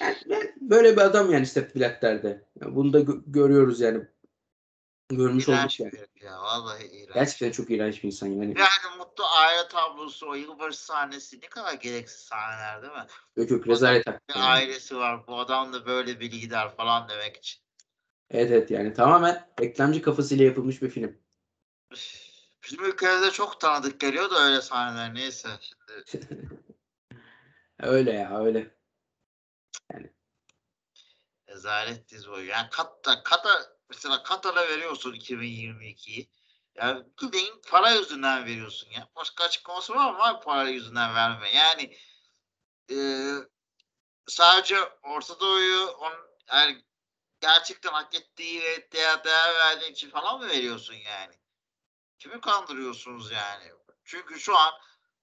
Yani 0.00 0.54
böyle 0.60 0.92
bir 0.92 1.00
adam 1.00 1.32
yani 1.32 1.46
Sepp 1.46 1.76
Blatter'de. 1.76 2.44
Yani 2.60 2.74
bunu 2.74 2.92
da 2.92 3.00
gö- 3.00 3.22
görüyoruz 3.26 3.80
yani. 3.80 4.04
Görmüş 5.10 5.48
olduk 5.48 5.58
İğrenç 5.58 5.80
yani. 5.80 5.92
bir 5.92 5.98
herif 5.98 6.22
ya. 6.22 6.40
Vallahi 6.40 6.86
iğrenç. 6.86 7.14
Gerçekten 7.14 7.50
çok 7.50 7.70
iğrenç 7.70 8.02
bir 8.02 8.06
insan 8.08 8.26
yani. 8.26 8.54
Yani 8.58 8.96
mutlu 8.98 9.24
aile 9.24 9.68
tablosu, 9.68 10.30
o 10.30 10.34
yılbaşı 10.34 10.84
sahnesi 10.84 11.40
ne 11.40 11.48
kadar 11.48 11.74
gereksiz 11.74 12.20
sahneler 12.20 12.82
değil 12.82 12.92
mi? 12.92 13.06
Yok 13.36 13.50
yok 13.50 13.66
rezalet 13.68 14.06
Bir 14.06 14.34
ailesi 14.36 14.96
var. 14.96 15.26
Bu 15.26 15.38
adam 15.38 15.72
da 15.72 15.86
böyle 15.86 16.20
bir 16.20 16.30
lider 16.30 16.76
falan 16.76 17.08
demek 17.08 17.36
için. 17.36 17.60
Evet 18.30 18.50
evet 18.50 18.70
yani 18.70 18.92
tamamen 18.92 19.48
reklamcı 19.60 20.02
kafasıyla 20.02 20.44
yapılmış 20.44 20.82
bir 20.82 20.90
film. 20.90 21.18
Bizim 22.62 22.84
ülkemizde 22.84 23.30
çok 23.30 23.60
tanıdık 23.60 24.00
geliyor 24.00 24.30
da 24.30 24.38
öyle 24.44 24.62
sahneler. 24.62 25.14
Neyse. 25.14 25.48
Şimdi 25.60 26.28
Öyle 27.82 28.12
ya 28.12 28.40
öyle. 28.44 28.78
rezalet 31.48 32.08
diz 32.08 32.28
boyu. 32.28 32.46
Yani 32.46 32.70
Katar, 32.70 33.24
Katar 33.24 33.77
mesela 33.90 34.22
Katar'a 34.22 34.68
veriyorsun 34.68 35.12
2022'yi. 35.12 36.30
Yani 36.74 37.04
bildiğin 37.22 37.62
para 37.68 37.90
yüzünden 37.90 38.46
veriyorsun 38.46 38.90
ya. 38.90 39.08
Başka 39.16 39.44
açıklaması 39.44 39.94
var 39.94 40.12
mı? 40.12 40.40
Para 40.44 40.68
yüzünden 40.68 41.14
verme. 41.14 41.50
Yani 41.50 41.96
e, 42.90 42.96
sadece 44.26 44.76
Orta 45.02 45.40
Doğu'yu 45.40 45.86
on, 45.86 46.12
yani 46.52 46.84
gerçekten 47.40 47.92
hak 47.92 48.14
ettiği 48.14 48.62
ve 48.62 48.92
değer, 48.92 49.24
değer 49.24 49.54
verdiği 49.54 49.90
için 49.90 50.10
falan 50.10 50.40
mı 50.40 50.48
veriyorsun 50.48 50.94
yani? 50.94 51.34
Kimi 52.18 52.40
kandırıyorsunuz 52.40 53.32
yani? 53.32 53.64
Çünkü 54.04 54.40
şu 54.40 54.58
an 54.58 54.72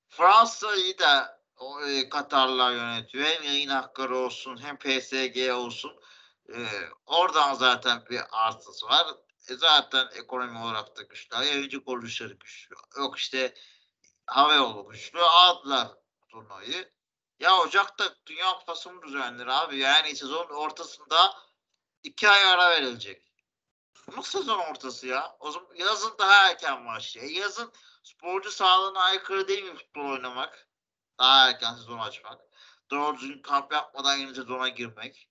Fransa'yı 0.09 0.99
da 0.99 1.41
o, 1.57 1.81
e, 1.81 2.09
Katarlar 2.09 2.71
yönetiyor. 2.71 3.25
Hem 3.25 3.43
yayın 3.43 3.69
hakları 3.69 4.17
olsun 4.17 4.63
hem 4.63 4.77
PSG 4.77 5.51
olsun. 5.53 5.99
E, 6.49 6.67
oradan 7.05 7.53
zaten 7.53 8.05
bir 8.09 8.21
artısı 8.31 8.85
var. 8.85 9.07
E, 9.49 9.55
zaten 9.55 10.09
ekonomi 10.15 10.59
olarak 10.59 10.97
da 10.97 11.01
güçlü. 11.01 11.35
Yayıncı 11.35 11.83
kuruluşları 11.83 12.33
güçlü. 12.33 12.75
Yok 12.97 13.17
işte 13.17 13.53
hava 14.25 14.53
yolu 14.53 14.89
güçlü. 14.89 15.21
Aldılar 15.21 15.87
turnuvayı. 16.29 16.95
Ya 17.39 17.57
Ocak'ta 17.57 18.15
Dünya 18.25 18.53
Kupası 18.53 18.91
mı 18.91 19.01
düzenlenir 19.01 19.47
abi? 19.47 19.77
Yani 19.77 20.15
sezon 20.15 20.45
ortasında 20.45 21.35
iki 22.03 22.29
ay 22.29 22.43
ara 22.43 22.69
verilecek. 22.69 23.25
Nasıl 24.17 24.39
sezon 24.39 24.59
ortası 24.59 25.07
ya? 25.07 25.35
O 25.39 25.51
zaman 25.51 25.75
yazın 25.75 26.15
daha 26.19 26.49
erken 26.49 26.85
başlıyor. 26.85 27.27
E, 27.27 27.29
yazın 27.29 27.73
sporcu 28.03 28.51
sağlığına 28.51 28.99
aykırı 28.99 29.47
değil 29.47 29.63
mi 29.63 29.75
futbol 29.75 30.09
oynamak? 30.09 30.69
Daha 31.19 31.49
erken 31.49 31.75
sezon 31.75 31.99
açmak. 31.99 32.41
Doğru 32.91 33.17
düzgün 33.19 33.41
kamp 33.41 33.71
yapmadan 33.73 34.15
yeni 34.15 34.35
sezona 34.35 34.69
girmek. 34.69 35.29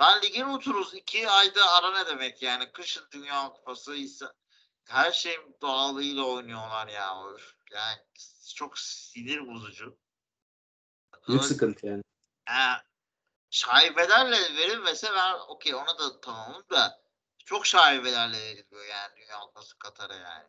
Ben 0.00 0.22
ligin 0.22 0.44
otururuz. 0.44 0.94
iki 0.94 1.30
ayda 1.30 1.70
ara 1.70 1.90
ne 1.90 2.06
demek 2.06 2.42
yani? 2.42 2.72
Kışın 2.72 3.04
Dünya 3.12 3.52
Kupası 3.52 3.94
ise 3.94 4.26
her 4.84 5.12
şeyin 5.12 5.56
doğalıyla 5.62 6.24
oynuyorlar 6.24 6.88
ya. 6.88 7.16
Yani 7.70 7.98
çok 8.54 8.78
sinir 8.78 9.46
bozucu. 9.46 9.98
Büyük 11.28 11.44
sıkıntı 11.44 11.86
yani. 11.86 12.02
Ha, 12.44 12.82
şaibelerle 13.50 14.56
verilmese 14.56 15.12
ben 15.14 15.34
okey 15.48 15.74
ona 15.74 15.98
da 15.98 16.20
tamamım 16.20 16.64
da 16.70 17.02
çok 17.44 17.66
şaibelerle 17.66 18.38
veriliyor 18.38 18.84
yani 18.84 19.16
Dünya 19.16 19.40
Kupası 19.40 19.78
Katar'a 19.78 20.14
yani. 20.14 20.48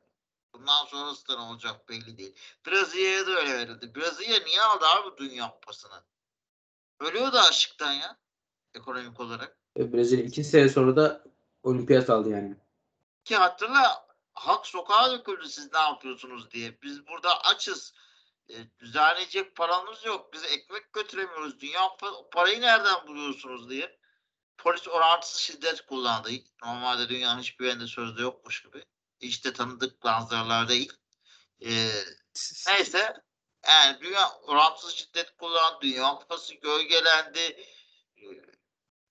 Bundan 0.53 0.85
sonrası 0.85 1.27
da 1.27 1.35
ne 1.35 1.41
olacak 1.41 1.89
belli 1.89 2.17
değil. 2.17 2.35
Brezilya'ya 2.67 3.27
da 3.27 3.31
öyle 3.31 3.53
verildi. 3.57 3.95
Brezilya 3.95 4.39
niye 4.39 4.61
aldı 4.61 4.85
abi 4.85 5.17
Dünya 5.17 5.51
Kupası'nı? 5.51 6.03
Ölüyordu 6.99 7.37
aşıktan 7.39 7.91
ya. 7.91 8.17
Ekonomik 8.75 9.19
olarak. 9.19 9.57
E, 9.79 9.93
Brezilya 9.93 10.23
iki 10.23 10.43
sene 10.43 10.69
sonra 10.69 10.95
da 10.95 11.23
olimpiyat 11.63 12.09
aldı 12.09 12.29
yani. 12.29 12.55
Ki 13.23 13.35
hatırla 13.35 14.07
halk 14.33 14.67
sokağa 14.67 15.11
döküldü 15.11 15.49
siz 15.49 15.73
ne 15.73 15.79
yapıyorsunuz 15.79 16.51
diye. 16.51 16.81
Biz 16.81 17.07
burada 17.07 17.41
açız. 17.41 17.93
E, 18.49 18.55
düzenleyecek 18.79 19.55
paramız 19.55 20.05
yok. 20.05 20.33
Biz 20.33 20.43
ekmek 20.43 20.93
götüremiyoruz. 20.93 21.59
Dünya 21.59 21.81
pa- 21.81 22.29
parayı 22.29 22.61
nereden 22.61 23.07
buluyorsunuz 23.07 23.69
diye. 23.69 23.97
Polis 24.57 24.87
orantısız 24.87 25.39
şiddet 25.39 25.85
kullandı. 25.85 26.29
Normalde 26.63 27.09
dünyanın 27.09 27.41
hiçbir 27.41 27.65
yerinde 27.65 27.87
sözde 27.87 28.21
yokmuş 28.21 28.63
gibi. 28.63 28.83
İşte 29.19 29.53
tanıdık 29.53 30.03
manzaralar 30.03 30.69
değil. 30.69 30.93
E, 31.61 31.69
neyse 32.67 33.13
yani 33.67 34.01
dünya 34.01 34.31
orantısız 34.31 34.93
şiddet 34.93 35.37
kullandı. 35.37 35.77
Dünya 35.81 36.15
kupası 36.15 36.53
gölgelendi. 36.55 37.65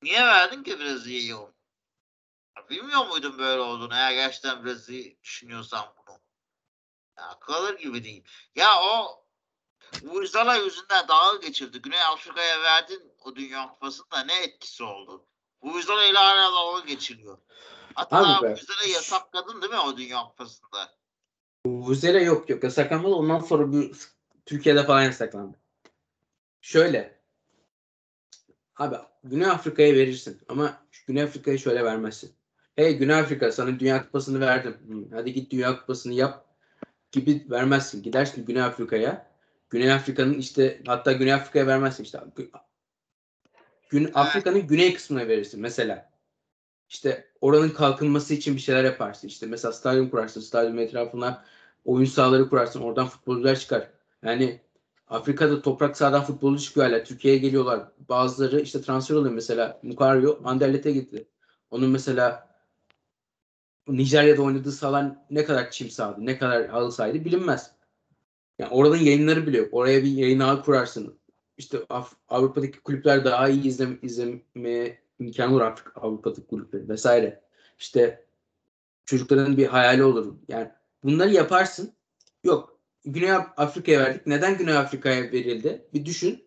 Niye 0.03 0.21
verdin 0.21 0.63
ki 0.63 0.81
Brezilya'yı 0.81 1.37
onu? 1.37 1.53
Bilmiyor 2.71 3.07
muydun 3.07 3.39
böyle 3.39 3.61
olduğunu? 3.61 3.95
Eğer 3.95 4.13
gerçekten 4.13 4.65
Brezilya 4.65 5.23
düşünüyorsan 5.23 5.95
bunu. 5.97 6.17
Ya, 7.19 7.25
akıl 7.25 7.53
alır 7.53 7.79
gibi 7.79 8.05
değil. 8.05 8.25
Ya 8.55 8.83
o 8.83 9.25
Vurzala 10.03 10.57
yüzünden 10.57 11.09
dalga 11.09 11.47
geçirdi. 11.47 11.83
Güney 11.83 12.03
Afrika'ya 12.03 12.63
verdin 12.63 13.13
o 13.25 13.37
Dünya 13.37 13.69
Kupası'nda 13.69 14.25
ne 14.25 14.43
etkisi 14.43 14.85
oldu? 14.85 15.27
Vurzala 15.63 16.05
ile 16.05 16.19
hala 16.19 16.53
dalga 16.53 16.81
geçiriyor. 16.87 17.39
Hatta. 17.95 18.43
Vurzala'yı 18.43 18.93
yasakladın 18.93 19.63
değil 19.63 19.73
mi 19.73 19.79
o 19.79 19.97
Dünya 19.97 20.23
Kupası'nda? 20.23 21.01
Vuzela 21.67 22.21
yok 22.21 22.51
yok 22.51 22.65
yasaklanmadı. 22.65 23.15
Ondan 23.15 23.39
sonra 23.39 23.73
bir 23.73 23.97
Türkiye'de 24.47 24.87
falan 24.87 25.03
yasaklandı. 25.03 25.61
Şöyle. 26.61 27.20
Abi 28.81 28.97
Güney 29.25 29.47
Afrika'ya 29.47 29.95
verirsin 29.95 30.41
ama 30.49 30.83
Güney 31.07 31.23
Afrika'ya 31.23 31.59
şöyle 31.59 31.85
vermezsin. 31.85 32.33
Hey 32.77 32.97
Güney 32.97 33.15
Afrika 33.15 33.53
sana 33.53 33.81
Dünya 33.81 34.03
Kupası'nı 34.03 34.41
verdim. 34.41 34.77
Hı, 34.89 35.17
Hadi 35.17 35.33
git 35.33 35.53
Dünya 35.53 35.81
Kupası'nı 35.81 36.15
yap 36.15 36.47
gibi 37.13 37.47
vermezsin. 37.51 38.03
Gidersin 38.03 38.47
Güney 38.47 38.63
Afrika'ya. 38.63 39.31
Güney 39.71 39.93
Afrika'nın 39.93 40.35
işte 40.35 40.83
hatta 40.87 41.13
Güney 41.13 41.33
Afrika'ya 41.33 41.67
vermezsin 41.67 42.05
işte. 42.05 42.19
Gün, 43.91 44.11
Afrika'nın 44.15 44.67
güney 44.67 44.95
kısmına 44.95 45.29
verirsin 45.29 45.61
mesela. 45.61 46.11
İşte 46.89 47.27
oranın 47.41 47.71
kalkınması 47.71 48.35
için 48.35 48.57
bir 48.57 48.61
şeyler 48.61 48.85
yaparsın. 48.85 49.29
İşte 49.29 49.47
mesela 49.47 49.73
stadyum 49.73 50.11
kurarsın. 50.11 50.41
Stadyum 50.41 50.79
etrafına 50.79 51.45
oyun 51.85 52.05
sahaları 52.05 52.49
kurarsın. 52.49 52.81
Oradan 52.81 53.07
futbolcular 53.07 53.57
çıkar. 53.57 53.91
Yani 54.25 54.61
Afrika'da 55.11 55.63
toprak 55.63 55.97
sahadan 55.97 56.25
futbolcu 56.25 56.65
çıkıyor 56.65 56.87
hala. 56.87 57.05
Türkiye'ye 57.05 57.41
geliyorlar. 57.41 57.89
Bazıları 58.09 58.61
işte 58.61 58.83
transfer 58.83 59.15
oluyor 59.15 59.35
mesela. 59.35 59.81
Mukario 59.83 60.41
Anderlet'e 60.45 60.93
gitti. 60.93 61.29
Onun 61.71 61.91
mesela 61.91 62.51
Nijerya'da 63.89 64.43
oynadığı 64.43 64.73
sahalar 64.73 65.17
ne 65.31 65.45
kadar 65.45 65.71
çim 65.71 65.91
sahaydı, 65.91 66.27
ne 66.27 66.39
kadar 66.39 66.67
halı 66.67 66.93
sahaydı 66.93 67.25
bilinmez. 67.25 67.71
Yani 68.59 68.71
oranın 68.73 68.97
yayınları 68.97 69.47
bile 69.47 69.59
yok. 69.59 69.69
Oraya 69.73 70.03
bir 70.03 70.11
yayın 70.11 70.41
ağı 70.41 70.63
kurarsın. 70.63 71.19
İşte 71.59 71.79
Af- 71.89 72.17
Avrupa'daki 72.29 72.81
kulüpler 72.81 73.25
daha 73.25 73.49
iyi 73.49 73.65
izleme, 73.65 73.97
izleme 74.03 74.99
imkanı 75.19 75.53
olur 75.53 75.61
Afrika, 75.61 76.01
Avrupa'daki 76.01 76.47
kulüpleri 76.47 76.89
vesaire. 76.89 77.43
İşte 77.79 78.27
çocukların 79.05 79.57
bir 79.57 79.67
hayali 79.67 80.05
olur. 80.05 80.35
Yani 80.49 80.71
bunları 81.05 81.31
yaparsın. 81.31 81.93
Yok. 82.45 82.80
Güney 83.05 83.33
Afrika'ya 83.33 84.01
verdik. 84.01 84.27
Neden 84.27 84.59
Güney 84.59 84.77
Afrika'ya 84.77 85.23
verildi? 85.23 85.89
Bir 85.95 86.05
düşün. 86.05 86.45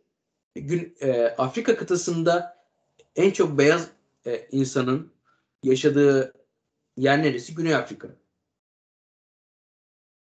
Gün, 0.56 0.96
e, 1.02 1.28
Afrika 1.28 1.76
kıtasında 1.76 2.66
en 3.16 3.32
çok 3.32 3.58
beyaz 3.58 3.90
e, 4.26 4.48
insanın 4.52 5.12
yaşadığı 5.64 6.34
yer 6.98 7.24
neresi? 7.24 7.56
Güney 7.56 7.76
Afrika. 7.76 8.08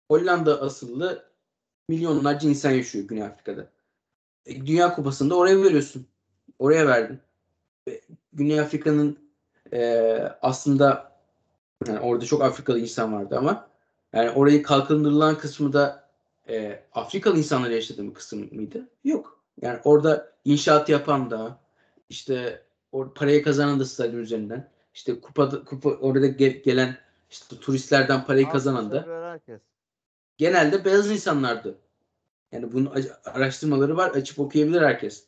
Hollanda 0.08 0.62
asıllı 0.62 1.30
milyonlarca 1.88 2.48
insan 2.48 2.70
yaşıyor 2.70 3.08
Güney 3.08 3.22
Afrika'da. 3.22 3.70
E, 4.46 4.66
Dünya 4.66 4.94
Kupası'nda 4.94 5.36
oraya 5.36 5.62
veriyorsun. 5.62 6.06
Oraya 6.58 6.86
verdin. 6.86 7.20
E, 7.88 8.00
Güney 8.32 8.60
Afrika'nın 8.60 9.18
e, 9.72 9.80
aslında 10.42 11.18
yani 11.86 12.00
orada 12.00 12.24
çok 12.24 12.42
Afrikalı 12.42 12.78
insan 12.78 13.12
vardı 13.12 13.38
ama 13.38 13.70
yani 14.12 14.30
orayı 14.30 14.62
kalkındırılan 14.62 15.38
kısmı 15.38 15.72
da 15.72 16.03
e, 16.48 16.84
Afrikalı 16.92 17.38
insanlar 17.38 17.70
yaşadığı 17.70 18.04
mı 18.04 18.14
kısım 18.14 18.54
mıydı? 18.54 18.88
Yok. 19.04 19.44
Yani 19.60 19.80
orada 19.84 20.32
inşaat 20.44 20.88
yapan 20.88 21.30
da 21.30 21.60
işte 22.08 22.62
or 22.92 23.14
parayı 23.14 23.42
kazanan 23.42 23.80
da 23.80 23.84
stadyum 23.84 24.20
üzerinden 24.20 24.70
işte 24.94 25.20
kupa, 25.20 25.64
kupa 25.64 25.90
orada 25.90 26.26
ge- 26.26 26.62
gelen 26.62 26.96
işte 27.30 27.56
turistlerden 27.60 28.24
parayı 28.24 28.48
kazanan 28.48 28.90
da 28.90 29.06
herkes. 29.30 29.60
genelde 30.38 30.84
beyaz 30.84 31.10
insanlardı. 31.10 31.78
Yani 32.52 32.72
bunun 32.72 32.92
araştırmaları 33.24 33.96
var. 33.96 34.10
Açıp 34.10 34.38
okuyabilir 34.38 34.82
herkes. 34.82 35.26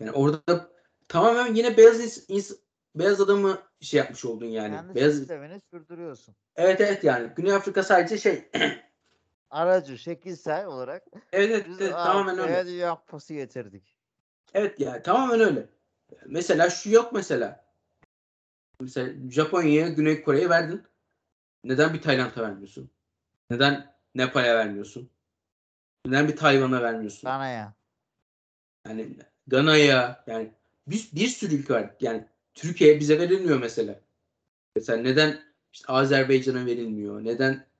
Yani 0.00 0.12
orada 0.12 0.70
tamamen 1.08 1.54
yine 1.54 1.76
beyaz 1.76 2.00
ins- 2.28 2.56
beyaz 2.94 3.20
adamı 3.20 3.62
şey 3.80 3.98
yapmış 3.98 4.24
oldun 4.24 4.46
yani. 4.46 4.76
Kendi 4.76 4.94
beyaz 4.94 5.14
sistemini 5.14 5.60
sürdürüyorsun. 5.70 6.34
Evet 6.56 6.80
evet 6.80 7.04
yani 7.04 7.32
Güney 7.36 7.52
Afrika 7.52 7.82
sadece 7.82 8.18
şey 8.18 8.50
Aracı, 9.52 9.98
şekilsel 9.98 10.66
olarak 10.66 11.04
evet 11.32 11.50
evet, 11.50 11.66
biz 11.68 11.80
evet, 11.80 11.92
tamamen 11.92 12.38
öyle. 12.38 12.88
Kupası 12.90 13.34
getirdik. 13.34 13.96
Evet 14.54 14.80
yani 14.80 15.02
tamamen 15.02 15.40
öyle. 15.40 15.66
Mesela 16.26 16.70
şu 16.70 16.90
yok 16.90 17.12
mesela. 17.12 17.64
Mesela 18.80 19.12
Japonya'ya 19.30 19.88
Güney 19.88 20.22
Kore'ye 20.22 20.48
verdin. 20.48 20.82
Neden 21.64 21.94
bir 21.94 22.02
Tayland'a 22.02 22.42
vermiyorsun? 22.42 22.90
Neden 23.50 23.94
Nepal'e 24.14 24.54
vermiyorsun? 24.54 25.10
Neden 26.06 26.28
bir 26.28 26.36
Tayvan'a 26.36 26.82
vermiyorsun? 26.82 27.28
Gana'ya. 27.28 27.74
Yani 28.86 29.16
Gana'ya 29.46 30.24
yani 30.26 30.52
bir, 30.86 31.08
bir 31.12 31.28
sürü 31.28 31.54
ülke 31.54 31.74
var. 31.74 31.94
Yani 32.00 32.26
Türkiye 32.54 33.00
bize 33.00 33.18
verilmiyor 33.18 33.58
mesela. 33.58 34.00
Mesela 34.76 35.02
neden 35.02 35.40
işte 35.72 35.92
Azerbaycan'a 35.92 36.66
verilmiyor? 36.66 37.24
Neden 37.24 37.71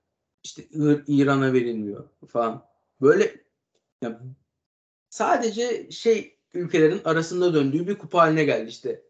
işte 0.44 0.62
İr- 0.62 1.04
İran'a 1.06 1.52
verilmiyor 1.52 2.08
falan. 2.28 2.66
Böyle 3.00 3.36
yani 4.02 4.16
sadece 5.10 5.90
şey 5.90 6.38
ülkelerin 6.54 7.00
arasında 7.04 7.54
döndüğü 7.54 7.86
bir 7.86 7.98
kupa 7.98 8.18
haline 8.18 8.44
geldi 8.44 8.68
işte. 8.68 9.02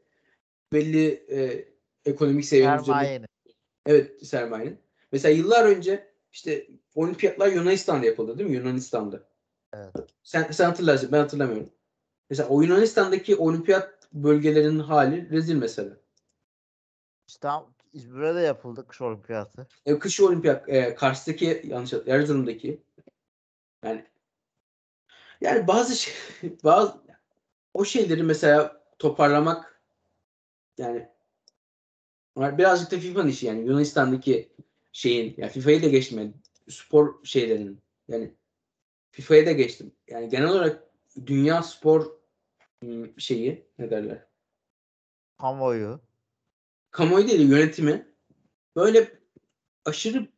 Belli 0.72 1.08
e, 1.30 1.68
ekonomik 2.04 2.44
seviyenin 2.44 2.82
Sermayenin. 2.82 3.26
Evet 3.86 4.26
sermayenin. 4.26 4.78
Mesela 5.12 5.34
yıllar 5.34 5.64
önce 5.64 6.12
işte 6.32 6.66
olimpiyatlar 6.94 7.52
Yunanistan'da 7.52 8.06
yapıldı 8.06 8.38
değil 8.38 8.50
mi? 8.50 8.56
Yunanistan'da. 8.56 9.22
Evet. 9.72 9.92
Sen, 10.22 10.50
sen 10.52 10.64
hatırlarsın 10.64 11.12
ben 11.12 11.18
hatırlamıyorum. 11.18 11.70
Mesela 12.30 12.48
o 12.48 12.62
Yunanistan'daki 12.62 13.36
olimpiyat 13.36 14.08
bölgelerinin 14.12 14.78
hali 14.78 15.30
rezil 15.30 15.54
mesela. 15.54 15.96
İstanbul, 17.28 17.72
İzmir'e 17.92 18.34
de 18.34 18.40
yapıldı 18.40 18.86
kış 18.86 19.00
olimpiyatı. 19.00 19.66
E, 19.86 19.98
kış 19.98 20.20
olimpiyat 20.20 20.68
e, 20.68 20.94
Kars'taki 20.94 21.62
yanlış 21.64 21.92
Erzurum'daki 22.06 22.82
yani 23.84 24.04
yani 25.40 25.66
bazı 25.66 25.96
şey, 25.96 26.14
bazı 26.64 27.02
o 27.74 27.84
şeyleri 27.84 28.22
mesela 28.22 28.82
toparlamak 28.98 29.82
yani 30.78 31.08
birazcık 32.36 32.90
da 32.90 32.98
FIFA'nın 32.98 33.28
işi 33.28 33.46
yani 33.46 33.60
Yunanistan'daki 33.60 34.52
şeyin 34.92 35.34
yani 35.36 35.50
FIFA'yı 35.50 35.82
da 35.82 35.88
geçtim 35.88 36.18
yani 36.18 36.32
spor 36.68 37.24
şeylerinin 37.24 37.82
yani 38.08 38.34
FIFA'ya 39.10 39.46
da 39.46 39.52
geçtim. 39.52 39.92
Yani 40.08 40.28
genel 40.28 40.48
olarak 40.48 40.82
dünya 41.26 41.62
spor 41.62 42.06
şeyi 43.18 43.66
ne 43.78 43.90
derler? 43.90 44.26
Kamuoyu. 45.38 46.00
Kamuoyu 46.92 47.28
değil 47.28 47.50
yönetimi 47.50 48.06
böyle 48.76 49.12
aşırı 49.84 50.28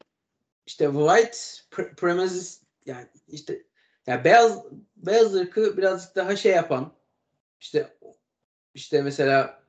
işte 0.67 0.85
white 0.85 1.39
pre- 1.71 1.95
premises 1.95 2.63
yani 2.87 3.07
işte 3.29 3.63
yani 4.07 4.25
beyaz 4.25 4.65
beyaz 4.97 5.35
ırkı 5.35 5.77
birazcık 5.77 6.17
daha 6.17 6.37
şey 6.37 6.53
yapan 6.53 6.93
işte 7.61 7.99
işte 8.75 9.03
mesela 9.03 9.63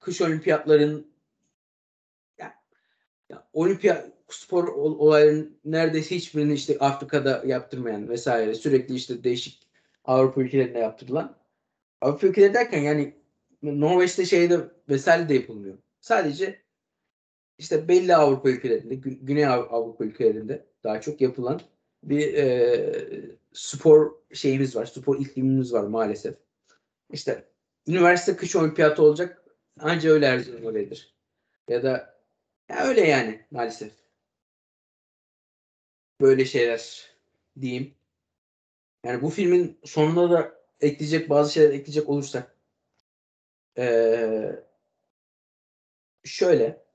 kış 0.00 0.20
olimpiyatların 0.20 1.12
ya, 2.38 2.54
ya 3.30 3.48
olimpiyat 3.52 4.12
spor 4.28 4.68
ol- 4.68 4.98
olayların 4.98 5.60
neredeyse 5.64 6.16
hiçbirini 6.16 6.54
işte 6.54 6.78
Afrika'da 6.78 7.42
yaptırmayan 7.46 8.08
vesaire 8.08 8.54
sürekli 8.54 8.94
işte 8.94 9.24
değişik 9.24 9.68
Avrupa 10.04 10.40
ülkelerinde 10.40 10.78
yaptırılan 10.78 11.36
Avrupa 12.00 12.26
ülkeleri 12.26 12.54
derken 12.54 12.82
yani 12.82 13.16
Norveç'te 13.62 14.26
şeyde 14.26 14.60
vesaire 14.88 15.28
de 15.28 15.34
yapılmıyor. 15.34 15.78
Sadece 16.06 16.62
işte 17.58 17.88
belli 17.88 18.16
Avrupa 18.16 18.50
ülkelerinde, 18.50 18.94
Gü- 18.94 19.18
Güney 19.24 19.46
Av- 19.46 19.68
Avrupa 19.70 20.04
ülkelerinde 20.04 20.66
daha 20.84 21.00
çok 21.00 21.20
yapılan 21.20 21.60
bir 22.02 22.34
e, 22.34 23.36
spor 23.52 24.14
şeyimiz 24.32 24.76
var. 24.76 24.86
Spor 24.86 25.20
iklimimiz 25.20 25.72
var 25.72 25.82
maalesef. 25.84 26.34
İşte 27.12 27.48
üniversite 27.86 28.36
kış 28.36 28.56
olimpiyatı 28.56 29.02
olacak 29.02 29.44
anca 29.80 30.10
öyle 30.10 30.26
Erzurum 30.26 30.66
öyledir. 30.66 31.14
Ya 31.68 31.82
da 31.82 32.20
ya 32.68 32.84
öyle 32.84 33.00
yani 33.00 33.46
maalesef. 33.50 33.92
Böyle 36.20 36.44
şeyler 36.44 37.10
diyeyim. 37.60 37.94
Yani 39.04 39.22
bu 39.22 39.30
filmin 39.30 39.78
sonuna 39.84 40.30
da 40.30 40.54
ekleyecek 40.80 41.30
bazı 41.30 41.52
şeyler 41.52 41.70
ekleyecek 41.70 42.08
olursak 42.08 42.56
eee 43.76 44.66
şöyle 46.26 46.86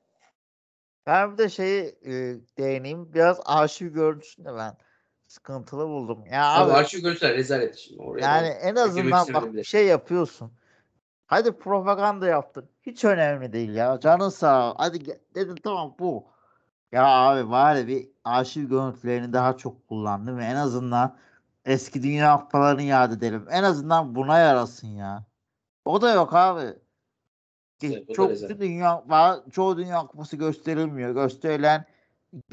Ben 1.05 1.33
bir 1.33 1.37
de 1.37 1.49
şeyi 1.49 1.95
e, 2.05 2.11
değineyim. 2.57 3.13
Biraz 3.13 3.41
arşiv 3.45 3.87
görüntüsünü 3.87 4.45
de 4.45 4.55
ben 4.55 4.77
sıkıntılı 5.27 5.87
buldum. 5.87 6.25
Ya 6.25 6.53
Abi 6.53 6.71
abi, 6.71 6.77
arşiv 6.77 6.99
görüntüler 6.99 7.33
rezalet 7.33 7.75
şimdi 7.77 8.01
oraya. 8.01 8.21
yani 8.21 8.47
en 8.47 8.75
azından 8.75 9.33
bak 9.33 9.53
bir 9.53 9.63
şey 9.63 9.87
yapıyorsun. 9.87 10.51
Hadi 11.27 11.51
propaganda 11.51 12.27
yaptın. 12.27 12.69
Hiç 12.81 13.05
önemli 13.05 13.53
değil 13.53 13.75
ya. 13.75 13.99
Canın 13.99 14.29
sağ 14.29 14.71
ol. 14.71 14.75
Hadi 14.77 15.19
dedim 15.35 15.55
tamam 15.63 15.95
bu. 15.99 16.27
Ya 16.91 17.05
abi 17.05 17.49
bari 17.49 17.87
bir 17.87 18.09
arşiv 18.23 18.69
görüntülerini 18.69 19.33
daha 19.33 19.57
çok 19.57 19.87
kullandım 19.87 20.39
en 20.39 20.55
azından 20.55 21.17
eski 21.65 22.03
dünya 22.03 22.37
kupalarını 22.37 22.81
yad 22.81 23.11
edelim. 23.11 23.45
En 23.51 23.63
azından 23.63 24.15
buna 24.15 24.39
yarasın 24.39 24.87
ya. 24.87 25.25
O 25.85 26.01
da 26.01 26.13
yok 26.13 26.33
abi. 26.33 26.73
Evet, 27.83 28.09
da 28.09 28.13
çok 28.13 28.59
dünya 28.59 29.03
var. 29.07 29.39
Çoğu 29.51 29.77
dünya 29.77 30.07
kupası 30.07 30.37
gösterilmiyor. 30.37 31.11
Gösterilen 31.11 31.85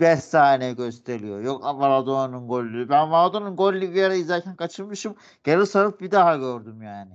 5 0.01 0.19
saniye 0.19 0.73
gösteriliyor. 0.73 1.41
Yok 1.41 1.63
Maradona'nın 1.63 2.49
golü. 2.49 2.89
Ben 2.89 3.09
Maradona'nın 3.09 3.57
golü 3.57 3.95
bir 3.95 4.03
ara 4.03 4.15
izlerken 4.15 4.57
kaçırmışım. 4.57 5.17
Geri 5.45 5.67
sarıp 5.67 6.01
bir 6.01 6.11
daha 6.11 6.37
gördüm 6.37 6.83
yani. 6.83 7.13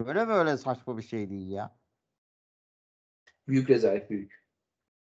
Böyle 0.00 0.28
böyle 0.28 0.56
saçma 0.56 0.98
bir 0.98 1.02
şey 1.02 1.30
değil 1.30 1.50
ya. 1.50 1.76
Büyük 3.48 3.70
rezalet 3.70 4.10
büyük. 4.10 4.44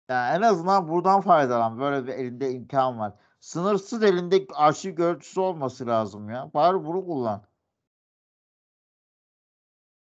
Yani 0.10 0.38
en 0.38 0.42
azından 0.42 0.90
buradan 0.90 1.22
faydalan. 1.22 1.80
Böyle 1.80 2.08
bir 2.08 2.14
elinde 2.14 2.52
imkan 2.52 3.00
var. 3.00 3.14
Sınırsız 3.40 4.04
elinde 4.04 4.46
arşiv 4.54 4.92
görüntüsü 4.92 5.40
olması 5.40 5.88
lazım 5.88 6.30
ya. 6.30 6.52
Bari 6.54 6.86
bunu 6.86 7.06
kullan. 7.06 7.46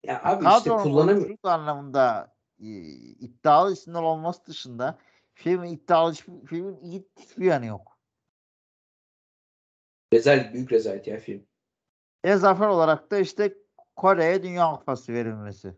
Ya 0.03 0.21
abi 0.23 0.45
işte 0.45 0.69
Kadronun 0.69 0.83
kullanamıyor. 0.83 1.17
oyunculuk 1.17 1.45
anlamında 1.45 2.35
e, 2.59 2.65
iddialı 2.65 3.73
isimler 3.73 4.01
olması 4.01 4.45
dışında 4.45 4.97
filmin 5.33 5.69
iddialı 5.69 6.13
filmin 6.45 6.77
iyi 6.81 7.07
hiçbir 7.19 7.45
yanı 7.45 7.65
yok. 7.65 7.97
Rezalet 10.13 10.53
büyük 10.53 10.71
rezalet 10.71 11.07
ya 11.07 11.19
film. 11.19 11.47
E 12.23 12.35
zafer 12.35 12.67
olarak 12.67 13.11
da 13.11 13.17
işte 13.17 13.53
Kore'ye 13.95 14.43
Dünya 14.43 14.71
Kupası 14.71 15.13
verilmesi. 15.13 15.75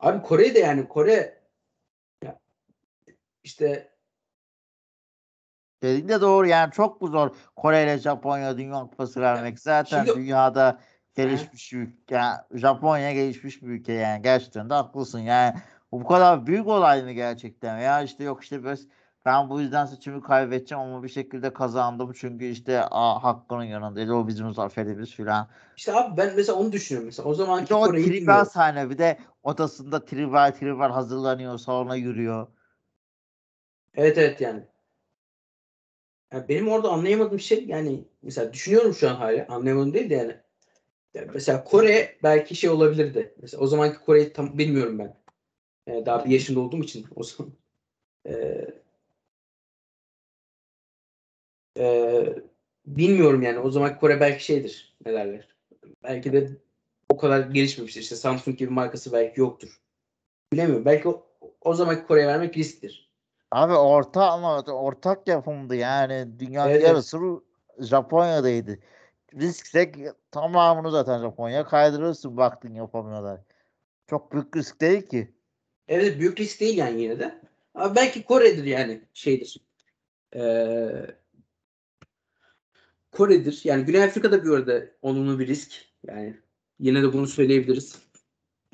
Abi 0.00 0.22
Kore'de 0.22 0.58
yani 0.58 0.88
Kore 0.88 1.42
ya 2.24 2.40
işte 3.44 3.96
Dediğin 5.82 6.08
de 6.08 6.20
doğru 6.20 6.46
yani 6.46 6.72
çok 6.72 7.00
bu 7.00 7.08
zor 7.08 7.30
Kore 7.56 7.82
ile 7.84 7.98
Japonya 7.98 8.58
Dünya 8.58 8.80
Kupası 8.80 9.20
vermek. 9.20 9.60
Zaten 9.60 10.04
şimdi- 10.04 10.18
dünyada 10.18 10.80
gelişmiş 11.16 11.72
bir 11.72 11.78
ülke. 11.78 12.14
Yani 12.14 12.36
Japonya 12.54 13.12
gelişmiş 13.12 13.62
bir 13.62 13.68
ülke 13.68 13.92
yani. 13.92 14.22
Gerçekten 14.22 14.70
de 14.70 14.74
haklısın. 14.74 15.18
Yani 15.18 15.54
bu 15.92 16.06
kadar 16.06 16.46
büyük 16.46 16.66
olay 16.66 17.02
mı 17.02 17.12
gerçekten? 17.12 17.78
Ya 17.78 18.02
işte 18.02 18.24
yok 18.24 18.42
işte 18.42 18.64
biz 18.64 18.88
ben 19.24 19.50
bu 19.50 19.60
yüzden 19.60 19.86
seçimi 19.86 20.22
kaybedeceğim 20.22 20.84
ama 20.84 21.02
bir 21.02 21.08
şekilde 21.08 21.52
kazandım. 21.52 22.12
Çünkü 22.12 22.44
işte 22.44 22.82
a, 22.90 23.24
hakkının 23.24 23.64
yanındaydı. 23.64 24.12
O 24.12 24.28
bizim 24.28 24.52
zaferimiz 24.52 25.10
filan. 25.10 25.48
işte 25.76 25.92
abi 25.92 26.16
ben 26.16 26.32
mesela 26.36 26.58
onu 26.58 26.72
düşünüyorum 26.72 27.06
mesela. 27.06 27.28
O 27.28 27.34
zamanki 27.34 27.70
de 27.70 27.74
o 27.74 27.92
tribal 27.92 28.44
sahne 28.44 28.90
bir 28.90 28.98
de 28.98 29.18
odasında 29.42 30.04
tribal 30.04 30.52
tribal 30.52 30.90
hazırlanıyor 30.90 31.58
salona 31.58 31.96
yürüyor. 31.96 32.46
Evet 33.94 34.18
evet 34.18 34.40
yani. 34.40 34.62
Ya 36.32 36.48
benim 36.48 36.68
orada 36.68 36.88
anlayamadığım 36.88 37.40
şey 37.40 37.66
yani 37.66 38.04
mesela 38.22 38.52
düşünüyorum 38.52 38.94
şu 38.94 39.10
an 39.10 39.14
hala 39.14 39.46
anlayamadım 39.48 39.94
değil 39.94 40.10
de 40.10 40.14
yani. 40.14 40.45
Mesela 41.34 41.64
Kore 41.64 42.16
belki 42.22 42.54
şey 42.54 42.70
olabilirdi. 42.70 43.34
Mesela 43.42 43.62
o 43.62 43.66
zamanki 43.66 43.98
Kore'yi 43.98 44.32
tam 44.32 44.58
bilmiyorum 44.58 44.98
ben. 44.98 45.16
Ee, 45.86 46.06
daha 46.06 46.24
bir 46.24 46.30
yaşında 46.30 46.60
olduğum 46.60 46.82
için 46.82 47.06
o 47.16 47.22
zaman. 47.22 47.52
Ee, 48.26 48.66
ee, 51.78 52.34
bilmiyorum 52.86 53.42
yani. 53.42 53.58
O 53.58 53.70
zamanki 53.70 54.00
Kore 54.00 54.20
belki 54.20 54.44
şeydir. 54.44 54.96
Ne 55.06 55.12
derler. 55.12 55.48
Belki 56.04 56.32
de 56.32 56.50
o 57.08 57.16
kadar 57.16 57.40
gelişmemiştir. 57.40 58.00
İşte 58.00 58.16
Samsung 58.16 58.58
gibi 58.58 58.70
markası 58.70 59.12
belki 59.12 59.40
yoktur. 59.40 59.80
Bilemiyorum. 60.52 60.84
Belki 60.84 61.08
o, 61.08 61.26
o 61.60 61.74
zamanki 61.74 62.06
Kore'ye 62.06 62.26
vermek 62.26 62.56
risktir. 62.56 63.10
Abi 63.50 63.74
orta 63.74 64.30
ama 64.30 64.62
ortak 64.62 65.28
yapımdı 65.28 65.76
yani 65.76 66.38
dünyanın 66.38 66.70
Evet, 66.70 66.82
yarısı 66.82 67.18
Japonya'daydı. 67.78 68.78
Risksek 69.36 69.96
tamamını 70.30 70.90
zaten 70.90 71.20
Japonya 71.20 71.64
kaydırırsın 71.64 72.36
baktın 72.36 72.74
yapamıyorlar. 72.74 73.40
Çok 74.06 74.32
büyük 74.32 74.56
risk 74.56 74.80
değil 74.80 75.02
ki. 75.02 75.34
Evet 75.88 76.18
büyük 76.20 76.40
risk 76.40 76.60
değil 76.60 76.76
yani 76.76 77.02
yine 77.02 77.18
de. 77.18 77.40
Ama 77.74 77.96
belki 77.96 78.24
Kore'dir 78.24 78.64
yani 78.64 79.02
şeydir. 79.12 79.60
Ee, 80.34 81.06
Kore'dir. 83.12 83.60
Yani 83.64 83.84
Güney 83.84 84.04
Afrika'da 84.04 84.44
bir 84.44 84.50
arada 84.50 84.84
olumlu 85.02 85.38
bir 85.38 85.46
risk. 85.46 85.72
Yani 86.06 86.36
yine 86.78 87.02
de 87.02 87.12
bunu 87.12 87.26
söyleyebiliriz. 87.26 87.98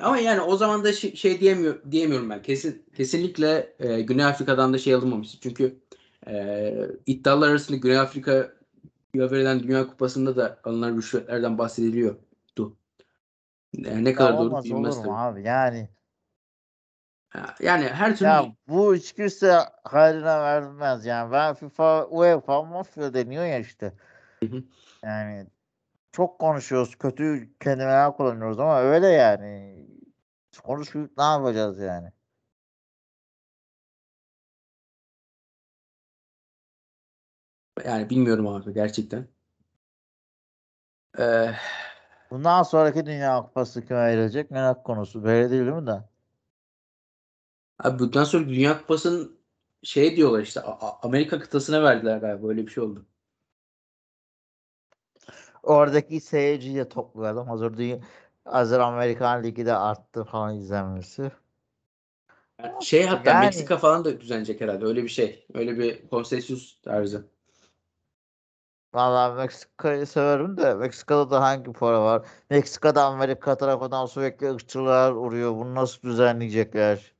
Ama 0.00 0.18
yani 0.18 0.40
o 0.40 0.56
zaman 0.56 0.84
da 0.84 0.92
şey, 0.92 1.16
şey 1.16 1.40
diyemiyor 1.40 1.90
diyemiyorum 1.90 2.30
ben. 2.30 2.42
Kesin 2.42 2.84
kesinlikle 2.96 3.76
e, 3.78 4.00
Güney 4.00 4.24
Afrika'dan 4.24 4.72
da 4.72 4.78
şey 4.78 4.94
alınmamıştır. 4.94 5.40
Çünkü 5.40 5.80
e, 6.26 6.74
iddialar 7.06 7.48
arasında 7.50 7.76
Güney 7.76 7.98
Afrika'ya 7.98 8.61
verilen 9.14 9.62
Dünya 9.62 9.86
Kupası'nda 9.86 10.36
da 10.36 10.60
alınan 10.64 10.96
rüşvetlerden 10.96 11.58
bahsediliyordu. 11.58 12.76
Yani 13.72 14.04
ne 14.04 14.10
Ya 14.10 14.16
kadar 14.16 14.32
doğru 14.32 14.42
olmaz 14.42 14.64
bilinmez 14.64 14.96
olur 14.96 15.04
tabii. 15.04 15.16
abi 15.16 15.42
yani. 15.42 15.88
Yani 17.60 17.84
her 17.88 18.16
türlü 18.16 18.28
Ya 18.28 18.56
bu 18.68 18.94
hiç 18.94 19.12
kimse 19.12 19.58
hayrına 19.84 20.42
vermez 20.42 21.06
yani. 21.06 21.32
Ben 21.32 21.54
FIFA, 21.54 22.06
UEFA, 22.06 22.62
mafya 22.62 23.14
deniyor 23.14 23.44
ya 23.44 23.58
işte. 23.58 23.92
Hı 24.42 24.46
hı. 24.46 24.64
Yani 25.04 25.46
çok 26.12 26.38
konuşuyoruz, 26.38 26.96
kötü 26.96 27.50
kelimeler 27.60 28.12
kullanıyoruz 28.16 28.60
ama 28.60 28.80
öyle 28.80 29.06
yani. 29.06 29.72
Konuşmayıp 30.62 31.18
ne 31.18 31.24
yapacağız 31.24 31.78
yani? 31.78 32.12
Yani 37.84 38.10
bilmiyorum 38.10 38.48
abi 38.48 38.74
gerçekten. 38.74 39.28
Ee, 41.18 41.52
Bundan 42.30 42.62
sonraki 42.62 43.06
Dünya 43.06 43.42
Kupası 43.42 43.84
kime 43.86 44.00
verilecek 44.00 44.50
merak 44.50 44.84
konusu. 44.84 45.24
Böyle 45.24 45.50
değil 45.50 45.62
mi 45.62 45.86
de? 45.86 46.04
Abi 47.78 47.98
bundan 47.98 48.24
sonra 48.24 48.48
Dünya 48.48 48.78
Kupası'nın 48.78 49.38
şey 49.82 50.16
diyorlar 50.16 50.42
işte 50.42 50.60
Amerika 51.02 51.38
kıtasına 51.38 51.82
verdiler 51.82 52.18
galiba 52.18 52.48
öyle 52.48 52.66
bir 52.66 52.70
şey 52.72 52.84
oldu. 52.84 53.06
Oradaki 55.62 56.20
seyirciyi 56.20 56.76
de 56.76 56.88
toplayalım. 56.88 57.48
Hazır, 57.48 57.76
dünya, 57.76 57.98
hazır 58.44 58.80
Amerikan 58.80 59.42
Ligi 59.44 59.66
de 59.66 59.74
arttı 59.74 60.24
falan 60.24 60.56
izlenmesi. 60.56 61.30
Yani 62.62 62.84
şey 62.84 63.02
hatta 63.06 63.30
Yani- 63.30 63.44
Meksika 63.44 63.76
falan 63.76 64.04
da 64.04 64.20
düzenleyecek 64.20 64.60
herhalde 64.60 64.84
öyle 64.84 65.02
bir 65.02 65.08
şey. 65.08 65.46
Öyle 65.54 65.78
bir 65.78 66.08
konsensüs 66.08 66.80
tarzı. 66.82 67.28
Vallahi 68.94 69.36
Meksika'yı 69.36 70.06
severim 70.06 70.56
de 70.56 70.74
Meksika'da 70.74 71.30
da 71.30 71.40
hangi 71.42 71.72
para 71.72 72.02
var? 72.04 72.26
Meksika'da 72.50 73.04
Amerika 73.04 73.56
tarafından 73.56 74.06
sürekli 74.06 74.50
ırkçılar 74.50 75.12
vuruyor. 75.12 75.54
Bunu 75.54 75.74
nasıl 75.74 76.02
düzenleyecekler? 76.02 77.14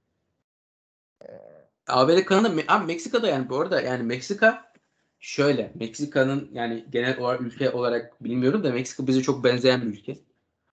Amerika'nın 1.87 2.57
Me- 2.59 2.65
abi 2.69 2.87
Meksika'da 2.87 3.29
yani 3.29 3.49
bu 3.49 3.61
arada 3.61 3.81
yani 3.81 4.03
Meksika 4.03 4.73
şöyle 5.21 5.73
Meksika'nın 5.75 6.49
yani 6.53 6.87
genel 6.91 7.19
olarak 7.19 7.41
ülke 7.41 7.71
olarak 7.71 8.25
bilmiyorum 8.25 8.65
da 8.65 8.73
Meksika 8.73 9.07
bize 9.07 9.23
çok 9.23 9.45
benzeyen 9.45 9.83
bir 9.83 9.87
ülke. 9.87 10.13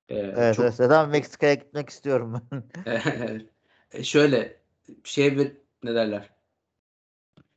Ee, 0.09 0.15
Evet, 0.15 0.55
çok 0.55 0.65
evet. 0.65 0.75
Zaten 0.75 1.09
Meksika'ya 1.09 1.53
gitmek 1.53 1.89
istiyorum 1.89 2.41
ben. 2.51 2.63
Şöyle 4.03 4.61
şey 5.03 5.37
bir 5.37 5.57
ne 5.83 5.95
derler? 5.95 6.29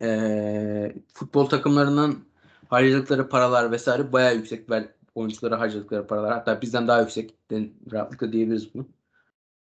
Ee, 0.03 0.95
futbol 1.15 1.47
takımlarının 1.49 2.32
harcadıkları 2.73 3.29
paralar 3.29 3.73
vesaire 3.73 4.13
bayağı 4.13 4.37
yüksek. 4.37 4.71
Ben 4.71 4.89
oyunculara 5.15 5.61
harcadıkları 5.61 6.07
paralar 6.07 6.33
hatta 6.33 6.63
bizden 6.63 6.89
daha 6.89 7.01
yüksek. 7.01 7.35
Rahatlıkla 7.93 8.33
diyebiliriz 8.33 8.75
bunu. 8.75 8.89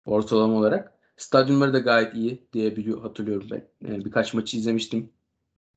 Ortalama 0.07 0.55
olarak. 0.59 0.93
Stadyumları 1.17 1.73
da 1.73 1.79
gayet 1.79 2.15
iyi 2.15 2.49
diye 2.53 2.77
biliyor, 2.77 3.03
hatırlıyorum 3.03 3.49
ben. 3.51 3.69
Yani 3.89 4.05
birkaç 4.05 4.35
maçı 4.35 4.57
izlemiştim. 4.57 5.11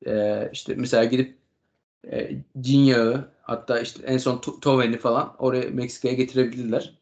Ee, 0.08 0.50
işte 0.54 0.76
mesela 0.76 1.04
gidip 1.06 1.38
e, 2.12 2.32
cin 2.62 2.80
yağı 2.80 3.32
hatta 3.42 3.80
işte 3.80 4.04
en 4.08 4.18
son 4.18 4.38
to- 4.38 4.60
Toven'i 4.60 4.98
falan 4.98 5.36
oraya 5.40 5.70
Meksika'ya 5.70 6.14
getirebilirler. 6.16 7.00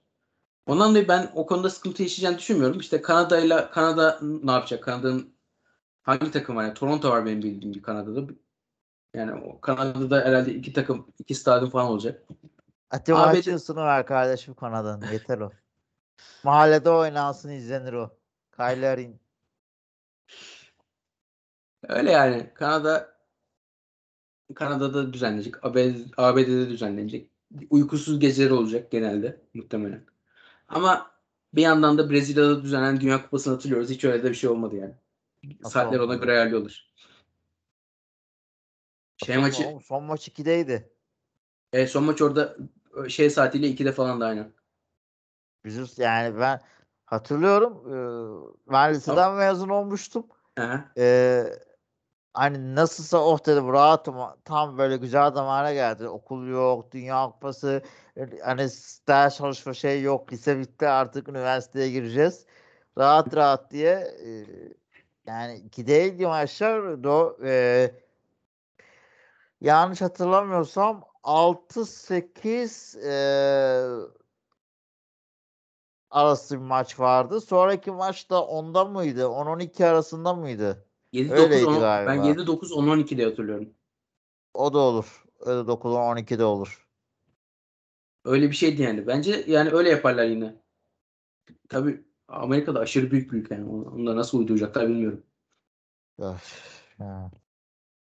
Ondan 0.68 0.92
dolayı 0.92 1.08
ben 1.08 1.32
o 1.36 1.46
konuda 1.46 1.70
sıkıntı 1.70 2.04
yaşayacağını 2.04 2.38
düşünmüyorum. 2.40 2.80
İşte 2.80 3.02
Kanada'yla 3.02 3.72
Kanada 3.72 4.20
ne 4.44 4.52
yapacak? 4.52 4.84
Kanada'nın 4.84 5.34
hangi 6.04 6.32
takım 6.32 6.56
var? 6.56 6.64
Yani 6.64 6.74
Toronto 6.74 7.10
var 7.10 7.26
benim 7.26 7.44
bildiğim 7.44 7.74
gibi 7.74 7.84
Kanada'da. 7.84 8.28
Yani 9.16 9.62
Kanada'da 9.62 10.26
herhalde 10.26 10.54
iki 10.54 10.74
takım, 10.74 11.08
iki 11.20 11.36
stadyum 11.36 11.70
falan 11.70 11.88
olacak. 11.88 12.24
Ati 12.92 13.16
Abi- 13.16 13.38
Hutchinson'u 13.38 13.86
ver 13.86 14.06
kardeşim 14.06 14.54
Kanada'nın. 14.54 15.12
Yeter 15.12 15.40
o. 15.40 15.52
Mahallede 16.44 16.90
oynansın 16.90 17.50
izlenir 17.50 17.94
o. 17.94 18.18
Kaylerin. 18.52 19.20
Öyle 21.88 22.12
yani. 22.12 22.52
Kanada 22.54 23.16
Kanada'da 24.56 25.14
düzenlenecek. 25.14 25.66
ABD, 25.66 25.96
ABD'de 26.18 26.70
düzenlenecek. 26.70 27.30
Uykusuz 27.70 28.20
geceler 28.20 28.50
olacak 28.52 28.92
genelde 28.92 29.42
muhtemelen. 29.54 30.06
Ama 30.68 31.12
bir 31.54 31.62
yandan 31.62 31.98
da 31.98 32.10
Brezilya'da 32.10 32.64
düzenlenen 32.64 33.02
Dünya 33.02 33.22
Kupası'nı 33.24 33.54
hatırlıyoruz. 33.54 33.90
Hiç 33.90 34.04
öyle 34.04 34.24
de 34.24 34.30
bir 34.30 34.36
şey 34.36 34.50
olmadı 34.50 34.76
yani. 34.76 34.94
Nasıl 35.62 35.74
Saatler 35.74 36.00
ona 36.00 36.16
göre 36.16 36.32
ayarlıyorlar. 36.32 36.94
Şey 39.18 39.38
maçı, 39.38 39.68
Oğlum, 39.68 39.82
son 39.82 40.04
maç 40.04 40.28
2'deydi. 40.28 40.92
e, 41.74 41.88
son 41.88 42.04
maç 42.04 42.22
orada 42.22 42.58
e, 43.06 43.10
şey 43.10 43.30
saatiyle 43.30 43.68
2'de 43.68 43.92
falan 43.92 44.22
da 44.22 44.26
aynen. 44.26 44.54
Bizim 45.66 45.86
yani 45.98 46.40
ben 46.40 46.62
hatırlıyorum. 47.06 47.74
eee, 47.94 48.56
ben 48.72 48.94
liseden 48.94 49.34
mezun 49.34 49.70
olmuştum. 49.70 50.28
Aha. 50.58 50.96
Eee, 50.98 51.60
hani 52.34 52.76
nasılsa 52.76 53.18
oh 53.26 53.46
dedim 53.48 53.68
rahatım. 53.74 54.16
Tam 54.46 54.78
böyle 54.78 54.98
güzel 54.98 55.32
zamana 55.34 55.74
geldi. 55.74 56.08
Okul 56.10 56.48
yok, 56.48 56.92
Dünya 56.94 57.26
Kupası. 57.32 57.84
e, 58.18 58.40
Hani 58.46 58.62
ders 59.08 59.38
çalışma 59.38 59.74
şey 59.74 60.02
yok. 60.04 60.34
Lise 60.34 60.60
bitti 60.60 60.88
artık 60.88 61.30
üniversiteye 61.30 61.92
gireceğiz. 61.92 62.46
Rahat 62.98 63.36
rahat 63.36 63.72
diye 63.72 64.08
eee, 64.26 64.74
yani 65.28 65.56
ikideydi 65.58 66.28
maçlar. 66.28 67.04
Do, 67.04 67.38
eee, 67.44 67.96
yanlış 69.66 70.02
hatırlamıyorsam 70.02 71.04
6-8 71.24 72.96
eee 73.04 73.86
arası 76.10 76.56
bir 76.56 76.66
maç 76.66 77.00
vardı. 77.00 77.42
Sonraki 77.42 77.92
maç 77.92 78.30
da 78.30 78.36
10'da 78.36 78.86
mıydı? 78.86 79.28
10-12 79.28 79.86
arasında 79.86 80.34
mıydı? 80.34 80.86
7 81.12 81.34
Öyleydi 81.34 81.64
9 81.66 81.76
10 81.76 81.80
galiba. 81.80 82.12
ben 82.12 82.24
7 82.24 82.48
9 82.48 82.72
10 82.72 82.88
12 82.88 83.18
de 83.18 83.26
hatırlıyorum. 83.26 83.70
O 84.54 84.74
da 84.74 84.78
olur. 84.78 85.24
Öyle 85.40 85.68
9'da 85.68 86.00
12'de 86.00 86.44
olur. 86.44 86.88
Öyle 88.26 88.50
bir 88.50 88.56
şeydi 88.56 88.82
yani. 88.82 89.08
Bence 89.08 89.44
yani 89.48 89.70
öyle 89.70 89.90
yaparlar 89.90 90.26
yine. 90.26 90.56
Tabii 91.70 92.04
Amerika'da 92.28 92.80
aşırı 92.80 93.12
büyük 93.12 93.32
büyük 93.32 93.52
yani. 93.52 93.70
Onu 93.70 94.08
da 94.08 94.16
nasıl 94.16 94.40
uyduracaklar 94.40 94.88
bilmiyorum. 94.88 95.24
Ya. 96.18 96.38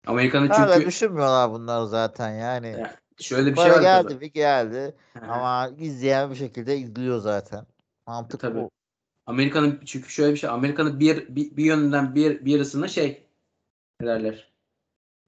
Amerika'nın 0.06 0.50
çünkü 0.56 0.86
düşünmüyorlar 0.86 1.50
bunları 1.50 1.86
zaten 1.86 2.30
yani. 2.30 2.66
Ya, 2.68 2.96
şöyle 3.20 3.50
bir 3.50 3.56
şey 3.56 3.64
Para 3.64 3.76
var. 3.76 3.82
geldi 3.82 4.08
tabii. 4.08 4.20
bir 4.20 4.32
geldi. 4.32 4.96
Aha. 5.22 5.32
Ama 5.32 5.76
izleyen 5.78 6.30
bir 6.30 6.36
şekilde 6.36 6.78
izliyor 6.78 7.18
zaten. 7.18 7.66
Mantık 8.06 8.40
Tabii. 8.40 8.58
bu. 8.58 8.70
Amerika'nın 9.26 9.80
çünkü 9.84 10.10
şöyle 10.10 10.32
bir 10.32 10.38
şey. 10.38 10.50
Amerika'nın 10.50 11.00
bir, 11.00 11.36
bir, 11.36 11.56
bir 11.56 11.64
yönünden 11.64 12.14
bir, 12.14 12.44
bir 12.44 12.52
yarısında 12.52 12.88
şey 12.88 13.26
ne 14.00 14.06
derler? 14.06 14.52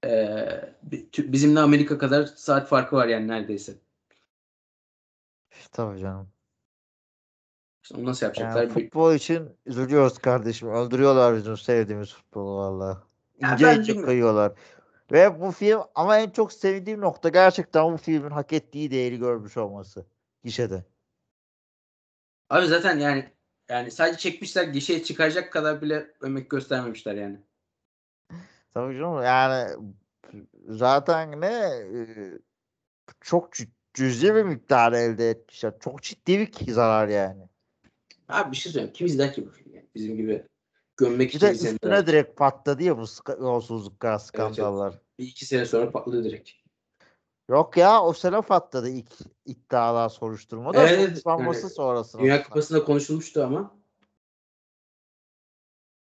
Ee, 0.05 0.73
bizimle 1.17 1.59
Amerika 1.59 1.97
kadar 1.97 2.25
saat 2.25 2.67
farkı 2.67 2.95
var 2.95 3.07
yani 3.07 3.27
neredeyse. 3.27 3.73
Tabii 5.71 5.99
canım. 5.99 6.29
İşte 7.83 7.97
onu 7.97 8.05
nasıl 8.05 8.25
Yani 8.25 8.37
yapacaklar? 8.37 8.75
Bir- 8.75 8.83
futbol 8.83 9.13
için 9.13 9.49
üzülüyoruz 9.65 10.17
kardeşim. 10.17 10.69
Öldürüyorlar 10.69 11.35
bizim 11.35 11.57
sevdiğimiz 11.57 12.13
futbolu 12.13 12.57
valla. 12.57 13.03
Ya 13.41 13.53
İnce 13.53 13.79
bilmiyorum. 13.79 14.05
kıyıyorlar. 14.05 14.51
Ve 15.11 15.41
bu 15.41 15.51
film 15.51 15.81
ama 15.95 16.17
en 16.17 16.29
çok 16.29 16.53
sevdiğim 16.53 17.01
nokta 17.01 17.29
gerçekten 17.29 17.93
bu 17.93 17.97
filmin 17.97 18.29
hak 18.29 18.53
ettiği 18.53 18.91
değeri 18.91 19.17
görmüş 19.17 19.57
olması. 19.57 20.05
Gişede. 20.43 20.83
Abi 22.49 22.67
zaten 22.67 22.99
yani 22.99 23.29
yani 23.69 23.91
sadece 23.91 24.17
çekmişler 24.17 24.63
gişeye 24.63 25.03
çıkaracak 25.03 25.53
kadar 25.53 25.81
bile 25.81 26.13
emek 26.25 26.49
göstermemişler 26.49 27.15
yani. 27.15 27.39
Tabii 28.73 28.97
canım 28.97 29.23
yani 29.23 29.75
zaten 30.67 31.41
ne 31.41 31.47
e, 31.47 32.03
çok 33.21 33.53
cü- 33.53 33.69
cüzi 33.93 34.35
bir 34.35 34.43
miktar 34.43 34.93
elde 34.93 35.29
etmişler. 35.29 35.73
Çok 35.79 36.03
ciddi 36.03 36.39
bir 36.39 36.71
zarar 36.71 37.07
yani. 37.07 37.43
Abi 38.29 38.51
bir 38.51 38.57
şey 38.57 38.71
söyleyeyim. 38.71 38.93
Kim 38.93 39.07
izler 39.07 39.33
ki 39.33 39.45
bu 39.45 39.49
filmi? 39.49 39.75
yani? 39.75 39.87
Bizim 39.95 40.17
gibi 40.17 40.47
gömmek 41.01 41.29
Bir 41.29 41.35
için 41.35 41.47
de 41.47 41.51
izleyenler. 41.51 41.73
üstüne 41.75 42.07
direkt 42.07 42.37
patladı 42.37 42.83
ya 42.83 42.97
bu 42.97 43.01
ska- 43.01 43.41
yolsuzluklar, 43.41 44.19
skandallar. 44.19 45.01
Bir 45.19 45.27
iki 45.27 45.45
sene 45.45 45.65
sonra 45.65 45.91
patladı 45.91 46.23
direkt. 46.23 46.49
Yok 47.49 47.77
ya 47.77 48.03
o 48.03 48.13
sene 48.13 48.41
patladı 48.41 48.89
ilk 48.89 49.11
iddialar 49.45 50.09
soruşturmada. 50.09 50.87
Evet, 50.89 51.09
Sonuçlanması 51.09 51.61
yani 51.61 51.69
sonrasında. 51.73 52.21
Dünya 52.23 52.43
Kupası'nda 52.43 52.83
konuşulmuştu 52.85 53.43
ama. 53.43 53.77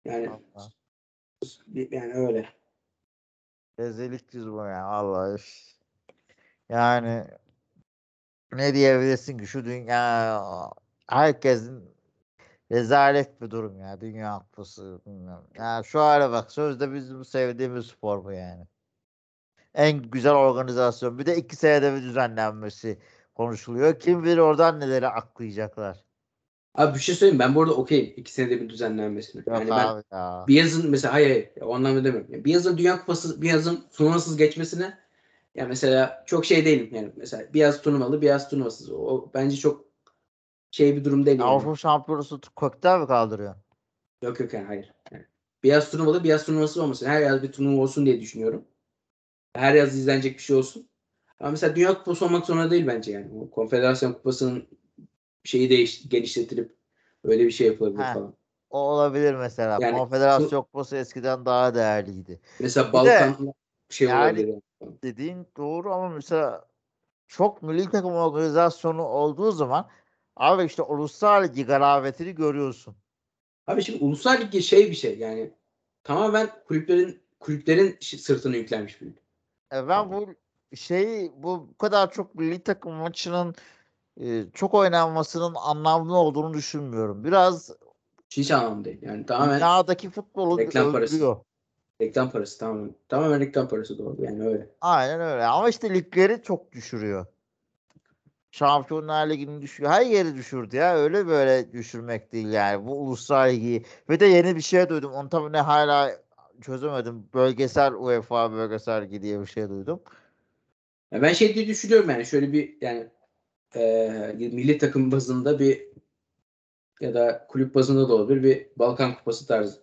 Yani 0.04 0.30
yani 1.90 2.14
öyle. 2.14 2.48
Rezillik 3.78 4.34
yüz 4.34 4.52
bu 4.52 4.56
ya 4.56 4.84
Allah. 4.84 5.36
Yani 6.68 7.24
ne 8.52 8.74
diyebilirsin 8.74 9.38
ki 9.38 9.46
şu 9.46 9.64
dünya 9.64 10.42
herkesin 11.08 11.97
rezalet 12.72 13.40
bir 13.40 13.50
durum 13.50 13.80
ya 13.80 14.00
dünya 14.00 14.38
kupası 14.38 15.00
bilmiyorum. 15.06 15.44
Ya 15.58 15.82
şu 15.84 16.00
hale 16.00 16.30
bak 16.30 16.52
sözde 16.52 16.94
bizim 16.94 17.24
sevdiğimiz 17.24 17.86
spor 17.86 18.24
bu 18.24 18.32
yani. 18.32 18.66
En 19.74 20.02
güzel 20.02 20.32
organizasyon 20.32 21.18
bir 21.18 21.26
de 21.26 21.36
iki 21.36 21.56
senede 21.56 21.94
bir 21.96 22.02
düzenlenmesi 22.02 22.98
konuşuluyor. 23.34 24.00
Kim 24.00 24.24
bilir 24.24 24.38
oradan 24.38 24.80
neleri 24.80 25.08
aklayacaklar. 25.08 26.04
Abi 26.74 26.94
bir 26.94 27.00
şey 27.00 27.14
söyleyeyim 27.14 27.38
ben 27.38 27.54
bu 27.54 27.62
arada 27.62 27.74
okeyim. 27.74 28.14
iki 28.16 28.32
senede 28.32 28.60
bir 28.60 28.68
düzenlenmesine. 28.68 29.42
Yok 29.46 29.58
Yani 29.58 29.70
ben 29.70 30.16
ya. 30.16 30.44
bir 30.48 30.54
yazın 30.54 30.90
mesela 30.90 31.14
hayır, 31.14 31.28
hayır 31.28 31.50
o 31.62 31.74
anlamda 31.74 32.04
demiyorum. 32.04 32.32
Yani 32.32 32.44
bir 32.44 32.52
yazın 32.52 32.78
Dünya 32.78 33.00
Kupası 33.00 33.42
bir 33.42 33.48
yazın 33.48 33.84
turnuvasız 33.92 34.36
geçmesine 34.36 34.98
ya 35.54 35.66
mesela 35.66 36.24
çok 36.26 36.44
şey 36.46 36.64
değilim 36.64 36.88
yani 36.92 37.12
mesela 37.16 37.52
bir 37.54 37.60
yaz 37.60 37.82
turnuvalı 37.82 38.20
bir 38.20 38.26
yaz 38.26 38.50
turnuvasız. 38.50 38.90
O 38.90 39.30
bence 39.34 39.56
çok 39.56 39.87
şey 40.70 40.96
bir 40.96 41.04
durum 41.04 41.26
değil 41.26 41.38
yani. 41.38 41.50
Avrupa 41.50 41.76
Şampiyonası 41.76 42.40
koktel 42.56 42.98
mi 43.00 43.06
kaldırıyor? 43.06 43.54
Yok 44.22 44.40
yok 44.40 44.52
yani 44.52 44.66
hayır. 44.66 44.92
Yani 45.12 45.24
bir 45.62 45.68
yaz 45.68 45.90
turnuvalı 45.90 46.24
bir 46.24 46.28
yaz 46.28 46.44
turnuvası 46.44 46.82
olmasın. 46.82 47.06
Her 47.06 47.20
yaz 47.20 47.42
bir 47.42 47.52
turnuva 47.52 47.82
olsun 47.82 48.06
diye 48.06 48.20
düşünüyorum. 48.20 48.64
Her 49.54 49.74
yaz 49.74 49.96
izlenecek 49.96 50.34
bir 50.38 50.42
şey 50.42 50.56
olsun. 50.56 50.88
Ama 51.40 51.50
mesela 51.50 51.76
Dünya 51.76 51.98
Kupası 51.98 52.24
olmak 52.24 52.46
zorunda 52.46 52.70
değil 52.70 52.86
bence 52.86 53.12
yani. 53.12 53.30
O 53.40 53.50
Konfederasyon 53.50 54.12
Kupası'nın 54.12 54.68
şeyi 55.44 55.70
değiş, 55.70 56.08
genişletilip 56.08 56.76
öyle 57.24 57.44
bir 57.46 57.50
şey 57.50 57.66
yapılabilir 57.66 58.02
Ha. 58.02 58.14
falan. 58.14 58.34
O 58.70 58.78
olabilir 58.78 59.34
mesela. 59.34 59.78
Yani 59.80 59.98
Konfederasyon 59.98 60.62
Kupası 60.62 60.96
eskiden 60.96 61.46
daha 61.46 61.74
değerliydi. 61.74 62.40
Mesela 62.60 62.88
de 62.88 62.92
Balkan 62.92 63.54
şey 63.88 64.08
yani- 64.08 64.24
olabilir. 64.24 64.48
Yani. 64.48 64.62
Dediğin 65.02 65.46
doğru 65.56 65.92
ama 65.94 66.08
mesela 66.08 66.64
çok 67.28 67.62
milli 67.62 67.90
takım 67.90 68.12
organizasyonu 68.12 69.02
olduğu 69.02 69.52
zaman 69.52 69.88
abi 70.38 70.64
işte 70.64 70.82
ulusal 70.82 71.44
ligi 71.44 71.64
garabetini 71.64 72.34
görüyorsun. 72.34 72.96
Abi 73.66 73.82
şimdi 73.82 74.04
ulusal 74.04 74.40
lig 74.40 74.62
şey 74.62 74.90
bir 74.90 74.94
şey 74.94 75.18
yani 75.18 75.50
tamamen 76.04 76.50
kulüplerin 76.68 77.22
kulüplerin 77.40 77.96
sırtına 78.00 78.56
yüklenmiş 78.56 79.00
bir 79.00 79.06
lig. 79.06 79.16
E 79.72 79.88
ben 79.88 80.12
bu 80.12 80.26
şeyi 80.76 81.32
bu 81.36 81.74
kadar 81.78 82.12
çok 82.12 82.34
milli 82.34 82.62
takım 82.62 82.92
maçının 82.92 83.54
e, 84.20 84.44
çok 84.54 84.74
oynanmasının 84.74 85.54
anlamlı 85.54 86.16
olduğunu 86.16 86.54
düşünmüyorum. 86.54 87.24
Biraz 87.24 87.70
Hiç 88.30 88.50
anlamı 88.50 88.84
değil. 88.84 88.98
Yani 89.02 89.26
tamamen 89.26 89.56
dünyadaki 89.56 90.10
futbolu 90.10 90.58
reklam 90.58 90.92
parası. 90.92 91.14
öldürüyor. 91.14 91.36
reklam 92.00 92.30
parası 92.30 92.58
tamamen. 92.58 92.94
Tamamen 93.08 93.40
reklam 93.40 93.68
parası 93.68 93.98
doğru. 93.98 94.16
Yani 94.24 94.48
öyle. 94.48 94.70
Aynen 94.80 95.20
öyle. 95.20 95.44
Ama 95.44 95.68
işte 95.68 95.94
ligleri 95.94 96.42
çok 96.42 96.72
düşürüyor. 96.72 97.26
Şampiyonlar 98.50 99.30
Ligi'ni 99.30 99.62
düşürüyor. 99.62 99.92
Her 99.92 100.06
yeri 100.06 100.34
düşürdü 100.34 100.76
ya. 100.76 100.96
Öyle 100.96 101.26
böyle 101.26 101.72
düşürmek 101.72 102.32
değil 102.32 102.48
yani. 102.48 102.86
Bu 102.86 103.00
ulusal 103.00 103.48
ligi. 103.48 103.84
Ve 104.08 104.20
de 104.20 104.26
yeni 104.26 104.56
bir 104.56 104.60
şey 104.60 104.88
duydum. 104.88 105.12
Onu 105.12 105.28
tabii 105.28 105.52
ne 105.52 105.60
hala 105.60 106.10
çözemedim. 106.60 107.28
Bölgesel 107.34 107.92
UEFA 107.92 108.52
bölgesel 108.52 109.02
ligi 109.02 109.22
diye 109.22 109.40
bir 109.40 109.46
şey 109.46 109.68
duydum. 109.68 110.00
Ya 111.12 111.22
ben 111.22 111.32
şey 111.32 111.54
diye 111.54 111.66
düşünüyorum 111.66 112.10
yani 112.10 112.26
şöyle 112.26 112.52
bir 112.52 112.76
yani 112.80 113.08
eee 113.74 114.32
milli 114.38 114.78
takım 114.78 115.12
bazında 115.12 115.58
bir 115.58 115.88
ya 117.00 117.14
da 117.14 117.46
kulüp 117.48 117.74
bazında 117.74 118.08
da 118.08 118.14
olabilir 118.14 118.42
bir 118.42 118.66
Balkan 118.76 119.14
Kupası 119.14 119.46
tarzı. 119.46 119.80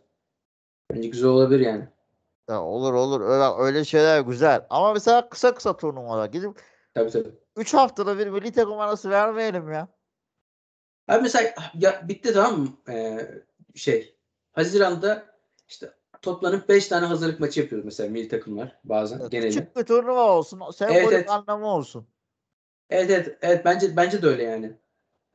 Bence 0.92 1.08
güzel 1.08 1.30
olabilir 1.30 1.60
yani. 1.60 1.88
Ya 2.50 2.62
olur 2.62 2.94
olur. 2.94 3.22
Öyle, 3.22 3.64
öyle 3.64 3.86
şeyler 3.86 4.22
güzel. 4.22 4.66
Ama 4.70 4.94
mesela 4.94 5.30
kısa 5.30 5.54
kısa 5.54 5.78
turnuvalar. 5.78 6.26
Gidip 6.30 6.62
Tabii 6.94 7.12
tabii. 7.12 7.45
3 7.56 7.74
haftada 7.74 8.20
bir 8.20 8.28
milli 8.28 8.52
takım 8.52 8.80
arası 8.80 9.10
vermeyelim 9.10 9.72
ya. 9.72 9.88
Abi 11.08 11.22
mesela 11.22 11.54
ya 11.74 12.08
bitti 12.08 12.34
tamam 12.34 12.60
mı? 12.60 12.70
Eee, 12.88 13.44
şey 13.76 14.16
Haziran'da 14.52 15.26
işte 15.68 15.94
toplanıp 16.22 16.70
5 16.70 16.88
tane 16.88 17.06
hazırlık 17.06 17.40
maçı 17.40 17.60
yapıyoruz 17.60 17.86
mesela 17.86 18.10
milli 18.10 18.28
takımlar 18.28 18.80
bazen 18.84 19.30
genelde. 19.30 19.50
Küçük 19.50 19.76
bir 19.76 19.84
turnuva 19.84 20.38
olsun. 20.38 20.72
Sembolik 20.72 21.14
evet. 21.14 21.30
anlamı 21.30 21.68
olsun. 21.68 22.08
Evet 22.90 23.10
evet 23.10 23.38
evet 23.42 23.66
bence 23.66 23.98
bence 23.98 24.22
de 24.22 24.28
öyle 24.28 24.44
yani. 24.44 24.78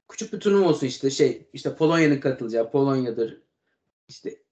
Küçük 0.08 0.32
bir 0.32 0.40
turnuva 0.40 0.68
olsun 0.68 0.86
işte 0.86 1.10
şey 1.10 1.48
işte 1.52 1.76
Polonya'nın 1.76 2.20
katılacağı 2.20 2.70
Polonya'dır 2.70 3.42
işte 4.08 4.42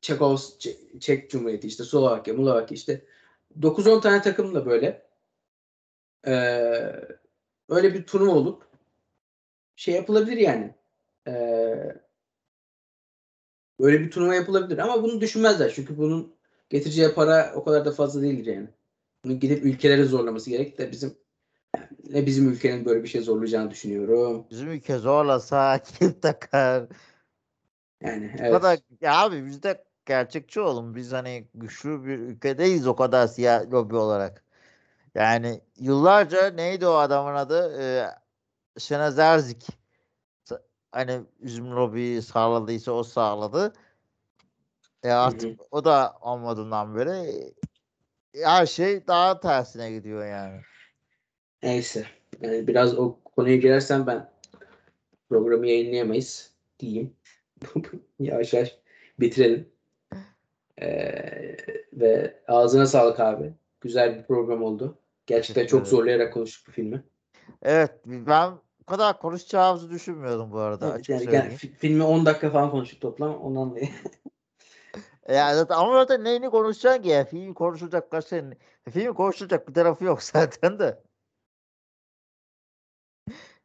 Çekos 0.00 0.58
Çek, 0.58 1.00
Çek 1.00 1.30
Cumhuriyeti 1.30 1.66
işte 1.66 1.84
Slovakya, 1.84 2.34
Mulavakya 2.34 2.74
işte 2.74 3.04
9-10 3.60 4.00
tane 4.00 4.22
takımla 4.22 4.66
böyle 4.66 5.06
eee, 6.26 7.08
öyle 7.68 7.94
bir 7.94 8.06
turnuva 8.06 8.34
olup 8.34 8.66
şey 9.76 9.94
yapılabilir 9.94 10.36
yani. 10.36 10.74
Eee 11.26 12.04
böyle 13.80 14.00
bir 14.00 14.10
turnuva 14.10 14.34
yapılabilir 14.34 14.78
ama 14.78 15.02
bunu 15.02 15.20
düşünmezler 15.20 15.72
çünkü 15.74 15.98
bunun 15.98 16.34
getireceği 16.70 17.14
para 17.14 17.52
o 17.54 17.64
kadar 17.64 17.84
da 17.84 17.92
fazla 17.92 18.22
değildir 18.22 18.54
yani. 18.54 18.68
Bunu 19.24 19.40
gidip 19.40 19.64
ülkelere 19.64 20.04
zorlaması 20.04 20.50
gerek 20.50 20.78
de 20.78 20.92
bizim 20.92 21.14
ne 22.10 22.26
bizim 22.26 22.50
ülkenin 22.50 22.84
böyle 22.84 23.02
bir 23.02 23.08
şey 23.08 23.20
zorlayacağını 23.20 23.70
düşünüyorum. 23.70 24.46
Bizim 24.50 24.70
ülke 24.70 24.98
zorlasa 24.98 25.82
kim 25.98 26.20
takar? 26.20 26.86
Yani 28.02 28.30
evet. 28.38 28.52
kadar 28.52 28.78
ya 29.00 29.18
abi 29.18 29.46
biz 29.46 29.62
de 29.62 29.84
gerçekçi 30.06 30.60
olun. 30.60 30.94
Biz 30.94 31.12
hani 31.12 31.48
güçlü 31.54 32.04
bir 32.04 32.18
ülkedeyiz 32.18 32.86
o 32.86 32.96
kadar 32.96 33.26
siyah 33.26 33.70
lobi 33.72 33.96
olarak. 33.96 34.43
Yani 35.14 35.60
yıllarca 35.76 36.50
neydi 36.50 36.86
o 36.86 36.94
adamın 36.94 37.34
adı? 37.34 37.80
Ee, 37.80 38.06
Şenaz 38.78 39.18
Erzik. 39.18 39.66
Hani 40.92 41.20
bizim 41.40 41.70
lobiyi 41.70 42.22
sağladıysa 42.22 42.92
o 42.92 43.02
sağladı. 43.02 43.72
E 45.02 45.10
artık 45.10 45.60
o 45.70 45.84
da 45.84 46.14
olmadığından 46.20 46.96
beri 46.96 47.10
e, 48.34 48.42
her 48.44 48.66
şey 48.66 49.06
daha 49.06 49.40
tersine 49.40 49.92
gidiyor 49.92 50.26
yani. 50.26 50.60
Neyse. 51.62 52.06
Yani 52.40 52.66
biraz 52.66 52.98
o 52.98 53.18
konuya 53.24 53.56
girersen 53.56 54.06
ben 54.06 54.30
programı 55.28 55.66
yayınlayamayız 55.66 56.52
diyeyim. 56.78 57.16
yavaş 58.20 58.52
yavaş 58.52 58.78
bitirelim. 59.20 59.68
Ee, 60.82 61.56
ve 61.92 62.40
ağzına 62.48 62.86
sağlık 62.86 63.20
abi. 63.20 63.52
Güzel 63.80 64.18
bir 64.18 64.24
program 64.24 64.62
oldu. 64.62 64.98
Gerçekten 65.26 65.66
çok 65.66 65.86
zorlayarak 65.86 66.32
konuştuk 66.32 66.68
bu 66.68 66.72
filmi. 66.72 67.04
Evet 67.62 67.90
ben 68.06 68.52
bu 68.80 68.84
kadar 68.86 69.18
konuşacağımızı 69.18 69.90
düşünmüyordum 69.90 70.52
bu 70.52 70.58
arada 70.58 70.94
Evet, 70.94 71.08
yani 71.08 71.24
söyleyeyim. 71.24 71.46
fi- 71.46 71.74
filmi 71.74 72.02
10 72.04 72.26
dakika 72.26 72.50
falan 72.50 72.70
konuştuk 72.70 73.00
toplam. 73.00 73.36
Ondan 73.40 73.70
dolayı. 73.70 73.88
Ya 75.28 75.54
zaten 75.54 75.74
ama 75.74 75.92
zaten 75.94 76.24
neyini 76.24 76.50
konuşacaksın 76.50 77.02
ki 77.02 77.08
ya? 77.08 77.24
Film 77.24 77.54
konuşulacak 77.54 78.10
kaç 78.10 78.24
senin. 78.24 78.58
Film 78.90 79.14
konuşulacak 79.14 79.68
bir 79.68 79.74
tarafı 79.74 80.04
yok 80.04 80.22
zaten 80.32 80.78
de. 80.78 81.02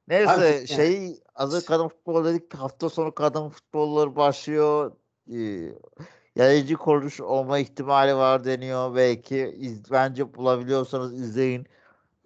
Neyse 0.07 0.31
Abi, 0.31 0.45
yani- 0.45 0.67
şey 0.67 1.19
hazır 1.33 1.65
kadın 1.65 1.87
futbol 1.87 2.25
dedik 2.25 2.53
hafta 2.53 2.89
sonu 2.89 3.15
kadın 3.15 3.49
futbolları 3.49 4.15
başlıyor. 4.15 4.91
Ee, 5.33 5.73
yayıncı 6.39 6.75
kuruluş 6.75 7.21
olma 7.21 7.59
ihtimali 7.59 8.15
var 8.15 8.43
deniyor. 8.43 8.95
Belki 8.95 9.55
iz, 9.57 9.91
bence 9.91 10.33
bulabiliyorsanız 10.33 11.13
izleyin. 11.13 11.67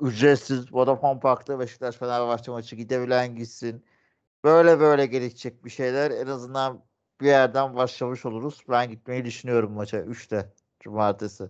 Ücretsiz 0.02 0.74
Vodafone 0.74 1.20
Park'ta 1.20 1.60
Beşiktaş 1.60 1.96
Fenerbahçe 1.96 2.52
maçı 2.52 2.76
gidebilen 2.76 3.36
gitsin. 3.36 3.84
Böyle 4.44 4.80
böyle 4.80 5.06
gelişecek 5.06 5.66
bir 5.66 5.70
şeyler 5.70 6.12
en 6.12 6.28
azından 6.28 6.84
bir 7.22 7.26
yerden 7.26 7.76
başlamış 7.76 8.26
oluruz. 8.26 8.64
Ben 8.70 8.90
gitmeyi 8.90 9.26
düşünüyorum 9.26 9.72
maça 9.72 9.98
3'te 9.98 10.54
cumartesi. 10.80 11.50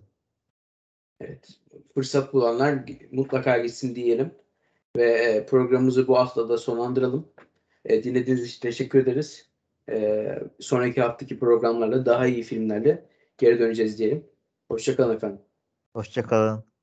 Evet. 1.20 1.48
Fırsat 1.94 2.32
bulanlar 2.32 2.78
mutlaka 3.12 3.58
gitsin 3.58 3.94
diyelim. 3.94 4.34
Ve 4.96 5.12
e, 5.12 5.46
programımızı 5.46 6.08
bu 6.08 6.18
hafta 6.18 6.48
da 6.48 6.58
sonlandıralım. 6.58 7.28
E, 7.84 8.04
dinlediğiniz 8.04 8.44
için 8.44 8.60
teşekkür 8.60 8.98
ederiz. 8.98 9.53
E, 9.90 10.38
sonraki 10.60 11.00
haftaki 11.00 11.38
programlarla 11.38 12.06
daha 12.06 12.26
iyi 12.26 12.42
filmlerle 12.42 13.06
geri 13.38 13.58
döneceğiz 13.58 13.98
diyelim. 13.98 14.26
Hoşçakalın 14.68 15.14
efendim. 15.16 15.40
Hoşçakalın. 15.92 16.73